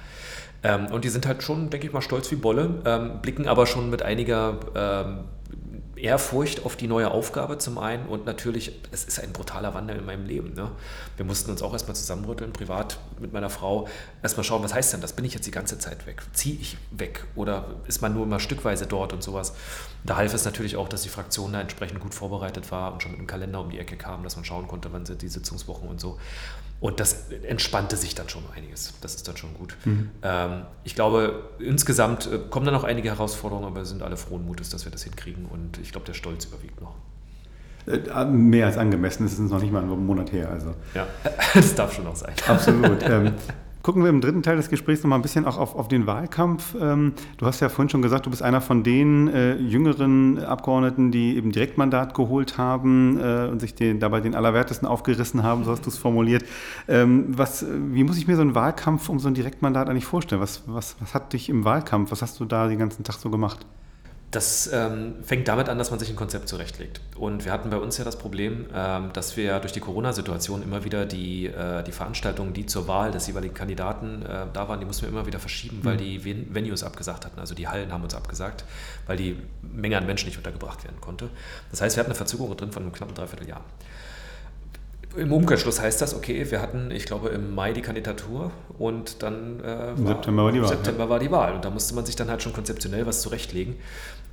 Ähm, 0.64 0.88
und 0.88 1.06
die 1.06 1.10
sind 1.10 1.26
halt 1.26 1.44
schon, 1.44 1.70
denke 1.70 1.88
ich 1.88 1.94
mal, 1.94 2.02
stolz 2.02 2.30
wie 2.32 2.36
Bolle, 2.36 2.82
ähm, 2.86 3.22
blicken 3.22 3.48
aber 3.48 3.68
schon 3.68 3.90
mit 3.90 4.02
einiger 4.02 4.60
ähm, 4.76 5.20
Ehrfurcht 5.98 6.66
auf 6.66 6.76
die 6.76 6.88
neue 6.88 7.12
Aufgabe 7.12 7.58
zum 7.58 7.78
einen 7.78 8.08
und 8.08 8.26
natürlich, 8.26 8.80
es 8.92 9.06
ist 9.06 9.20
ein 9.20 9.34
brutaler 9.34 9.74
Wandel 9.74 9.98
in 9.98 10.06
meinem 10.06 10.26
Leben. 10.26 10.54
Ne? 10.54 10.72
Wir 11.16 11.26
mussten 11.26 11.52
uns 11.52 11.62
auch 11.62 11.74
erstmal 11.74 11.96
zusammenrütteln, 11.96 12.54
privat 12.54 13.00
mit 13.20 13.34
meiner 13.34 13.50
Frau, 13.50 13.88
erstmal 14.22 14.44
schauen, 14.44 14.64
was 14.64 14.74
heißt 14.74 14.94
denn 14.94 15.02
das? 15.02 15.14
Bin 15.14 15.26
ich 15.26 15.34
jetzt 15.34 15.48
die 15.48 15.52
ganze 15.52 15.80
Zeit 15.80 16.06
weg? 16.06 16.22
Ziehe 16.34 16.58
ich 16.60 16.78
weg 16.92 17.26
oder 17.36 17.76
ist 17.88 18.02
man 18.02 18.14
nur 18.14 18.24
immer 18.24 18.40
stückweise 18.40 18.88
dort 18.88 19.14
und 19.14 19.24
sowas? 19.24 19.54
Da 20.04 20.18
half 20.18 20.34
es 20.34 20.46
natürlich 20.46 20.78
auch, 20.78 20.88
dass 20.88 21.02
die 21.02 21.10
Fraktion 21.10 21.54
da 21.54 21.62
entsprechend 21.62 22.00
gut 22.00 22.14
vorbereitet 22.14 22.72
war 22.72 22.94
und 22.94 23.02
schon 23.02 23.12
mit 23.12 23.20
einem 23.20 23.28
Kalender 23.28 23.62
um 23.62 23.70
die 23.70 23.80
Ecke 23.80 23.98
kam, 23.98 24.24
dass 24.24 24.36
man 24.36 24.46
schauen 24.46 24.68
konnte, 24.68 24.92
wann 24.94 25.06
sind 25.06 25.22
die 25.22 25.28
Sitzungswochen 25.28 25.90
und 25.90 26.00
so. 26.00 26.18
Und 26.80 27.00
das 27.00 27.30
entspannte 27.48 27.98
sich 27.98 28.13
dann 28.13 28.30
schon 28.30 28.44
einiges. 28.56 28.94
Das 29.02 29.16
ist 29.16 29.28
dann 29.28 29.36
schon 29.36 29.54
gut. 29.56 29.76
Mhm. 29.86 30.12
Ähm, 30.22 30.62
ich 30.84 30.94
glaube, 30.94 31.50
insgesamt 31.60 32.32
äh, 32.32 32.38
kommen 32.50 32.66
dann 32.66 32.76
noch 32.76 32.84
einige 32.84 33.10
Herausforderungen, 33.10 33.66
aber 33.66 33.78
wir 33.78 33.86
sind 33.86 34.04
alle 34.04 34.16
frohen 34.16 34.46
Mutes, 34.46 34.70
dass 34.70 34.86
wir 34.86 34.92
das 34.92 35.04
hinkriegen. 35.04 35.46
Und 35.46 35.80
ich 35.80 35.92
glaube, 35.92 36.06
der 36.06 36.13
Stolz 36.13 36.46
überwiegt 36.46 36.80
noch. 36.80 36.94
Äh, 37.88 38.26
mehr 38.26 38.68
als 38.68 38.78
angemessen, 38.78 39.26
es 39.26 39.34
ist 39.34 39.50
noch 39.50 39.62
nicht 39.62 39.72
mal 39.72 39.82
einen 39.82 40.06
Monat 40.06 40.32
her. 40.32 40.50
Also. 40.52 40.76
Ja, 40.94 41.08
das 41.54 41.74
darf 41.74 41.94
schon 41.94 42.04
noch 42.04 42.16
sein. 42.16 42.34
Absolut. 42.48 43.02
ähm, 43.04 43.34
gucken 43.84 44.04
wir 44.04 44.10
im 44.10 44.22
dritten 44.22 44.44
Teil 44.44 44.58
des 44.58 44.70
Gesprächs 44.70 45.04
noch 45.04 45.10
mal 45.10 45.16
ein 45.16 45.22
bisschen 45.22 45.46
auch 45.46 45.58
auf, 45.58 45.76
auf 45.76 45.88
den 45.88 46.08
Wahlkampf. 46.08 46.76
Ähm, 46.80 47.13
du 47.38 47.46
hast 47.46 47.60
ja 47.60 47.70
vorhin 47.70 47.90
schon 47.90 48.02
gesagt, 48.02 48.26
du 48.26 48.30
bist 48.30 48.42
einer 48.42 48.62
von 48.62 48.84
den 48.84 49.28
äh, 49.28 49.56
jüngeren 49.56 50.40
Abgeordneten, 50.40 51.12
die 51.12 51.38
eben 51.38 51.52
Direktmandat 51.52 52.13
geholt 52.13 52.58
haben 52.58 53.20
äh, 53.20 53.48
und 53.50 53.60
sich 53.60 53.76
den, 53.76 54.00
dabei 54.00 54.22
den 54.22 54.36
Allerwertesten 54.36 54.88
aufgerissen 54.88 55.44
haben, 55.44 55.63
so 55.63 55.72
hast 55.72 55.86
du 55.86 55.90
es 55.90 55.98
formuliert. 55.98 56.44
Ähm, 56.88 57.26
was, 57.30 57.66
wie 57.70 58.04
muss 58.04 58.18
ich 58.18 58.28
mir 58.28 58.36
so 58.36 58.42
einen 58.42 58.56
Wahlkampf 58.56 59.10
um 59.10 59.20
so 59.20 59.28
ein 59.28 59.34
Direktmandat 59.34 59.90
eigentlich 59.90 60.06
vorstellen? 60.06 60.42
Was, 60.42 60.63
was, 60.68 60.96
was 61.00 61.13
hat 61.13 61.34
dich 61.34 61.50
im 61.50 61.66
Wahlkampf, 61.66 62.12
was 62.12 62.22
hast 62.22 62.40
du 62.40 62.46
da 62.46 62.68
den 62.68 62.80
ganzen 62.80 63.04
Tag 63.04 63.16
so 63.16 63.30
gemacht? 63.30 63.66
Das 64.30 64.70
ähm, 64.74 65.16
fängt 65.24 65.48
damit 65.48 65.70
an, 65.70 65.78
dass 65.78 65.90
man 65.90 66.00
sich 66.00 66.10
ein 66.10 66.18
Konzept 66.18 66.50
zurechtlegt. 66.50 67.00
Und 67.16 67.46
wir 67.46 67.54
hatten 67.54 67.70
bei 67.70 67.78
uns 67.78 67.98
ja 67.98 68.04
das 68.04 68.18
Problem, 68.18 68.66
ähm, 68.76 69.13
dass 69.13 69.38
wir 69.38 69.60
durch 69.60 69.72
die 69.72 69.80
Corona-Situation 69.80 70.63
immer 70.63 70.84
wieder 70.84 71.06
die, 71.06 71.46
äh, 71.46 71.82
die 71.84 71.94
Veranstaltungen, 71.94 72.54
die 72.54 72.66
zur 72.66 72.90
Wahl 72.90 73.12
des 73.12 73.28
jeweiligen 73.28 73.54
Kandidaten 73.54 74.24
äh, 74.24 74.48
da 74.52 74.68
waren, 74.68 74.82
die 74.82 74.86
mussten 74.86 75.04
wir 75.04 75.10
immer 75.10 75.26
wieder 75.26 75.40
verschieben, 75.40 75.80
weil 75.84 75.94
mhm. 75.94 76.00
die 76.00 76.26
Ven 76.26 76.54
Venues 76.54 76.84
abgesagt 76.84 77.26
hatten. 77.26 77.40
Also 77.40 77.56
die 77.56 77.70
Hallen 77.70 77.94
haben 77.94 78.04
uns 78.04 78.16
abgesagt, 78.16 78.66
weil 79.06 79.16
die 79.16 79.38
Menge 79.62 79.98
an 79.98 80.06
Menschen 80.06 80.28
nicht 80.28 80.38
untergebracht 80.38 80.84
werden 80.84 81.00
konnte. 81.00 81.30
Das 81.72 81.80
heißt, 81.80 81.96
wir 81.96 82.02
hatten 82.02 82.12
eine 82.12 82.18
Verzögerung 82.18 82.58
drin 82.58 82.74
von 82.74 82.84
einem 82.84 82.92
knappen 82.92 83.16
Dreivierteljahr. 83.16 83.62
Im 85.18 85.32
Umkehrschluss 85.32 85.82
heißt 85.82 86.02
das, 86.02 86.16
okay, 86.16 86.46
wir 86.50 86.62
hatten, 86.62 86.92
ich 86.92 87.06
glaube, 87.06 87.30
im 87.30 87.56
Mai 87.56 87.74
die 87.74 87.82
Kandidatur 87.82 88.52
und 88.78 89.24
dann 89.24 89.60
äh, 89.62 89.66
war, 89.66 90.08
September, 90.08 90.44
war 90.44 90.52
die, 90.52 90.62
Wahl, 90.62 90.68
September 90.68 91.04
ja. 91.04 91.10
war 91.10 91.20
die 91.20 91.32
Wahl. 91.32 91.56
Und 91.56 91.66
da 91.66 91.70
musste 91.70 91.96
man 91.96 92.06
sich 92.06 92.16
dann 92.16 92.30
halt 92.30 92.42
schon 92.44 92.54
konzeptionell 92.54 93.06
was 93.06 93.22
zurechtlegen. 93.22 93.76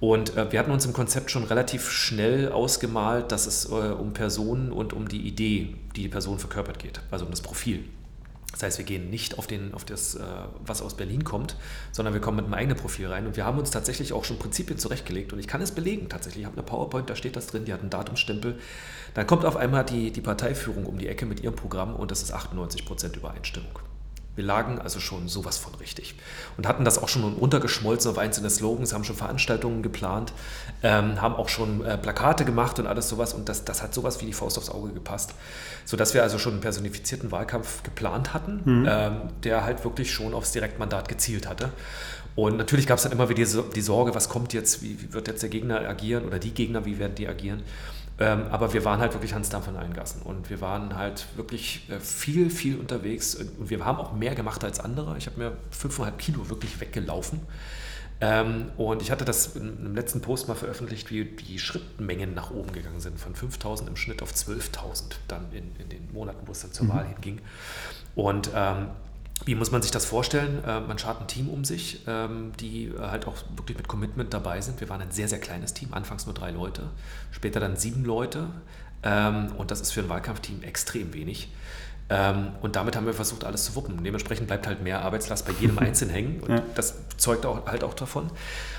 Und 0.00 0.36
äh, 0.36 0.52
wir 0.52 0.58
hatten 0.58 0.70
uns 0.70 0.84
im 0.84 0.92
Konzept 0.92 1.30
schon 1.30 1.44
relativ 1.44 1.90
schnell 1.90 2.52
ausgemalt, 2.52 3.32
dass 3.32 3.46
es 3.46 3.66
äh, 3.66 3.72
um 3.72 4.12
Personen 4.12 4.72
und 4.72 4.92
um 4.92 5.08
die 5.08 5.22
Idee, 5.26 5.74
die 5.96 6.02
die 6.02 6.08
Person 6.08 6.38
verkörpert 6.38 6.78
geht, 6.78 7.00
also 7.10 7.24
um 7.24 7.30
das 7.30 7.40
Profil. 7.40 7.84
Das 8.54 8.62
heißt, 8.62 8.78
wir 8.78 8.84
gehen 8.84 9.10
nicht 9.10 9.36
auf, 9.36 9.48
den, 9.48 9.74
auf 9.74 9.84
das, 9.84 10.14
äh, 10.14 10.22
was 10.64 10.80
aus 10.80 10.96
Berlin 10.96 11.24
kommt, 11.24 11.56
sondern 11.90 12.14
wir 12.14 12.20
kommen 12.20 12.36
mit 12.36 12.44
einem 12.44 12.54
eigenen 12.54 12.76
Profil 12.76 13.08
rein. 13.08 13.26
Und 13.26 13.36
wir 13.36 13.44
haben 13.44 13.58
uns 13.58 13.72
tatsächlich 13.72 14.12
auch 14.12 14.24
schon 14.24 14.38
Prinzipien 14.38 14.78
zurechtgelegt. 14.78 15.32
Und 15.32 15.40
ich 15.40 15.48
kann 15.48 15.60
es 15.60 15.72
belegen 15.72 16.08
tatsächlich. 16.08 16.42
Ich 16.42 16.46
habe 16.46 16.56
eine 16.56 16.64
PowerPoint, 16.64 17.10
da 17.10 17.16
steht 17.16 17.34
das 17.34 17.48
drin, 17.48 17.64
die 17.64 17.72
hat 17.72 17.80
einen 17.80 17.90
Datumstempel. 17.90 18.56
Dann 19.14 19.26
kommt 19.26 19.44
auf 19.44 19.56
einmal 19.56 19.84
die, 19.84 20.12
die 20.12 20.20
Parteiführung 20.20 20.86
um 20.86 20.98
die 20.98 21.08
Ecke 21.08 21.26
mit 21.26 21.40
ihrem 21.40 21.56
Programm 21.56 21.96
und 21.96 22.12
das 22.12 22.22
ist 22.22 22.32
98% 22.32 23.16
Übereinstimmung. 23.16 23.83
Wir 24.36 24.44
lagen 24.44 24.80
also 24.80 25.00
schon 25.00 25.28
sowas 25.28 25.58
von 25.58 25.74
richtig 25.76 26.14
und 26.56 26.66
hatten 26.66 26.84
das 26.84 26.98
auch 27.02 27.08
schon 27.08 27.34
untergeschmolzen 27.34 28.10
auf 28.10 28.18
einzelne 28.18 28.50
Slogans, 28.50 28.92
haben 28.92 29.04
schon 29.04 29.16
Veranstaltungen 29.16 29.82
geplant, 29.82 30.32
ähm, 30.82 31.20
haben 31.20 31.34
auch 31.34 31.48
schon 31.48 31.84
äh, 31.84 31.96
Plakate 31.96 32.44
gemacht 32.44 32.78
und 32.78 32.86
alles 32.86 33.08
sowas 33.08 33.32
und 33.32 33.48
das, 33.48 33.64
das 33.64 33.82
hat 33.82 33.94
sowas 33.94 34.20
wie 34.20 34.26
die 34.26 34.32
Faust 34.32 34.58
aufs 34.58 34.70
Auge 34.70 34.92
gepasst, 34.92 35.34
sodass 35.84 36.14
wir 36.14 36.22
also 36.22 36.38
schon 36.38 36.52
einen 36.54 36.60
personifizierten 36.62 37.30
Wahlkampf 37.30 37.82
geplant 37.82 38.34
hatten, 38.34 38.60
mhm. 38.64 38.86
ähm, 38.88 39.16
der 39.44 39.64
halt 39.64 39.84
wirklich 39.84 40.12
schon 40.12 40.34
aufs 40.34 40.52
Direktmandat 40.52 41.08
gezielt 41.08 41.48
hatte. 41.48 41.70
Und 42.36 42.56
natürlich 42.56 42.86
gab 42.86 42.98
es 42.98 43.04
dann 43.04 43.12
immer 43.12 43.28
wieder 43.28 43.44
die, 43.44 43.80
Sorge, 43.80 44.14
was 44.14 44.28
kommt 44.28 44.52
jetzt, 44.52 44.82
wie 44.82 45.12
wird 45.12 45.28
jetzt 45.28 45.42
der 45.42 45.50
Gegner 45.50 45.88
agieren 45.88 46.24
oder 46.24 46.40
die 46.40 46.52
Gegner, 46.52 46.84
wie 46.84 46.98
werden 46.98 47.14
die 47.14 47.28
agieren. 47.28 47.62
Ähm, 48.20 48.44
aber 48.50 48.72
wir 48.72 48.84
waren 48.84 49.00
halt 49.00 49.12
wirklich 49.12 49.34
Hans 49.34 49.48
Dampf 49.48 49.66
in 49.66 49.76
allen 49.76 49.92
Gassen 49.92 50.22
und 50.22 50.48
wir 50.48 50.60
waren 50.60 50.96
halt 50.96 51.26
wirklich 51.34 51.88
äh, 51.90 51.98
viel, 51.98 52.48
viel 52.48 52.78
unterwegs 52.78 53.34
und 53.34 53.70
wir 53.70 53.84
haben 53.84 53.98
auch 53.98 54.12
mehr 54.12 54.36
gemacht 54.36 54.62
als 54.62 54.78
andere. 54.78 55.18
Ich 55.18 55.26
habe 55.26 55.38
mir 55.38 55.52
5,5 55.76 56.12
Kilo 56.12 56.48
wirklich 56.48 56.80
weggelaufen. 56.80 57.40
Ähm, 58.20 58.70
und 58.76 59.02
ich 59.02 59.10
hatte 59.10 59.24
das 59.24 59.56
in 59.56 59.78
einem 59.78 59.96
letzten 59.96 60.20
Post 60.20 60.46
mal 60.46 60.54
veröffentlicht, 60.54 61.10
wie 61.10 61.24
die 61.24 61.58
Schrittmengen 61.58 62.34
nach 62.34 62.52
oben 62.52 62.72
gegangen 62.72 63.00
sind, 63.00 63.18
von 63.18 63.34
5.000 63.34 63.88
im 63.88 63.96
Schnitt 63.96 64.22
auf 64.22 64.32
12.000 64.32 65.16
dann 65.26 65.50
in, 65.52 65.74
in, 65.80 65.88
den 65.88 66.12
Monaten, 66.12 66.46
wo 66.46 66.52
es 66.52 66.60
dann 66.60 66.72
zur 66.72 66.86
mhm. 66.86 66.90
Wahl 66.90 67.06
hinging. 67.06 67.40
Und 68.14 68.50
ähm, 68.54 68.86
wie 69.44 69.54
muss 69.54 69.70
man 69.70 69.82
sich 69.82 69.90
das 69.90 70.06
vorstellen? 70.06 70.62
Äh, 70.64 70.80
man 70.80 70.98
schart 70.98 71.20
ein 71.20 71.26
Team 71.26 71.48
um 71.48 71.64
sich, 71.64 72.00
ähm, 72.06 72.52
die 72.60 72.86
äh, 72.86 72.98
halt 72.98 73.26
auch 73.26 73.36
wirklich 73.56 73.76
mit 73.76 73.88
Commitment 73.88 74.32
dabei 74.32 74.60
sind. 74.60 74.80
Wir 74.80 74.88
waren 74.88 75.00
ein 75.00 75.10
sehr, 75.10 75.28
sehr 75.28 75.40
kleines 75.40 75.74
Team, 75.74 75.92
anfangs 75.92 76.26
nur 76.26 76.34
drei 76.34 76.50
Leute, 76.50 76.90
später 77.30 77.60
dann 77.60 77.76
sieben 77.76 78.04
Leute. 78.04 78.48
Ähm, 79.02 79.52
und 79.58 79.70
das 79.70 79.80
ist 79.80 79.92
für 79.92 80.00
ein 80.00 80.08
Wahlkampfteam 80.08 80.62
extrem 80.62 81.12
wenig. 81.12 81.48
Ähm, 82.10 82.48
und 82.60 82.76
damit 82.76 82.96
haben 82.96 83.06
wir 83.06 83.14
versucht, 83.14 83.44
alles 83.44 83.64
zu 83.64 83.76
wuppen. 83.76 84.04
Dementsprechend 84.04 84.46
bleibt 84.46 84.66
halt 84.66 84.82
mehr 84.82 85.02
Arbeitslast 85.02 85.46
bei 85.46 85.52
jedem 85.58 85.78
Einzelnen 85.80 86.12
hängen. 86.12 86.40
Und 86.40 86.50
ja. 86.50 86.62
das 86.74 86.96
zeugt 87.16 87.46
auch, 87.46 87.66
halt 87.66 87.82
auch 87.82 87.94
davon. 87.94 88.30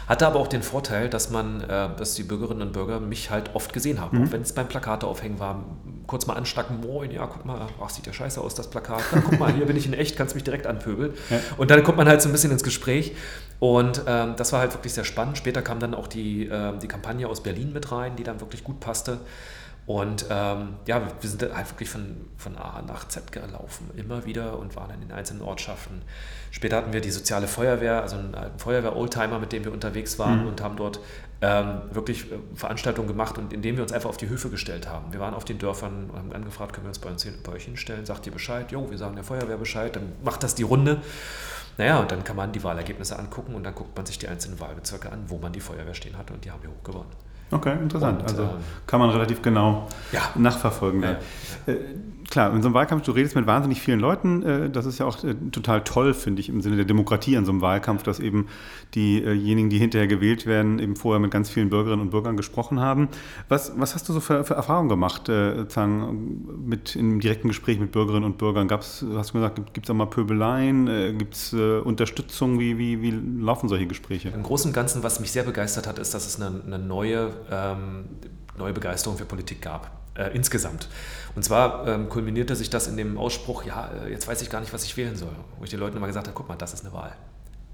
Hatte 0.07 0.27
aber 0.27 0.39
auch 0.39 0.47
den 0.47 0.61
Vorteil, 0.61 1.09
dass 1.09 1.31
man, 1.31 1.61
äh, 1.61 1.89
dass 1.97 2.13
die 2.13 2.21
Bürgerinnen 2.21 2.61
und 2.61 2.73
Bürger 2.73 2.99
mich 2.99 3.31
halt 3.31 3.55
oft 3.55 3.73
gesehen 3.73 3.99
haben. 3.99 4.19
Mhm. 4.19 4.27
Auch 4.27 4.31
wenn 4.31 4.41
es 4.43 4.53
beim 4.53 4.67
Plakate 4.67 5.07
aufhängen 5.07 5.39
war, 5.39 5.65
kurz 6.05 6.27
mal 6.27 6.35
anstacken, 6.35 6.81
moin, 6.81 7.09
ja, 7.09 7.25
guck 7.25 7.45
mal, 7.45 7.67
ach, 7.83 7.89
sieht 7.89 8.05
ja 8.05 8.13
scheiße 8.13 8.39
aus, 8.39 8.53
das 8.53 8.69
Plakat. 8.69 9.01
Dann, 9.11 9.23
guck 9.23 9.39
mal, 9.39 9.51
hier 9.51 9.65
bin 9.65 9.75
ich 9.75 9.87
in 9.87 9.93
echt, 9.93 10.15
kannst 10.17 10.35
mich 10.35 10.43
direkt 10.43 10.67
anpöbeln. 10.67 11.13
Ja. 11.29 11.39
Und 11.57 11.71
dann 11.71 11.83
kommt 11.83 11.97
man 11.97 12.07
halt 12.07 12.21
so 12.21 12.29
ein 12.29 12.31
bisschen 12.31 12.51
ins 12.51 12.63
Gespräch. 12.63 13.15
Und 13.59 14.03
ähm, 14.05 14.35
das 14.37 14.53
war 14.53 14.59
halt 14.59 14.73
wirklich 14.73 14.93
sehr 14.93 15.05
spannend. 15.05 15.39
Später 15.39 15.63
kam 15.63 15.79
dann 15.79 15.95
auch 15.95 16.05
die, 16.05 16.45
äh, 16.45 16.77
die 16.77 16.87
Kampagne 16.87 17.27
aus 17.27 17.41
Berlin 17.41 17.73
mit 17.73 17.91
rein, 17.91 18.15
die 18.15 18.23
dann 18.23 18.41
wirklich 18.41 18.63
gut 18.63 18.79
passte. 18.79 19.17
Und 19.87 20.25
ähm, 20.31 20.77
ja, 20.87 20.99
wir 21.21 21.29
sind 21.29 21.43
halt 21.43 21.69
wirklich 21.69 21.89
von, 21.89 22.27
von 22.37 22.57
A 22.57 22.81
nach 22.81 23.07
Z 23.07 23.31
gelaufen, 23.31 23.91
immer 23.95 24.25
wieder 24.25 24.57
und 24.57 24.75
waren 24.75 24.89
in 24.89 25.01
den 25.01 25.11
einzelnen 25.11 25.43
Ortschaften. 25.43 26.01
Später 26.49 26.77
hatten 26.77 26.91
wir 26.91 27.01
die 27.01 27.11
soziale 27.11 27.47
Feuerwehr, 27.47 28.01
also 28.01 28.15
einen 28.15 28.33
Feuerwehr-Oldtimer, 28.57 29.37
mit 29.37 29.51
dem 29.51 29.63
wir 29.63 29.71
unterwegs 29.71 30.17
waren 30.17 30.41
mhm. 30.41 30.47
und 30.47 30.61
haben 30.61 30.75
dort 30.75 30.99
ähm, 31.41 31.81
wirklich 31.91 32.31
äh, 32.31 32.37
Veranstaltungen 32.55 33.07
gemacht 33.07 33.37
und 33.37 33.53
indem 33.53 33.75
wir 33.75 33.83
uns 33.83 33.91
einfach 33.91 34.09
auf 34.09 34.17
die 34.17 34.27
Höfe 34.27 34.49
gestellt 34.49 34.89
haben. 34.89 35.13
Wir 35.13 35.19
waren 35.19 35.35
auf 35.35 35.45
den 35.45 35.59
Dörfern 35.59 36.09
und 36.09 36.17
haben 36.17 36.33
angefragt, 36.33 36.73
können 36.73 36.85
wir 36.85 36.89
uns 36.89 36.99
bei, 36.99 37.09
uns, 37.11 37.27
bei 37.43 37.51
euch 37.51 37.65
hinstellen, 37.65 38.05
sagt 38.07 38.25
ihr 38.25 38.31
Bescheid, 38.31 38.71
jo, 38.71 38.89
wir 38.89 38.97
sagen 38.97 39.13
der 39.13 39.23
Feuerwehr 39.23 39.57
Bescheid, 39.57 39.95
dann 39.95 40.13
macht 40.23 40.41
das 40.41 40.55
die 40.55 40.63
Runde. 40.63 41.01
Naja, 41.77 41.99
und 41.99 42.11
dann 42.11 42.23
kann 42.23 42.37
man 42.37 42.53
die 42.53 42.63
Wahlergebnisse 42.63 43.19
angucken 43.19 43.53
und 43.53 43.63
dann 43.63 43.75
guckt 43.75 43.95
man 43.95 44.05
sich 44.05 44.17
die 44.17 44.29
einzelnen 44.29 44.59
Wahlbezirke 44.59 45.11
an, 45.11 45.25
wo 45.27 45.37
man 45.37 45.51
die 45.51 45.59
Feuerwehr 45.59 45.93
stehen 45.93 46.17
hatte 46.17 46.33
und 46.33 46.43
die 46.43 46.49
haben 46.49 46.63
wir 46.63 46.71
hochgewonnen. 46.71 47.11
Okay, 47.51 47.73
interessant. 47.73 48.21
Und, 48.21 48.29
also 48.29 48.43
ähm, 48.43 48.49
kann 48.87 48.99
man 48.99 49.09
relativ 49.11 49.41
genau 49.41 49.87
ja. 50.11 50.21
nachverfolgen. 50.35 51.03
Ja. 51.03 51.11
Äh, 51.67 51.77
klar, 52.29 52.53
in 52.53 52.61
so 52.61 52.67
einem 52.67 52.75
Wahlkampf, 52.75 53.03
du 53.03 53.11
redest 53.11 53.35
mit 53.35 53.47
wahnsinnig 53.47 53.81
vielen 53.81 53.99
Leuten. 53.99 54.43
Äh, 54.43 54.69
das 54.69 54.85
ist 54.85 54.99
ja 54.99 55.05
auch 55.05 55.23
äh, 55.23 55.35
total 55.51 55.83
toll, 55.83 56.13
finde 56.13 56.41
ich, 56.41 56.49
im 56.49 56.61
Sinne 56.61 56.75
der 56.75 56.85
Demokratie 56.85 57.37
an 57.37 57.45
so 57.45 57.51
einem 57.51 57.61
Wahlkampf, 57.61 58.03
dass 58.03 58.19
eben 58.19 58.47
diejenigen, 58.93 59.69
die 59.69 59.77
hinterher 59.77 60.07
gewählt 60.07 60.45
werden, 60.45 60.79
eben 60.79 60.95
vorher 60.95 61.19
mit 61.19 61.31
ganz 61.31 61.49
vielen 61.49 61.69
Bürgerinnen 61.69 62.01
und 62.01 62.09
Bürgern 62.11 62.37
gesprochen 62.37 62.79
haben. 62.79 63.09
Was, 63.49 63.73
was 63.77 63.95
hast 63.95 64.07
du 64.09 64.13
so 64.13 64.19
für, 64.19 64.43
für 64.43 64.53
Erfahrungen 64.53 64.89
gemacht, 64.89 65.27
sozusagen 65.27 66.65
mit 66.65 66.95
im 66.95 67.19
direkten 67.19 67.49
Gespräch 67.49 67.79
mit 67.79 67.91
Bürgerinnen 67.91 68.25
und 68.25 68.37
Bürgern? 68.37 68.67
Gab's, 68.67 69.05
hast 69.15 69.31
du 69.31 69.33
gesagt, 69.33 69.73
gibt 69.73 69.85
es 69.85 69.89
auch 69.89 69.95
mal 69.95 70.05
Pöbeleien? 70.05 71.17
Gibt 71.17 71.35
es 71.35 71.53
Unterstützung? 71.53 72.59
Wie, 72.59 72.77
wie, 72.77 73.01
wie 73.01 73.11
laufen 73.41 73.67
solche 73.67 73.87
Gespräche? 73.87 74.29
Im 74.29 74.43
Großen 74.43 74.69
und 74.69 74.73
Ganzen, 74.73 75.03
was 75.03 75.19
mich 75.19 75.31
sehr 75.31 75.43
begeistert 75.43 75.87
hat, 75.87 75.99
ist, 75.99 76.13
dass 76.13 76.25
es 76.25 76.41
eine, 76.41 76.61
eine 76.65 76.79
neue, 76.79 77.31
ähm, 77.51 78.05
neue 78.57 78.73
Begeisterung 78.73 79.17
für 79.17 79.25
Politik 79.25 79.61
gab. 79.61 80.04
Äh, 80.15 80.33
insgesamt. 80.33 80.87
Und 81.35 81.43
zwar 81.43 81.85
ähm, 81.87 82.07
kulminierte 82.07 82.55
sich 82.55 82.69
das 82.69 82.87
in 82.87 82.95
dem 82.95 83.17
Ausspruch, 83.17 83.65
ja, 83.65 83.91
äh, 84.05 84.11
jetzt 84.11 84.27
weiß 84.27 84.41
ich 84.41 84.49
gar 84.49 84.61
nicht, 84.61 84.71
was 84.71 84.85
ich 84.85 84.95
wählen 84.95 85.17
soll. 85.17 85.35
Wo 85.57 85.65
ich 85.65 85.69
den 85.69 85.79
Leuten 85.79 85.97
immer 85.97 86.07
gesagt 86.07 86.27
habe, 86.27 86.35
guck 86.35 86.47
mal, 86.47 86.55
das 86.55 86.73
ist 86.73 86.85
eine 86.85 86.93
Wahl. 86.93 87.13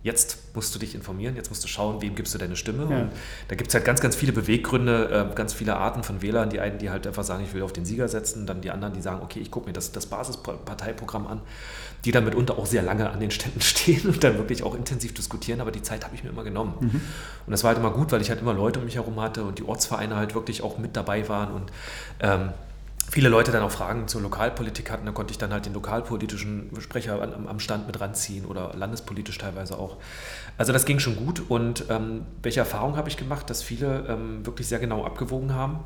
Jetzt 0.04 0.56
musst 0.56 0.74
du 0.74 0.80
dich 0.80 0.96
informieren, 0.96 1.36
jetzt 1.36 1.50
musst 1.50 1.64
du 1.64 1.68
schauen, 1.68 2.02
wem 2.02 2.16
gibst 2.16 2.34
du 2.34 2.40
deine 2.40 2.56
Stimme. 2.56 2.88
Ja. 2.90 3.02
Und 3.02 3.12
da 3.50 3.56
gibt 3.56 3.68
es 3.70 3.76
halt 3.76 3.86
ganz, 3.86 4.02
ganz 4.02 4.16
viele 4.16 4.32
Beweggründe, 4.32 5.30
äh, 5.32 5.36
ganz 5.36 5.54
viele 5.54 5.76
Arten 5.76 6.04
von 6.04 6.24
Wählern. 6.24 6.50
Die 6.50 6.60
einen, 6.60 6.80
die 6.80 6.90
halt 6.90 7.06
einfach 7.06 7.24
sagen, 7.24 7.44
ich 7.44 7.54
will 7.54 7.62
auf 7.62 7.72
den 7.72 7.86
Sieger 7.86 8.08
setzen, 8.08 8.48
dann 8.48 8.62
die 8.62 8.72
anderen, 8.72 8.94
die 8.94 9.02
sagen, 9.02 9.22
okay, 9.22 9.40
ich 9.40 9.52
gucke 9.52 9.68
mir 9.68 9.74
das, 9.74 9.92
das 9.92 10.08
Basisparteiprogramm 10.08 11.28
an, 11.28 11.42
die 12.04 12.12
dann 12.12 12.26
mitunter 12.26 12.58
auch 12.58 12.66
sehr 12.66 12.82
lange 12.82 13.12
an 13.12 13.20
den 13.20 13.30
Ständen 13.30 13.62
stehen 13.62 14.08
und 14.08 14.24
dann 14.24 14.38
wirklich 14.38 14.64
auch 14.64 14.74
intensiv 14.74 15.14
diskutieren. 15.14 15.62
Aber 15.62 15.72
die 15.72 15.84
Zeit 15.84 16.04
habe 16.04 16.16
ich 16.16 16.24
mir 16.24 16.32
immer 16.32 16.44
genommen. 16.44 16.74
Mhm. 16.80 17.02
Und 17.46 17.52
das 17.52 17.64
war 17.64 17.70
halt 17.70 17.78
immer 17.78 17.92
gut, 17.92 18.12
weil 18.12 18.22
ich 18.22 18.30
halt 18.30 18.42
immer 18.42 18.54
Leute 18.54 18.80
um 18.80 18.86
mich 18.86 18.96
herum 18.96 19.22
hatte 19.22 19.44
und 19.44 19.60
die 19.60 19.64
Ortsvereine 19.64 20.16
halt 20.16 20.34
wirklich 20.34 20.64
auch 20.64 20.80
mit 20.80 20.96
dabei 20.96 21.30
waren 21.30 21.52
und 21.54 21.72
ähm, 22.22 22.50
viele 23.12 23.28
Leute 23.28 23.52
dann 23.52 23.62
auch 23.62 23.72
Fragen 23.72 24.08
zur 24.08 24.22
Lokalpolitik 24.22 24.90
hatten, 24.90 25.06
da 25.06 25.12
konnte 25.12 25.32
ich 25.32 25.38
dann 25.38 25.52
halt 25.52 25.66
den 25.66 25.74
lokalpolitischen 25.74 26.72
Sprecher 26.80 27.22
am, 27.22 27.46
am 27.46 27.60
Stand 27.60 27.86
mit 27.86 28.00
ranziehen 28.00 28.46
oder 28.46 28.72
landespolitisch 28.74 29.38
teilweise 29.38 29.78
auch. 29.78 29.98
Also 30.58 30.72
das 30.72 30.86
ging 30.86 31.00
schon 31.00 31.18
gut 31.18 31.44
und 31.50 31.86
ähm, 31.90 32.26
welche 32.42 32.62
Erfahrung 32.62 32.96
habe 32.96 33.10
ich 33.10 33.18
gemacht, 33.18 33.50
dass 33.50 33.62
viele 33.62 34.06
ähm, 34.08 34.46
wirklich 34.46 34.68
sehr 34.68 34.80
genau 34.80 35.04
abgewogen 35.04 35.54
haben 35.54 35.82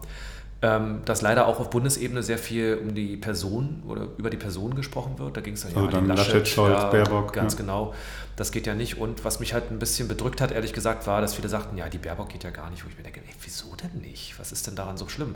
ähm, 0.61 1.01
dass 1.05 1.21
leider 1.21 1.47
auch 1.47 1.59
auf 1.59 1.69
Bundesebene 1.69 2.23
sehr 2.23 2.37
viel 2.37 2.79
um 2.81 2.95
die 2.95 3.17
Person 3.17 3.83
oder 3.87 4.07
über 4.17 4.29
die 4.29 4.37
Person 4.37 4.73
gesprochen 4.73 5.19
wird. 5.19 5.37
Da 5.37 5.41
ging 5.41 5.53
es 5.53 5.61
dann 5.61 5.75
also 5.75 5.85
ja 5.85 5.91
dann 5.91 6.07
Laschet, 6.07 6.27
Laschet 6.27 6.47
Scholz, 6.47 6.81
ja, 6.81 6.89
Baerbock. 6.89 7.33
Ganz 7.33 7.53
ja. 7.53 7.59
genau. 7.59 7.93
Das 8.35 8.51
geht 8.51 8.65
ja 8.65 8.73
nicht. 8.73 8.97
Und 8.97 9.23
was 9.23 9.39
mich 9.39 9.53
halt 9.53 9.69
ein 9.69 9.79
bisschen 9.79 10.07
bedrückt 10.07 10.41
hat, 10.41 10.51
ehrlich 10.51 10.73
gesagt, 10.73 11.07
war, 11.07 11.21
dass 11.21 11.35
viele 11.35 11.49
sagten, 11.49 11.77
ja, 11.77 11.87
die 11.89 11.97
Baerbock 11.97 12.29
geht 12.29 12.43
ja 12.43 12.49
gar 12.49 12.69
nicht. 12.69 12.83
Wo 12.83 12.89
ich 12.89 12.97
mir 12.97 13.03
denke, 13.03 13.19
ey, 13.19 13.33
wieso 13.43 13.75
denn 13.75 14.01
nicht? 14.01 14.39
Was 14.39 14.51
ist 14.51 14.65
denn 14.65 14.75
daran 14.75 14.97
so 14.97 15.07
schlimm? 15.07 15.35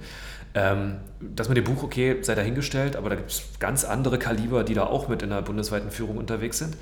Ähm, 0.53 0.97
das 1.19 1.47
mit 1.47 1.57
dem 1.57 1.65
Buch, 1.65 1.83
okay, 1.83 2.17
sei 2.21 2.35
dahingestellt, 2.35 2.95
aber 2.95 3.09
da 3.09 3.15
gibt 3.15 3.31
es 3.31 3.43
ganz 3.59 3.83
andere 3.83 4.17
Kaliber, 4.17 4.63
die 4.63 4.73
da 4.73 4.83
auch 4.83 5.07
mit 5.07 5.21
in 5.21 5.29
der 5.29 5.41
bundesweiten 5.41 5.91
Führung 5.91 6.17
unterwegs 6.17 6.57
sind. 6.57 6.75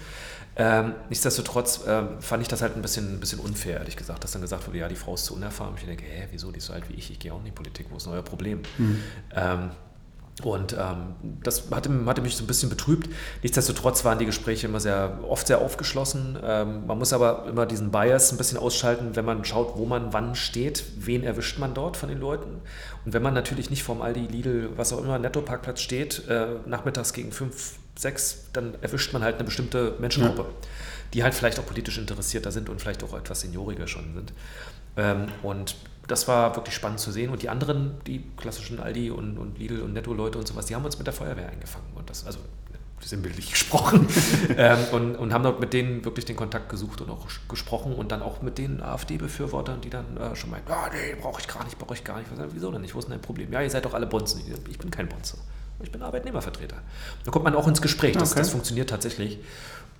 Ähm, 0.59 0.95
nichtsdestotrotz 1.09 1.85
äh, 1.85 2.03
fand 2.19 2.41
ich 2.41 2.47
das 2.47 2.63
halt 2.63 2.75
ein 2.75 2.81
bisschen, 2.81 3.15
ein 3.15 3.19
bisschen 3.19 3.39
unfair, 3.39 3.77
ehrlich 3.77 3.95
gesagt, 3.95 4.23
dass 4.23 4.31
dann 4.31 4.41
gesagt 4.41 4.67
wurde, 4.67 4.79
ja, 4.79 4.87
die 4.87 4.95
Frau 4.95 5.13
ist 5.13 5.25
zu 5.25 5.35
unerfahren. 5.35 5.75
Ich 5.77 5.85
denke, 5.85 6.03
hä, 6.03 6.27
wieso, 6.31 6.51
die 6.51 6.57
ist 6.57 6.65
so 6.65 6.73
alt 6.73 6.89
wie 6.89 6.95
ich, 6.95 7.11
ich 7.11 7.19
gehe 7.19 7.31
auch 7.31 7.39
in 7.39 7.45
die 7.45 7.51
Politik, 7.51 7.87
wo 7.91 7.97
ist 7.97 8.07
euer 8.07 8.23
Problem? 8.23 8.61
Mhm. 8.77 9.03
Ähm, 9.35 9.69
und 10.43 10.73
ähm, 10.73 11.15
das 11.41 11.71
hatte, 11.71 11.89
hatte, 12.05 12.21
mich 12.21 12.37
so 12.37 12.43
ein 12.43 12.47
bisschen 12.47 12.69
betrübt. 12.69 13.09
Nichtsdestotrotz 13.41 14.05
waren 14.05 14.19
die 14.19 14.25
Gespräche 14.25 14.67
immer 14.67 14.79
sehr, 14.79 15.19
oft 15.27 15.47
sehr 15.47 15.61
aufgeschlossen. 15.61 16.37
Ähm, 16.43 16.85
man 16.85 16.99
muss 16.99 17.11
aber 17.11 17.45
immer 17.47 17.65
diesen 17.65 17.89
Bias 17.89 18.31
ein 18.31 18.37
bisschen 18.37 18.59
ausschalten, 18.59 19.15
wenn 19.15 19.25
man 19.25 19.43
schaut, 19.45 19.77
wo 19.77 19.85
man 19.85 20.13
wann 20.13 20.35
steht, 20.35 20.83
wen 20.99 21.23
erwischt 21.23 21.57
man 21.57 21.73
dort 21.73 21.97
von 21.97 22.09
den 22.09 22.19
Leuten. 22.19 22.61
Und 23.03 23.13
wenn 23.13 23.23
man 23.23 23.33
natürlich 23.33 23.71
nicht 23.71 23.81
vorm 23.81 24.03
Aldi, 24.03 24.27
Lidl, 24.27 24.69
was 24.75 24.93
auch 24.93 25.03
immer, 25.03 25.17
Netto-Parkplatz 25.17 25.81
steht, 25.81 26.27
äh, 26.27 26.47
nachmittags 26.67 27.13
gegen 27.13 27.31
fünf, 27.31 27.73
sechs, 27.97 28.45
dann 28.53 28.75
erwischt 28.81 29.13
man 29.13 29.23
halt 29.23 29.35
eine 29.35 29.43
bestimmte 29.43 29.95
Menschengruppe, 29.97 30.43
ja. 30.43 30.67
die 31.15 31.23
halt 31.23 31.33
vielleicht 31.33 31.59
auch 31.59 31.65
politisch 31.65 31.97
interessierter 31.97 32.51
sind 32.51 32.69
und 32.69 32.79
vielleicht 32.79 33.03
auch 33.03 33.17
etwas 33.17 33.41
senioriger 33.41 33.87
schon 33.87 34.13
sind. 34.13 34.33
Ähm, 34.97 35.29
und 35.41 35.75
das 36.07 36.27
war 36.27 36.55
wirklich 36.55 36.75
spannend 36.75 36.99
zu 36.99 37.11
sehen. 37.11 37.31
Und 37.31 37.41
die 37.41 37.49
anderen, 37.49 37.95
die 38.07 38.23
klassischen 38.37 38.79
Aldi 38.79 39.11
und, 39.11 39.37
und 39.37 39.59
Lidl 39.59 39.81
und 39.81 39.93
Netto-Leute 39.93 40.37
und 40.37 40.47
sowas, 40.47 40.65
die 40.65 40.75
haben 40.75 40.85
uns 40.85 40.97
mit 40.97 41.07
der 41.07 41.13
Feuerwehr 41.13 41.49
eingefangen. 41.49 41.87
Und 41.95 42.09
das, 42.09 42.25
also 42.25 42.39
sinnbildlich 43.01 43.49
gesprochen. 43.51 44.07
ähm, 44.57 44.79
und, 44.91 45.15
und 45.15 45.33
haben 45.33 45.43
dort 45.43 45.59
mit 45.59 45.73
denen 45.73 46.05
wirklich 46.05 46.25
den 46.25 46.35
Kontakt 46.35 46.69
gesucht 46.69 47.01
und 47.01 47.09
auch 47.09 47.27
gesprochen 47.47 47.93
und 47.93 48.11
dann 48.11 48.21
auch 48.21 48.41
mit 48.41 48.57
den 48.57 48.81
AfD-Befürwortern, 48.81 49.81
die 49.81 49.89
dann 49.89 50.17
äh, 50.17 50.35
schon 50.35 50.49
meinten, 50.49 50.71
ah, 50.71 50.89
nee, 50.91 51.15
brauche 51.21 51.41
ich 51.41 51.47
gar 51.47 51.63
nicht, 51.63 51.77
brauche 51.77 51.93
ich 51.93 52.03
gar 52.03 52.17
nicht. 52.19 52.29
Was, 52.35 52.39
wieso 52.51 52.71
denn 52.71 52.81
nicht? 52.81 52.95
Wo 52.95 52.99
ist 52.99 53.05
denn 53.05 53.11
dein 53.11 53.21
Problem? 53.21 53.51
Ja, 53.51 53.61
ihr 53.61 53.69
seid 53.69 53.85
doch 53.85 53.93
alle 53.93 54.07
Bonzen. 54.07 54.41
Ich 54.69 54.79
bin 54.79 54.91
kein 54.91 55.07
Bonze. 55.07 55.37
Ich 55.83 55.91
bin 55.91 56.01
Arbeitnehmervertreter. 56.01 56.77
Da 57.23 57.31
kommt 57.31 57.45
man 57.45 57.55
auch 57.55 57.67
ins 57.67 57.81
Gespräch. 57.81 58.17
Das, 58.17 58.31
okay. 58.31 58.39
das 58.39 58.49
funktioniert 58.49 58.89
tatsächlich. 58.89 59.39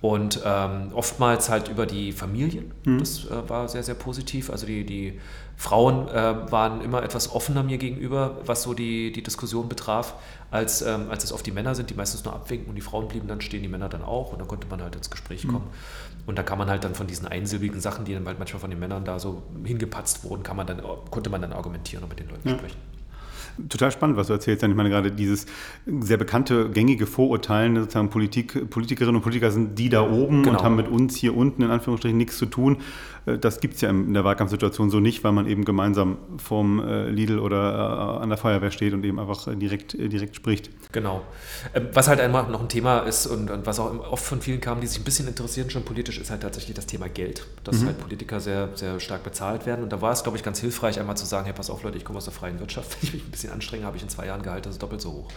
Und 0.00 0.40
ähm, 0.44 0.92
oftmals 0.94 1.48
halt 1.48 1.68
über 1.68 1.84
die 1.84 2.12
Familien. 2.12 2.72
Mhm. 2.84 3.00
Das 3.00 3.24
äh, 3.24 3.48
war 3.48 3.68
sehr, 3.68 3.82
sehr 3.82 3.96
positiv. 3.96 4.48
Also 4.48 4.64
die, 4.64 4.84
die 4.84 5.18
Frauen 5.56 6.06
äh, 6.06 6.52
waren 6.52 6.82
immer 6.82 7.02
etwas 7.02 7.32
offener 7.32 7.64
mir 7.64 7.78
gegenüber, 7.78 8.38
was 8.46 8.62
so 8.62 8.74
die, 8.74 9.10
die 9.10 9.24
Diskussion 9.24 9.68
betraf, 9.68 10.14
als, 10.52 10.82
ähm, 10.82 11.10
als 11.10 11.24
es 11.24 11.32
oft 11.32 11.44
die 11.44 11.50
Männer 11.50 11.74
sind, 11.74 11.90
die 11.90 11.94
meistens 11.94 12.24
nur 12.24 12.32
abwinken 12.32 12.68
und 12.68 12.76
die 12.76 12.80
Frauen 12.80 13.08
blieben 13.08 13.26
dann 13.26 13.40
stehen, 13.40 13.62
die 13.62 13.68
Männer 13.68 13.88
dann 13.88 14.04
auch. 14.04 14.32
Und 14.32 14.38
dann 14.38 14.46
konnte 14.46 14.68
man 14.68 14.80
halt 14.80 14.94
ins 14.94 15.10
Gespräch 15.10 15.44
mhm. 15.44 15.52
kommen. 15.52 15.66
Und 16.26 16.38
da 16.38 16.44
kann 16.44 16.58
man 16.58 16.70
halt 16.70 16.84
dann 16.84 16.94
von 16.94 17.08
diesen 17.08 17.26
einsilbigen 17.26 17.80
Sachen, 17.80 18.04
die 18.04 18.14
dann 18.14 18.24
halt 18.26 18.38
manchmal 18.38 18.60
von 18.60 18.70
den 18.70 18.78
Männern 18.78 19.04
da 19.04 19.18
so 19.18 19.42
hingepatzt 19.64 20.22
wurden, 20.22 20.44
kann 20.44 20.56
man 20.56 20.68
dann, 20.68 20.80
konnte 21.10 21.28
man 21.28 21.42
dann 21.42 21.52
argumentieren 21.52 22.04
und 22.04 22.10
mit 22.10 22.20
den 22.20 22.28
Leuten 22.28 22.48
ja. 22.48 22.54
sprechen. 22.54 22.76
Total 23.68 23.90
spannend, 23.90 24.16
was 24.16 24.28
du 24.28 24.34
erzählst. 24.34 24.62
Ich 24.62 24.74
meine, 24.74 24.90
gerade 24.90 25.10
dieses 25.10 25.46
sehr 25.86 26.16
bekannte, 26.16 26.70
gängige 26.70 27.06
Vorurteil, 27.06 27.70
ne, 27.70 27.80
sozusagen 27.80 28.10
Politik, 28.10 28.70
Politikerinnen 28.70 29.16
und 29.16 29.22
Politiker 29.22 29.50
sind 29.50 29.78
die 29.78 29.88
da 29.88 30.02
oben 30.02 30.42
genau. 30.42 30.58
und 30.58 30.64
haben 30.64 30.76
mit 30.76 30.88
uns 30.88 31.16
hier 31.16 31.36
unten 31.36 31.62
in 31.62 31.70
Anführungsstrichen 31.70 32.16
nichts 32.16 32.38
zu 32.38 32.46
tun. 32.46 32.78
Äh, 33.26 33.38
das 33.38 33.60
gibt 33.60 33.74
es 33.74 33.80
ja 33.80 33.90
in 33.90 34.14
der 34.14 34.24
Wahlkampfsituation 34.24 34.90
so 34.90 35.00
nicht, 35.00 35.24
weil 35.24 35.32
man 35.32 35.46
eben 35.46 35.64
gemeinsam 35.64 36.18
vorm 36.38 36.80
äh, 36.80 37.08
Lidl 37.08 37.38
oder 37.38 38.18
äh, 38.18 38.22
an 38.22 38.28
der 38.28 38.38
Feuerwehr 38.38 38.70
steht 38.70 38.94
und 38.94 39.04
eben 39.04 39.18
einfach 39.18 39.46
direkt, 39.54 39.94
direkt 39.94 40.36
spricht. 40.36 40.70
Genau. 40.92 41.22
Ähm, 41.74 41.88
was 41.92 42.08
halt 42.08 42.20
einmal 42.20 42.48
noch 42.48 42.60
ein 42.60 42.68
Thema 42.68 43.00
ist 43.00 43.26
und, 43.26 43.50
und 43.50 43.66
was 43.66 43.78
auch 43.80 44.10
oft 44.10 44.24
von 44.24 44.40
vielen 44.40 44.60
kam, 44.60 44.80
die 44.80 44.86
sich 44.86 45.00
ein 45.00 45.04
bisschen 45.04 45.28
interessieren 45.28 45.70
schon 45.70 45.84
politisch, 45.84 46.18
ist 46.18 46.30
halt 46.30 46.42
tatsächlich 46.42 46.74
das 46.74 46.86
Thema 46.86 47.08
Geld. 47.08 47.46
Dass 47.64 47.80
mhm. 47.80 47.86
halt 47.86 47.98
Politiker 47.98 48.40
sehr, 48.40 48.70
sehr 48.74 49.00
stark 49.00 49.24
bezahlt 49.24 49.66
werden. 49.66 49.82
Und 49.82 49.92
da 49.92 50.00
war 50.00 50.12
es, 50.12 50.22
glaube 50.22 50.38
ich, 50.38 50.44
ganz 50.44 50.60
hilfreich, 50.60 50.98
einmal 50.98 51.16
zu 51.16 51.26
sagen, 51.26 51.44
hey, 51.44 51.54
pass 51.54 51.70
auf 51.70 51.82
Leute, 51.82 51.98
ich 51.98 52.04
komme 52.04 52.18
aus 52.18 52.24
der 52.24 52.34
freien 52.34 52.58
Wirtschaft, 52.60 52.90
wenn 53.00 53.08
ich 53.08 53.14
mich 53.14 53.24
ein 53.24 53.30
bisschen 53.30 53.52
anstrenge, 53.52 53.84
habe 53.84 53.96
ich 53.96 54.02
in 54.02 54.08
zwei 54.08 54.26
Jahren 54.26 54.42
Gehalt, 54.42 54.66
das 54.66 54.74
ist 54.74 54.82
doppelt 54.82 55.00
so 55.00 55.12
hoch. 55.12 55.28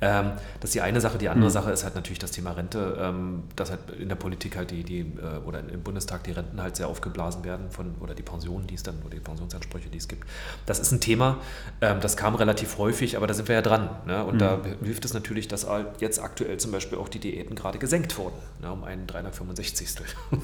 Ähm, 0.00 0.32
das 0.60 0.70
ist 0.70 0.74
die 0.74 0.80
eine 0.80 1.00
Sache. 1.00 1.18
Die 1.18 1.28
andere 1.28 1.48
mhm. 1.48 1.52
Sache 1.52 1.70
ist 1.72 1.84
halt 1.84 1.94
natürlich 1.94 2.18
das 2.18 2.30
Thema 2.30 2.52
Rente, 2.52 2.96
ähm, 3.00 3.44
dass 3.56 3.70
halt 3.70 3.80
in 3.98 4.08
der 4.08 4.16
Politik 4.16 4.56
halt 4.56 4.70
die, 4.70 4.84
die 4.84 5.00
äh, 5.00 5.38
oder 5.44 5.60
im 5.60 5.82
Bundestag 5.82 6.24
die 6.24 6.32
Renten 6.32 6.60
halt 6.62 6.76
sehr 6.76 6.88
aufgeblasen 6.88 7.44
werden 7.44 7.70
von, 7.70 7.94
oder 8.00 8.14
die 8.14 8.22
Pensionen, 8.22 8.66
die 8.66 8.74
es 8.74 8.82
dann, 8.82 8.96
oder 9.02 9.14
die 9.14 9.20
Pensionsansprüche, 9.20 9.88
die 9.88 9.98
es 9.98 10.08
gibt. 10.08 10.24
Das 10.66 10.78
ist 10.78 10.92
ein 10.92 11.00
Thema, 11.00 11.38
ähm, 11.80 11.98
das 12.00 12.16
kam 12.16 12.34
relativ 12.34 12.78
häufig, 12.78 13.16
aber 13.16 13.26
da 13.26 13.34
sind 13.34 13.48
wir 13.48 13.56
ja 13.56 13.62
dran. 13.62 13.90
Ne? 14.06 14.24
Und 14.24 14.34
mhm. 14.34 14.38
da 14.38 14.60
hilft 14.82 15.04
es 15.04 15.14
natürlich, 15.14 15.48
dass 15.48 15.66
jetzt 15.98 16.20
aktuell 16.22 16.58
zum 16.58 16.72
Beispiel 16.72 16.98
auch 16.98 17.08
die 17.08 17.18
Diäten 17.18 17.54
gerade 17.54 17.78
gesenkt 17.78 18.16
wurden, 18.18 18.36
ne? 18.60 18.72
um 18.72 18.84
einen 18.84 19.06
365. 19.06 19.88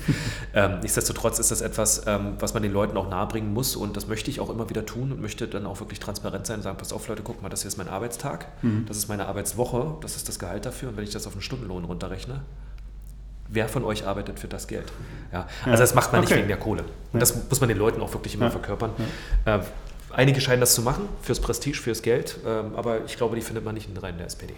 ähm, 0.55 0.81
nichtsdestotrotz 0.81 1.39
ist 1.39 1.51
das 1.51 1.61
etwas, 1.61 2.03
ähm, 2.07 2.35
was 2.39 2.55
man 2.55 2.63
den 2.63 2.73
Leuten 2.73 2.97
auch 2.97 3.09
nahebringen 3.09 3.53
muss 3.53 3.77
und 3.77 3.97
das 3.97 4.09
möchte 4.09 4.31
ich 4.31 4.41
auch 4.41 4.51
immer 4.51 4.69
wieder 4.69 4.85
tun 4.85 5.13
und 5.13 5.21
möchte 5.21 5.47
dann 5.47 5.67
auch 5.67 5.81
wirklich 5.81 6.01
transparent 6.01 6.47
sein 6.47 6.57
und 6.57 6.63
sagen, 6.63 6.77
pass 6.77 6.93
auf 6.93 7.09
Leute, 7.09 7.23
guck 7.23 7.43
mal, 7.43 7.49
das 7.49 7.63
hier 7.63 7.69
ist 7.69 7.77
mein 7.77 7.89
Arbeitstag, 7.89 8.47
mhm. 8.63 8.85
das 8.87 8.97
ist 8.97 9.09
meine 9.09 9.27
Arbeitswoche, 9.45 9.97
das 10.01 10.17
ist 10.17 10.29
das 10.29 10.39
Gehalt 10.39 10.65
dafür 10.65 10.89
und 10.89 10.97
wenn 10.97 11.05
ich 11.05 11.11
das 11.11 11.27
auf 11.27 11.35
einen 11.35 11.43
Stundenlohn 11.43 11.85
runterrechne, 11.85 12.41
wer 13.49 13.69
von 13.69 13.85
euch 13.85 14.07
arbeitet 14.07 14.41
für 14.41 14.49
das 14.49 14.67
Geld? 14.67 14.91
Ja, 15.33 15.47
also 15.65 15.83
das 15.83 15.95
macht 15.95 16.13
man 16.13 16.23
okay. 16.23 16.31
nicht 16.31 16.39
wegen 16.39 16.49
der 16.49 16.57
Kohle. 16.57 16.85
Und 17.13 17.21
das 17.21 17.49
muss 17.49 17.61
man 17.61 17.69
den 17.69 17.79
Leuten 17.79 18.01
auch 18.01 18.13
wirklich 18.15 18.35
immer 18.35 18.47
ja. 18.47 18.51
verkörpern. 18.51 18.91
Ja. 19.45 19.57
Äh, 19.57 19.61
einige 20.11 20.41
scheinen 20.41 20.61
das 20.61 20.75
zu 20.75 20.83
machen, 20.83 21.09
fürs 21.23 21.41
Prestige, 21.41 21.77
fürs 21.77 22.03
Geld, 22.03 22.39
ähm, 22.47 22.75
aber 22.75 23.05
ich 23.05 23.17
glaube, 23.17 23.37
die 23.37 23.43
findet 23.43 23.65
man 23.65 23.75
nicht 23.75 23.89
in 23.89 23.95
den 23.95 24.01
Reihen 24.01 24.17
der 24.17 24.27
SPD. 24.27 24.55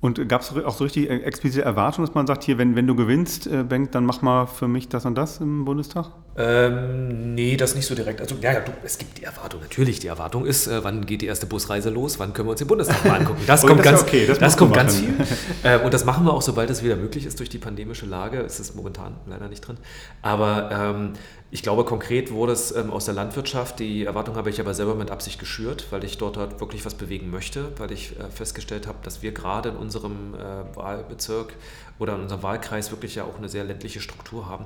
Und 0.00 0.28
gab 0.28 0.42
es 0.42 0.54
auch 0.54 0.76
so 0.76 0.84
richtig 0.84 1.08
explizite 1.08 1.62
Erwartungen, 1.62 2.06
dass 2.06 2.14
man 2.14 2.26
sagt, 2.26 2.44
hier, 2.44 2.58
wenn, 2.58 2.76
wenn 2.76 2.86
du 2.86 2.94
gewinnst, 2.94 3.46
äh, 3.46 3.62
Benk, 3.62 3.92
dann 3.92 4.04
mach 4.04 4.20
mal 4.20 4.46
für 4.46 4.68
mich 4.68 4.90
das 4.90 5.06
und 5.06 5.14
das 5.14 5.40
im 5.40 5.64
Bundestag? 5.64 6.10
Ähm, 6.36 7.34
nee, 7.34 7.56
das 7.56 7.74
nicht 7.76 7.86
so 7.86 7.94
direkt. 7.94 8.20
Also, 8.20 8.34
ja, 8.40 8.52
ja, 8.52 8.60
du, 8.60 8.72
es 8.82 8.98
gibt 8.98 9.18
die 9.18 9.24
Erwartung, 9.24 9.60
natürlich. 9.60 10.00
Die 10.00 10.08
Erwartung 10.08 10.46
ist, 10.46 10.66
äh, 10.66 10.82
wann 10.82 11.06
geht 11.06 11.22
die 11.22 11.26
erste 11.26 11.46
Busreise 11.46 11.90
los, 11.90 12.18
wann 12.18 12.32
können 12.32 12.48
wir 12.48 12.52
uns 12.52 12.58
den 12.58 12.66
Bundestag 12.66 13.04
mal 13.04 13.20
angucken. 13.20 13.42
Das 13.46 13.62
kommt 13.66 13.80
das 13.80 13.84
ganz, 13.84 14.02
okay, 14.02 14.26
das, 14.26 14.38
das 14.38 14.56
kommt 14.56 14.74
ganz 14.74 14.96
viel. 14.96 15.14
äh, 15.62 15.78
und 15.78 15.94
das 15.94 16.04
machen 16.04 16.24
wir 16.24 16.32
auch, 16.32 16.42
sobald 16.42 16.70
es 16.70 16.82
wieder 16.82 16.96
möglich 16.96 17.24
ist 17.24 17.38
durch 17.38 17.50
die 17.50 17.58
pandemische 17.58 18.06
Lage. 18.06 18.40
Es 18.40 18.58
ist 18.58 18.74
momentan 18.74 19.16
leider 19.26 19.48
nicht 19.48 19.60
drin. 19.60 19.76
Aber 20.22 20.70
ähm, 20.72 21.12
ich 21.52 21.62
glaube, 21.62 21.84
konkret 21.84 22.32
wurde 22.32 22.52
es 22.52 22.74
ähm, 22.74 22.90
aus 22.90 23.04
der 23.04 23.14
Landwirtschaft. 23.14 23.78
Die 23.78 24.04
Erwartung 24.04 24.34
habe 24.34 24.50
ich 24.50 24.58
aber 24.58 24.74
selber 24.74 24.96
mit 24.96 25.12
Absicht 25.12 25.38
geschürt, 25.38 25.86
weil 25.90 26.02
ich 26.02 26.18
dort 26.18 26.36
halt 26.36 26.58
wirklich 26.58 26.84
was 26.84 26.94
bewegen 26.94 27.30
möchte, 27.30 27.70
weil 27.78 27.92
ich 27.92 28.18
äh, 28.18 28.24
festgestellt 28.28 28.88
habe, 28.88 28.98
dass 29.04 29.22
wir 29.22 29.30
gerade 29.30 29.68
in 29.68 29.76
unserem 29.76 30.34
äh, 30.34 30.76
Wahlbezirk 30.76 31.54
oder 32.00 32.16
in 32.16 32.22
unserem 32.22 32.42
Wahlkreis 32.42 32.90
wirklich 32.90 33.14
ja 33.14 33.22
auch 33.22 33.38
eine 33.38 33.48
sehr 33.48 33.62
ländliche 33.62 34.00
Struktur 34.00 34.48
haben. 34.48 34.64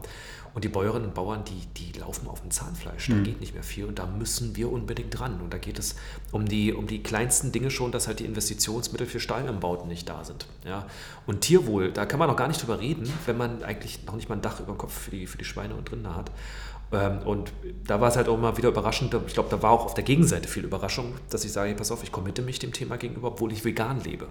Und 0.54 0.64
die 0.64 0.68
Bäuerinnen 0.68 1.08
und 1.08 1.14
Bauern, 1.14 1.44
die, 1.44 1.66
die 1.76 1.98
laufen 1.98 2.26
auf 2.28 2.40
dem 2.40 2.50
Zahnfleisch. 2.50 3.08
Da 3.08 3.14
mhm. 3.14 3.24
geht 3.24 3.40
nicht 3.40 3.54
mehr 3.54 3.62
viel 3.62 3.84
und 3.84 3.98
da 3.98 4.06
müssen 4.06 4.56
wir 4.56 4.72
unbedingt 4.72 5.18
dran. 5.18 5.40
Und 5.40 5.52
da 5.52 5.58
geht 5.58 5.78
es 5.78 5.96
um 6.32 6.46
die, 6.46 6.72
um 6.72 6.86
die 6.86 7.02
kleinsten 7.02 7.52
Dinge 7.52 7.70
schon, 7.70 7.92
dass 7.92 8.08
halt 8.08 8.20
die 8.20 8.24
Investitionsmittel 8.24 9.06
für 9.06 9.20
Stallumbauten 9.20 9.88
nicht 9.88 10.08
da 10.08 10.24
sind. 10.24 10.46
Ja? 10.64 10.86
Und 11.26 11.42
Tierwohl, 11.42 11.92
da 11.92 12.06
kann 12.06 12.18
man 12.18 12.28
noch 12.28 12.36
gar 12.36 12.48
nicht 12.48 12.62
drüber 12.62 12.80
reden, 12.80 13.12
wenn 13.26 13.36
man 13.36 13.62
eigentlich 13.62 14.04
noch 14.06 14.14
nicht 14.14 14.28
mal 14.28 14.36
ein 14.36 14.42
Dach 14.42 14.60
über 14.60 14.72
dem 14.72 14.78
Kopf 14.78 14.92
für 14.92 15.10
die, 15.10 15.26
für 15.26 15.38
die 15.38 15.44
Schweine 15.44 15.74
und 15.74 15.90
Rinder 15.92 16.16
hat. 16.16 16.30
Ähm, 16.92 17.18
und 17.24 17.52
da 17.86 18.00
war 18.00 18.08
es 18.08 18.16
halt 18.16 18.28
auch 18.28 18.34
immer 18.34 18.56
wieder 18.56 18.70
überraschend. 18.70 19.14
Ich 19.26 19.34
glaube, 19.34 19.50
da 19.50 19.62
war 19.62 19.70
auch 19.70 19.84
auf 19.84 19.94
der 19.94 20.04
Gegenseite 20.04 20.48
viel 20.48 20.64
Überraschung, 20.64 21.14
dass 21.30 21.44
ich 21.44 21.52
sage, 21.52 21.74
pass 21.74 21.90
auf, 21.90 22.02
ich 22.02 22.12
committe 22.12 22.42
mich 22.42 22.58
dem 22.58 22.72
Thema 22.72 22.96
gegenüber, 22.96 23.28
obwohl 23.28 23.52
ich 23.52 23.64
vegan 23.64 24.02
lebe. 24.02 24.28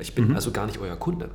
Ich 0.00 0.14
bin 0.14 0.28
mhm. 0.28 0.34
also 0.34 0.50
gar 0.50 0.66
nicht 0.66 0.78
euer 0.78 0.96
Kunde. 0.96 1.30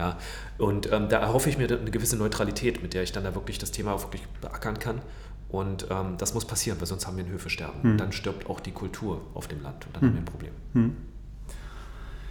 Ja, 0.00 0.16
und 0.56 0.90
ähm, 0.90 1.10
da 1.10 1.18
erhoffe 1.18 1.50
ich 1.50 1.58
mir 1.58 1.68
eine 1.68 1.90
gewisse 1.90 2.16
Neutralität, 2.16 2.82
mit 2.82 2.94
der 2.94 3.02
ich 3.02 3.12
dann 3.12 3.22
da 3.22 3.34
wirklich 3.34 3.58
das 3.58 3.70
Thema 3.70 3.92
auch 3.92 4.02
wirklich 4.02 4.26
beackern 4.40 4.78
kann. 4.78 5.02
Und 5.50 5.88
ähm, 5.90 6.14
das 6.16 6.32
muss 6.32 6.46
passieren, 6.46 6.80
weil 6.80 6.86
sonst 6.86 7.06
haben 7.06 7.18
wir 7.18 7.24
ein 7.24 7.30
Höfesterben. 7.30 7.82
Und 7.82 7.98
dann 7.98 8.10
stirbt 8.10 8.48
auch 8.48 8.60
die 8.60 8.70
Kultur 8.70 9.20
auf 9.34 9.46
dem 9.46 9.62
Land 9.62 9.86
und 9.86 9.96
dann 9.96 10.02
mhm. 10.02 10.06
haben 10.06 10.14
wir 10.14 10.20
ein 10.22 10.24
Problem. 10.24 10.52
Mhm. 10.72 10.96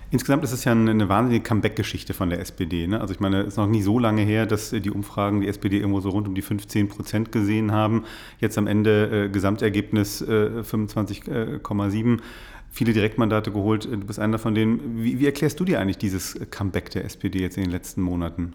Insgesamt 0.09 0.43
ist 0.43 0.51
es 0.51 0.63
ja 0.65 0.72
eine, 0.72 0.89
eine 0.89 1.09
wahnsinnige 1.09 1.43
Comeback-Geschichte 1.43 2.15
von 2.15 2.32
der 2.32 2.39
SPD. 2.39 2.88
Ne? 2.88 2.99
Also 2.99 3.13
ich 3.13 3.20
meine, 3.20 3.41
es 3.41 3.49
ist 3.49 3.57
noch 3.57 3.67
nie 3.67 3.84
so 3.84 3.99
lange 3.99 4.24
her, 4.24 4.47
dass 4.47 4.72
die 4.72 4.89
Umfragen 4.89 5.41
die 5.41 5.47
SPD 5.47 5.78
irgendwo 5.78 5.99
so 5.99 6.09
rund 6.09 6.28
um 6.28 6.34
die 6.34 6.41
15 6.41 6.89
Prozent 6.89 7.32
gesehen 7.32 7.72
haben. 7.72 8.05
Jetzt 8.39 8.57
am 8.57 8.65
Ende 8.65 9.26
äh, 9.26 9.30
Gesamtergebnis 9.30 10.22
äh, 10.22 10.63
25,7. 10.63 12.20
Viele 12.72 12.93
Direktmandate 12.93 13.51
geholt. 13.51 13.86
Du 13.86 13.97
bist 13.97 14.20
einer 14.20 14.39
von 14.39 14.55
denen. 14.55 15.03
Wie, 15.03 15.20
wie, 15.20 15.26
erklärst 15.26 15.59
du 15.59 15.65
dir 15.65 15.80
eigentlich 15.80 15.97
dieses 15.97 16.38
Comeback 16.51 16.91
der 16.91 17.05
SPD 17.05 17.39
jetzt 17.39 17.57
in 17.57 17.63
den 17.63 17.72
letzten 17.72 18.01
Monaten? 18.01 18.53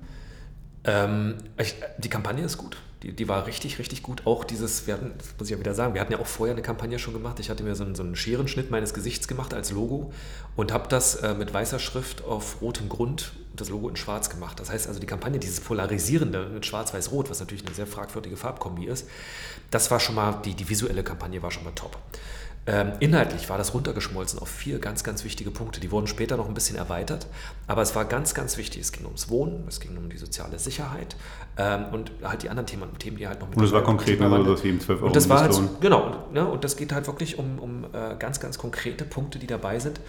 Ähm, 0.84 1.34
ich, 1.58 1.74
die 1.98 2.08
Kampagne 2.08 2.44
ist 2.44 2.58
gut. 2.58 2.76
Die, 3.02 3.12
die, 3.12 3.28
war 3.28 3.46
richtig, 3.46 3.78
richtig 3.78 4.02
gut. 4.02 4.26
Auch 4.26 4.44
dieses, 4.44 4.86
wir 4.86 4.94
hatten, 4.94 5.12
das 5.18 5.34
muss 5.38 5.48
ich 5.48 5.52
ja 5.52 5.60
wieder 5.60 5.74
sagen, 5.74 5.92
wir 5.92 6.00
hatten 6.00 6.12
ja 6.12 6.20
auch 6.20 6.26
vorher 6.26 6.54
eine 6.54 6.62
Kampagne 6.62 6.98
schon 6.98 7.12
gemacht. 7.12 7.38
Ich 7.40 7.50
hatte 7.50 7.62
mir 7.62 7.74
so 7.74 7.84
einen, 7.84 7.94
so 7.94 8.02
einen 8.02 8.16
Scherenschnitt 8.16 8.70
meines 8.70 8.94
Gesichts 8.94 9.28
gemacht 9.28 9.52
als 9.52 9.72
Logo 9.72 10.12
und 10.56 10.72
habe 10.72 10.88
das 10.88 11.16
äh, 11.16 11.34
mit 11.34 11.52
weißer 11.52 11.78
Schrift 11.78 12.24
auf 12.24 12.62
rotem 12.62 12.88
Grund 12.88 13.32
und 13.50 13.60
das 13.60 13.68
Logo 13.68 13.88
in 13.88 13.96
schwarz 13.96 14.30
gemacht. 14.30 14.58
Das 14.58 14.70
heißt 14.70 14.86
also, 14.88 15.00
die 15.00 15.06
Kampagne, 15.06 15.38
dieses 15.38 15.60
Polarisierende 15.60 16.48
mit 16.48 16.64
schwarz-weiß-rot, 16.64 17.28
was 17.28 17.40
natürlich 17.40 17.66
eine 17.66 17.74
sehr 17.74 17.86
fragwürdige 17.86 18.36
Farbkombi 18.36 18.86
ist, 18.86 19.06
das 19.70 19.90
war 19.90 20.00
schon 20.00 20.14
mal, 20.14 20.40
die, 20.44 20.54
die 20.54 20.68
visuelle 20.68 21.02
Kampagne 21.02 21.42
war 21.42 21.50
schon 21.50 21.64
mal 21.64 21.72
top. 21.74 21.98
Ähm, 22.66 22.92
inhaltlich 23.00 23.50
war 23.50 23.58
das 23.58 23.74
runtergeschmolzen 23.74 24.38
auf 24.38 24.48
vier 24.48 24.78
ganz, 24.78 25.04
ganz 25.04 25.22
wichtige 25.24 25.50
Punkte. 25.50 25.80
Die 25.80 25.90
wurden 25.90 26.06
später 26.06 26.38
noch 26.38 26.48
ein 26.48 26.54
bisschen 26.54 26.76
erweitert, 26.76 27.26
aber 27.66 27.82
es 27.82 27.94
war 27.94 28.06
ganz, 28.06 28.32
ganz 28.32 28.56
wichtig. 28.56 28.80
Es 28.80 28.92
ging 28.92 29.04
ums 29.04 29.28
Wohnen, 29.28 29.64
es 29.68 29.80
ging 29.80 29.96
um 29.98 30.08
die 30.08 30.16
soziale 30.16 30.58
Sicherheit 30.58 31.14
ähm, 31.58 31.86
und 31.92 32.12
halt 32.22 32.42
die 32.42 32.48
anderen 32.48 32.66
Themen, 32.66 32.96
Themen, 32.98 33.18
die 33.18 33.28
halt 33.28 33.40
noch 33.40 33.48
mit. 33.48 33.58
Und 33.58 33.64
das 33.64 33.72
war 33.72 33.82
konkret, 33.82 34.20
also 34.20 34.42
das 34.42 34.64
eben 34.64 34.80
12 34.80 34.98
Euro. 34.98 35.06
Und 35.08 35.16
das 35.16 35.28
war 35.28 35.40
halt, 35.40 35.54
genau, 35.80 36.26
ne, 36.32 36.48
und 36.48 36.64
das 36.64 36.76
geht 36.76 36.92
halt 36.92 37.06
wirklich 37.06 37.38
um, 37.38 37.58
um 37.58 37.84
äh, 37.84 38.16
ganz, 38.18 38.40
ganz 38.40 38.56
konkrete 38.56 39.04
Punkte, 39.04 39.38
die 39.38 39.46
dabei 39.46 39.78
sind. 39.78 40.00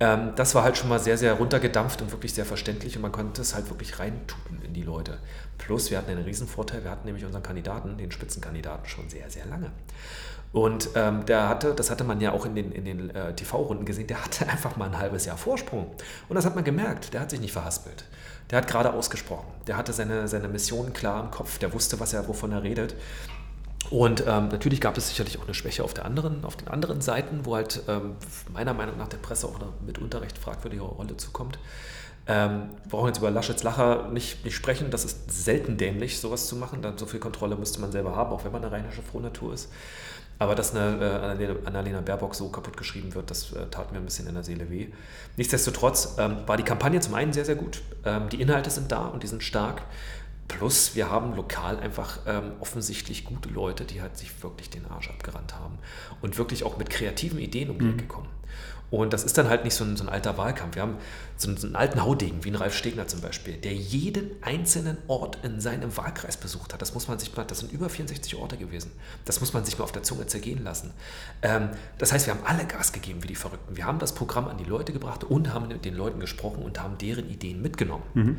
Ähm, 0.00 0.32
das 0.34 0.54
war 0.56 0.64
halt 0.64 0.76
schon 0.76 0.88
mal 0.88 0.98
sehr, 0.98 1.16
sehr 1.16 1.34
runtergedampft 1.34 2.02
und 2.02 2.10
wirklich 2.10 2.34
sehr 2.34 2.44
verständlich 2.44 2.96
und 2.96 3.02
man 3.02 3.12
konnte 3.12 3.40
es 3.40 3.54
halt 3.54 3.70
wirklich 3.70 4.00
reintun 4.00 4.62
in 4.64 4.72
die 4.72 4.82
Leute. 4.82 5.18
Plus, 5.58 5.90
wir 5.92 5.98
hatten 5.98 6.10
einen 6.10 6.24
riesen 6.24 6.48
Vorteil, 6.48 6.82
wir 6.82 6.90
hatten 6.90 7.06
nämlich 7.06 7.24
unseren 7.24 7.42
Kandidaten, 7.42 7.98
den 7.98 8.10
Spitzenkandidaten, 8.10 8.88
schon 8.88 9.08
sehr, 9.08 9.30
sehr 9.30 9.46
lange. 9.46 9.70
Und 10.52 10.90
ähm, 10.96 11.24
der 11.26 11.48
hatte, 11.48 11.74
das 11.74 11.90
hatte 11.90 12.02
man 12.02 12.20
ja 12.20 12.32
auch 12.32 12.44
in 12.44 12.56
den, 12.56 12.72
in 12.72 12.84
den 12.84 13.10
äh, 13.10 13.34
TV-Runden 13.34 13.84
gesehen, 13.84 14.08
der 14.08 14.24
hatte 14.24 14.48
einfach 14.48 14.76
mal 14.76 14.86
ein 14.86 14.98
halbes 14.98 15.24
Jahr 15.24 15.36
Vorsprung. 15.36 15.86
Und 16.28 16.34
das 16.34 16.44
hat 16.44 16.54
man 16.54 16.64
gemerkt, 16.64 17.14
der 17.14 17.20
hat 17.20 17.30
sich 17.30 17.40
nicht 17.40 17.52
verhaspelt. 17.52 18.04
Der 18.50 18.58
hat 18.58 18.66
gerade 18.66 18.92
ausgesprochen. 18.92 19.46
Der 19.68 19.76
hatte 19.76 19.92
seine, 19.92 20.26
seine 20.26 20.48
Mission 20.48 20.92
klar 20.92 21.22
im 21.22 21.30
Kopf, 21.30 21.58
der 21.58 21.72
wusste, 21.72 22.00
was 22.00 22.12
er, 22.12 22.26
wovon 22.26 22.50
er 22.50 22.64
redet. 22.64 22.96
Und 23.90 24.24
ähm, 24.26 24.48
natürlich 24.48 24.80
gab 24.80 24.96
es 24.98 25.08
sicherlich 25.08 25.38
auch 25.38 25.44
eine 25.44 25.54
Schwäche 25.54 25.82
auf, 25.84 25.94
der 25.94 26.04
anderen, 26.04 26.44
auf 26.44 26.56
den 26.56 26.68
anderen 26.68 27.00
Seiten, 27.00 27.44
wo 27.44 27.54
halt 27.54 27.82
ähm, 27.88 28.16
meiner 28.52 28.74
Meinung 28.74 28.98
nach 28.98 29.08
der 29.08 29.16
Presse 29.18 29.46
auch 29.46 29.56
eine 29.56 29.70
mitunter 29.86 30.20
recht 30.20 30.36
fragwürdige 30.36 30.82
Rolle 30.82 31.16
zukommt. 31.16 31.58
Ähm, 32.26 32.70
wir 32.84 32.90
brauchen 32.90 33.06
jetzt 33.08 33.18
über 33.18 33.30
Laschets 33.30 33.62
Lacher 33.62 34.08
nicht, 34.08 34.44
nicht 34.44 34.54
sprechen. 34.54 34.90
Das 34.90 35.04
ist 35.04 35.44
selten 35.44 35.76
dämlich, 35.76 36.20
sowas 36.20 36.46
zu 36.46 36.56
machen. 36.56 36.82
Dann 36.82 36.98
so 36.98 37.06
viel 37.06 37.20
Kontrolle 37.20 37.56
müsste 37.56 37.80
man 37.80 37.90
selber 37.90 38.14
haben, 38.14 38.30
auch 38.32 38.44
wenn 38.44 38.52
man 38.52 38.62
eine 38.62 38.72
rheinische 38.72 39.02
Frohnatur 39.02 39.54
ist. 39.54 39.70
Aber 40.40 40.54
dass 40.54 40.74
eine 40.74 41.36
äh, 41.36 41.66
Annalena 41.66 42.00
Baerbock 42.00 42.34
so 42.34 42.48
kaputt 42.48 42.74
geschrieben 42.74 43.14
wird, 43.14 43.30
das 43.30 43.52
äh, 43.52 43.66
tat 43.70 43.92
mir 43.92 43.98
ein 43.98 44.06
bisschen 44.06 44.26
in 44.26 44.32
der 44.32 44.42
Seele 44.42 44.70
weh. 44.70 44.88
Nichtsdestotrotz 45.36 46.16
ähm, 46.18 46.38
war 46.46 46.56
die 46.56 46.62
Kampagne 46.62 46.98
zum 47.00 47.14
einen 47.14 47.34
sehr, 47.34 47.44
sehr 47.44 47.56
gut. 47.56 47.82
Ähm, 48.06 48.30
die 48.30 48.40
Inhalte 48.40 48.70
sind 48.70 48.90
da 48.90 49.06
und 49.06 49.22
die 49.22 49.26
sind 49.26 49.42
stark. 49.42 49.82
Plus, 50.48 50.96
wir 50.96 51.10
haben 51.10 51.36
lokal 51.36 51.78
einfach 51.78 52.20
ähm, 52.26 52.52
offensichtlich 52.58 53.26
gute 53.26 53.50
Leute, 53.50 53.84
die 53.84 54.00
halt 54.00 54.16
sich 54.16 54.42
wirklich 54.42 54.70
den 54.70 54.86
Arsch 54.86 55.10
abgerannt 55.10 55.54
haben 55.54 55.78
und 56.22 56.38
wirklich 56.38 56.64
auch 56.64 56.78
mit 56.78 56.88
kreativen 56.88 57.38
Ideen 57.38 57.68
um 57.68 57.78
die 57.78 57.84
mhm. 57.84 57.98
Ecke 57.98 58.06
kommen. 58.06 58.28
Und 58.90 59.12
das 59.12 59.22
ist 59.22 59.38
dann 59.38 59.48
halt 59.48 59.64
nicht 59.64 59.74
so 59.74 59.84
ein, 59.84 59.96
so 59.96 60.04
ein 60.04 60.08
alter 60.08 60.36
Wahlkampf. 60.36 60.74
Wir 60.74 60.82
haben 60.82 60.96
so 61.36 61.48
einen, 61.48 61.56
so 61.56 61.66
einen, 61.66 61.76
alten 61.76 62.02
Haudegen, 62.02 62.44
wie 62.44 62.50
ein 62.50 62.56
Ralf 62.56 62.74
Stegner 62.74 63.06
zum 63.06 63.20
Beispiel, 63.20 63.56
der 63.56 63.72
jeden 63.72 64.30
einzelnen 64.42 64.98
Ort 65.06 65.38
in 65.44 65.60
seinem 65.60 65.96
Wahlkreis 65.96 66.36
besucht 66.36 66.72
hat. 66.72 66.82
Das 66.82 66.92
muss 66.92 67.06
man 67.06 67.18
sich 67.18 67.34
mal, 67.36 67.44
das 67.44 67.60
sind 67.60 67.72
über 67.72 67.88
64 67.88 68.34
Orte 68.36 68.56
gewesen. 68.56 68.90
Das 69.24 69.40
muss 69.40 69.52
man 69.52 69.64
sich 69.64 69.78
mal 69.78 69.84
auf 69.84 69.92
der 69.92 70.02
Zunge 70.02 70.26
zergehen 70.26 70.64
lassen. 70.64 70.92
Ähm, 71.42 71.70
das 71.98 72.12
heißt, 72.12 72.26
wir 72.26 72.34
haben 72.34 72.44
alle 72.44 72.66
Gas 72.66 72.92
gegeben 72.92 73.22
wie 73.22 73.28
die 73.28 73.36
Verrückten. 73.36 73.76
Wir 73.76 73.86
haben 73.86 74.00
das 74.00 74.12
Programm 74.12 74.48
an 74.48 74.58
die 74.58 74.64
Leute 74.64 74.92
gebracht 74.92 75.22
und 75.22 75.54
haben 75.54 75.68
mit 75.68 75.84
den 75.84 75.94
Leuten 75.94 76.18
gesprochen 76.18 76.62
und 76.62 76.82
haben 76.82 76.98
deren 76.98 77.30
Ideen 77.30 77.62
mitgenommen. 77.62 78.04
Mhm. 78.14 78.38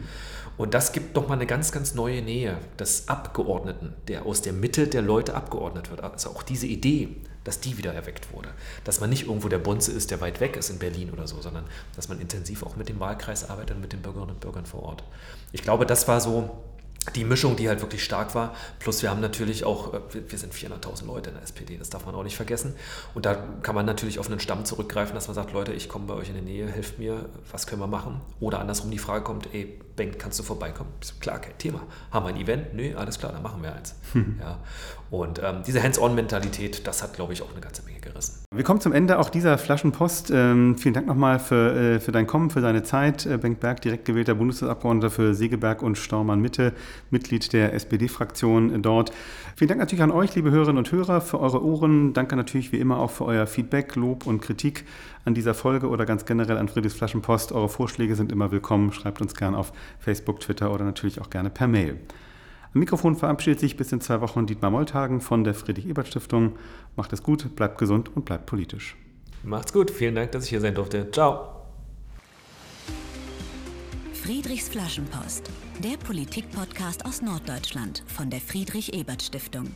Und 0.57 0.73
das 0.73 0.91
gibt 0.91 1.15
nochmal 1.15 1.37
eine 1.37 1.47
ganz, 1.47 1.71
ganz 1.71 1.95
neue 1.95 2.21
Nähe 2.21 2.57
des 2.77 3.07
Abgeordneten, 3.07 3.93
der 4.09 4.25
aus 4.25 4.41
der 4.41 4.53
Mitte 4.53 4.87
der 4.87 5.01
Leute 5.01 5.33
abgeordnet 5.33 5.89
wird. 5.89 6.03
Also 6.03 6.29
auch 6.29 6.43
diese 6.43 6.67
Idee 6.67 7.15
dass 7.43 7.59
die 7.59 7.77
wieder 7.77 7.93
erweckt 7.93 8.33
wurde. 8.33 8.49
Dass 8.83 8.99
man 8.99 9.09
nicht 9.09 9.27
irgendwo 9.27 9.49
der 9.49 9.59
Bonze 9.59 9.91
ist, 9.91 10.11
der 10.11 10.21
weit 10.21 10.39
weg 10.39 10.57
ist 10.57 10.69
in 10.69 10.79
Berlin 10.79 11.11
oder 11.11 11.27
so, 11.27 11.41
sondern 11.41 11.65
dass 11.95 12.09
man 12.09 12.19
intensiv 12.19 12.63
auch 12.63 12.75
mit 12.75 12.89
dem 12.89 12.99
Wahlkreis 12.99 13.49
arbeitet 13.49 13.75
und 13.75 13.81
mit 13.81 13.93
den 13.93 14.01
Bürgerinnen 14.01 14.31
und 14.31 14.39
Bürgern 14.39 14.65
vor 14.65 14.83
Ort. 14.83 15.03
Ich 15.51 15.63
glaube, 15.63 15.85
das 15.85 16.07
war 16.07 16.21
so 16.21 16.61
die 17.15 17.23
Mischung, 17.23 17.55
die 17.55 17.67
halt 17.67 17.81
wirklich 17.81 18.03
stark 18.03 18.35
war. 18.35 18.53
Plus 18.77 19.01
wir 19.01 19.09
haben 19.09 19.21
natürlich 19.21 19.63
auch, 19.63 19.93
äh, 19.93 19.99
wir 20.27 20.37
sind 20.37 20.53
400.000 20.53 21.05
Leute 21.05 21.29
in 21.29 21.35
der 21.35 21.43
SPD, 21.43 21.77
das 21.77 21.89
darf 21.89 22.05
man 22.05 22.13
auch 22.13 22.23
nicht 22.23 22.35
vergessen. 22.35 22.75
Und 23.15 23.25
da 23.25 23.35
kann 23.63 23.73
man 23.73 23.85
natürlich 23.87 24.19
auf 24.19 24.29
einen 24.29 24.39
Stamm 24.39 24.65
zurückgreifen, 24.65 25.15
dass 25.15 25.27
man 25.27 25.33
sagt, 25.33 25.51
Leute, 25.51 25.73
ich 25.73 25.89
komme 25.89 26.05
bei 26.05 26.13
euch 26.13 26.29
in 26.29 26.35
die 26.35 26.41
Nähe, 26.41 26.67
helft 26.67 26.99
mir, 26.99 27.25
was 27.51 27.65
können 27.65 27.81
wir 27.81 27.87
machen? 27.87 28.21
Oder 28.39 28.59
andersrum 28.59 28.91
die 28.91 28.99
Frage 28.99 29.23
kommt, 29.23 29.51
ey, 29.53 29.79
Bengt, 29.95 30.19
kannst 30.19 30.39
du 30.39 30.43
vorbeikommen? 30.43 30.89
Klar, 31.19 31.39
kein 31.39 31.57
Thema. 31.57 31.81
Haben 32.11 32.25
wir 32.25 32.29
ein 32.29 32.39
Event? 32.39 32.73
Nö, 32.73 32.95
alles 32.95 33.19
klar, 33.19 33.33
dann 33.33 33.43
machen 33.43 33.61
wir 33.61 33.73
eins. 33.75 33.95
Hm. 34.13 34.37
Ja. 34.39 34.59
Und 35.11 35.41
ähm, 35.43 35.57
diese 35.67 35.83
Hands-on-Mentalität, 35.83 36.87
das 36.87 37.03
hat, 37.03 37.13
glaube 37.13 37.33
ich, 37.33 37.41
auch 37.41 37.51
eine 37.51 37.59
ganze 37.59 37.83
Menge 37.83 37.99
gerissen. 37.99 38.45
Wir 38.55 38.63
kommen 38.63 38.79
zum 38.79 38.93
Ende 38.93 39.19
auch 39.19 39.29
dieser 39.29 39.57
Flaschenpost. 39.57 40.31
Ähm, 40.31 40.77
vielen 40.77 40.93
Dank 40.93 41.05
nochmal 41.05 41.37
für, 41.37 41.75
äh, 41.75 41.99
für 41.99 42.13
dein 42.13 42.27
Kommen, 42.27 42.49
für 42.49 42.61
deine 42.61 42.83
Zeit. 42.83 43.25
Äh, 43.25 43.37
Bengt 43.37 43.59
Berg, 43.59 43.81
direkt 43.81 44.05
gewählter 44.05 44.35
Bundestagsabgeordneter 44.35 45.09
für 45.09 45.33
Segeberg 45.33 45.81
und 45.81 45.97
Staumann 45.97 46.39
Mitte, 46.39 46.71
Mitglied 47.09 47.51
der 47.51 47.73
SPD-Fraktion 47.73 48.81
dort. 48.81 49.11
Vielen 49.57 49.67
Dank 49.67 49.81
natürlich 49.81 50.01
an 50.01 50.11
euch, 50.11 50.33
liebe 50.35 50.49
Hörerinnen 50.49 50.77
und 50.77 50.89
Hörer, 50.89 51.19
für 51.19 51.41
eure 51.41 51.61
Ohren. 51.61 52.13
Danke 52.13 52.37
natürlich 52.37 52.71
wie 52.71 52.79
immer 52.79 52.97
auch 52.97 53.11
für 53.11 53.25
euer 53.25 53.47
Feedback, 53.47 53.97
Lob 53.97 54.25
und 54.25 54.41
Kritik 54.41 54.85
an 55.25 55.33
dieser 55.33 55.53
Folge 55.53 55.89
oder 55.89 56.05
ganz 56.05 56.23
generell 56.23 56.57
an 56.57 56.69
Friedrichs 56.69 56.95
Flaschenpost. 56.95 57.51
Eure 57.51 57.67
Vorschläge 57.67 58.15
sind 58.15 58.31
immer 58.31 58.51
willkommen. 58.51 58.93
Schreibt 58.93 59.19
uns 59.19 59.35
gerne 59.35 59.57
auf 59.57 59.73
Facebook, 59.99 60.39
Twitter 60.39 60.73
oder 60.73 60.85
natürlich 60.85 61.19
auch 61.19 61.29
gerne 61.29 61.49
per 61.49 61.67
Mail. 61.67 61.97
Am 62.73 62.79
Mikrofon 62.79 63.17
verabschiedet 63.17 63.59
sich 63.59 63.75
bis 63.75 63.91
in 63.91 63.99
zwei 63.99 64.21
Wochen 64.21 64.45
Dietmar 64.45 64.71
Molltagen 64.71 65.19
von 65.19 65.43
der 65.43 65.53
Friedrich-Ebert-Stiftung. 65.53 66.55
Macht 66.95 67.11
es 67.11 67.21
gut, 67.21 67.55
bleibt 67.55 67.77
gesund 67.77 68.15
und 68.15 68.23
bleibt 68.23 68.45
politisch. 68.45 68.95
Macht's 69.43 69.73
gut, 69.73 69.91
vielen 69.91 70.15
Dank, 70.15 70.31
dass 70.31 70.45
ich 70.45 70.51
hier 70.51 70.61
sein 70.61 70.75
durfte. 70.75 71.11
Ciao. 71.11 71.49
Friedrichs 74.13 74.69
Flaschenpost, 74.69 75.49
der 75.83 75.97
Politik-Podcast 75.97 77.05
aus 77.05 77.21
Norddeutschland 77.21 78.03
von 78.07 78.29
der 78.29 78.39
Friedrich-Ebert-Stiftung. 78.39 79.71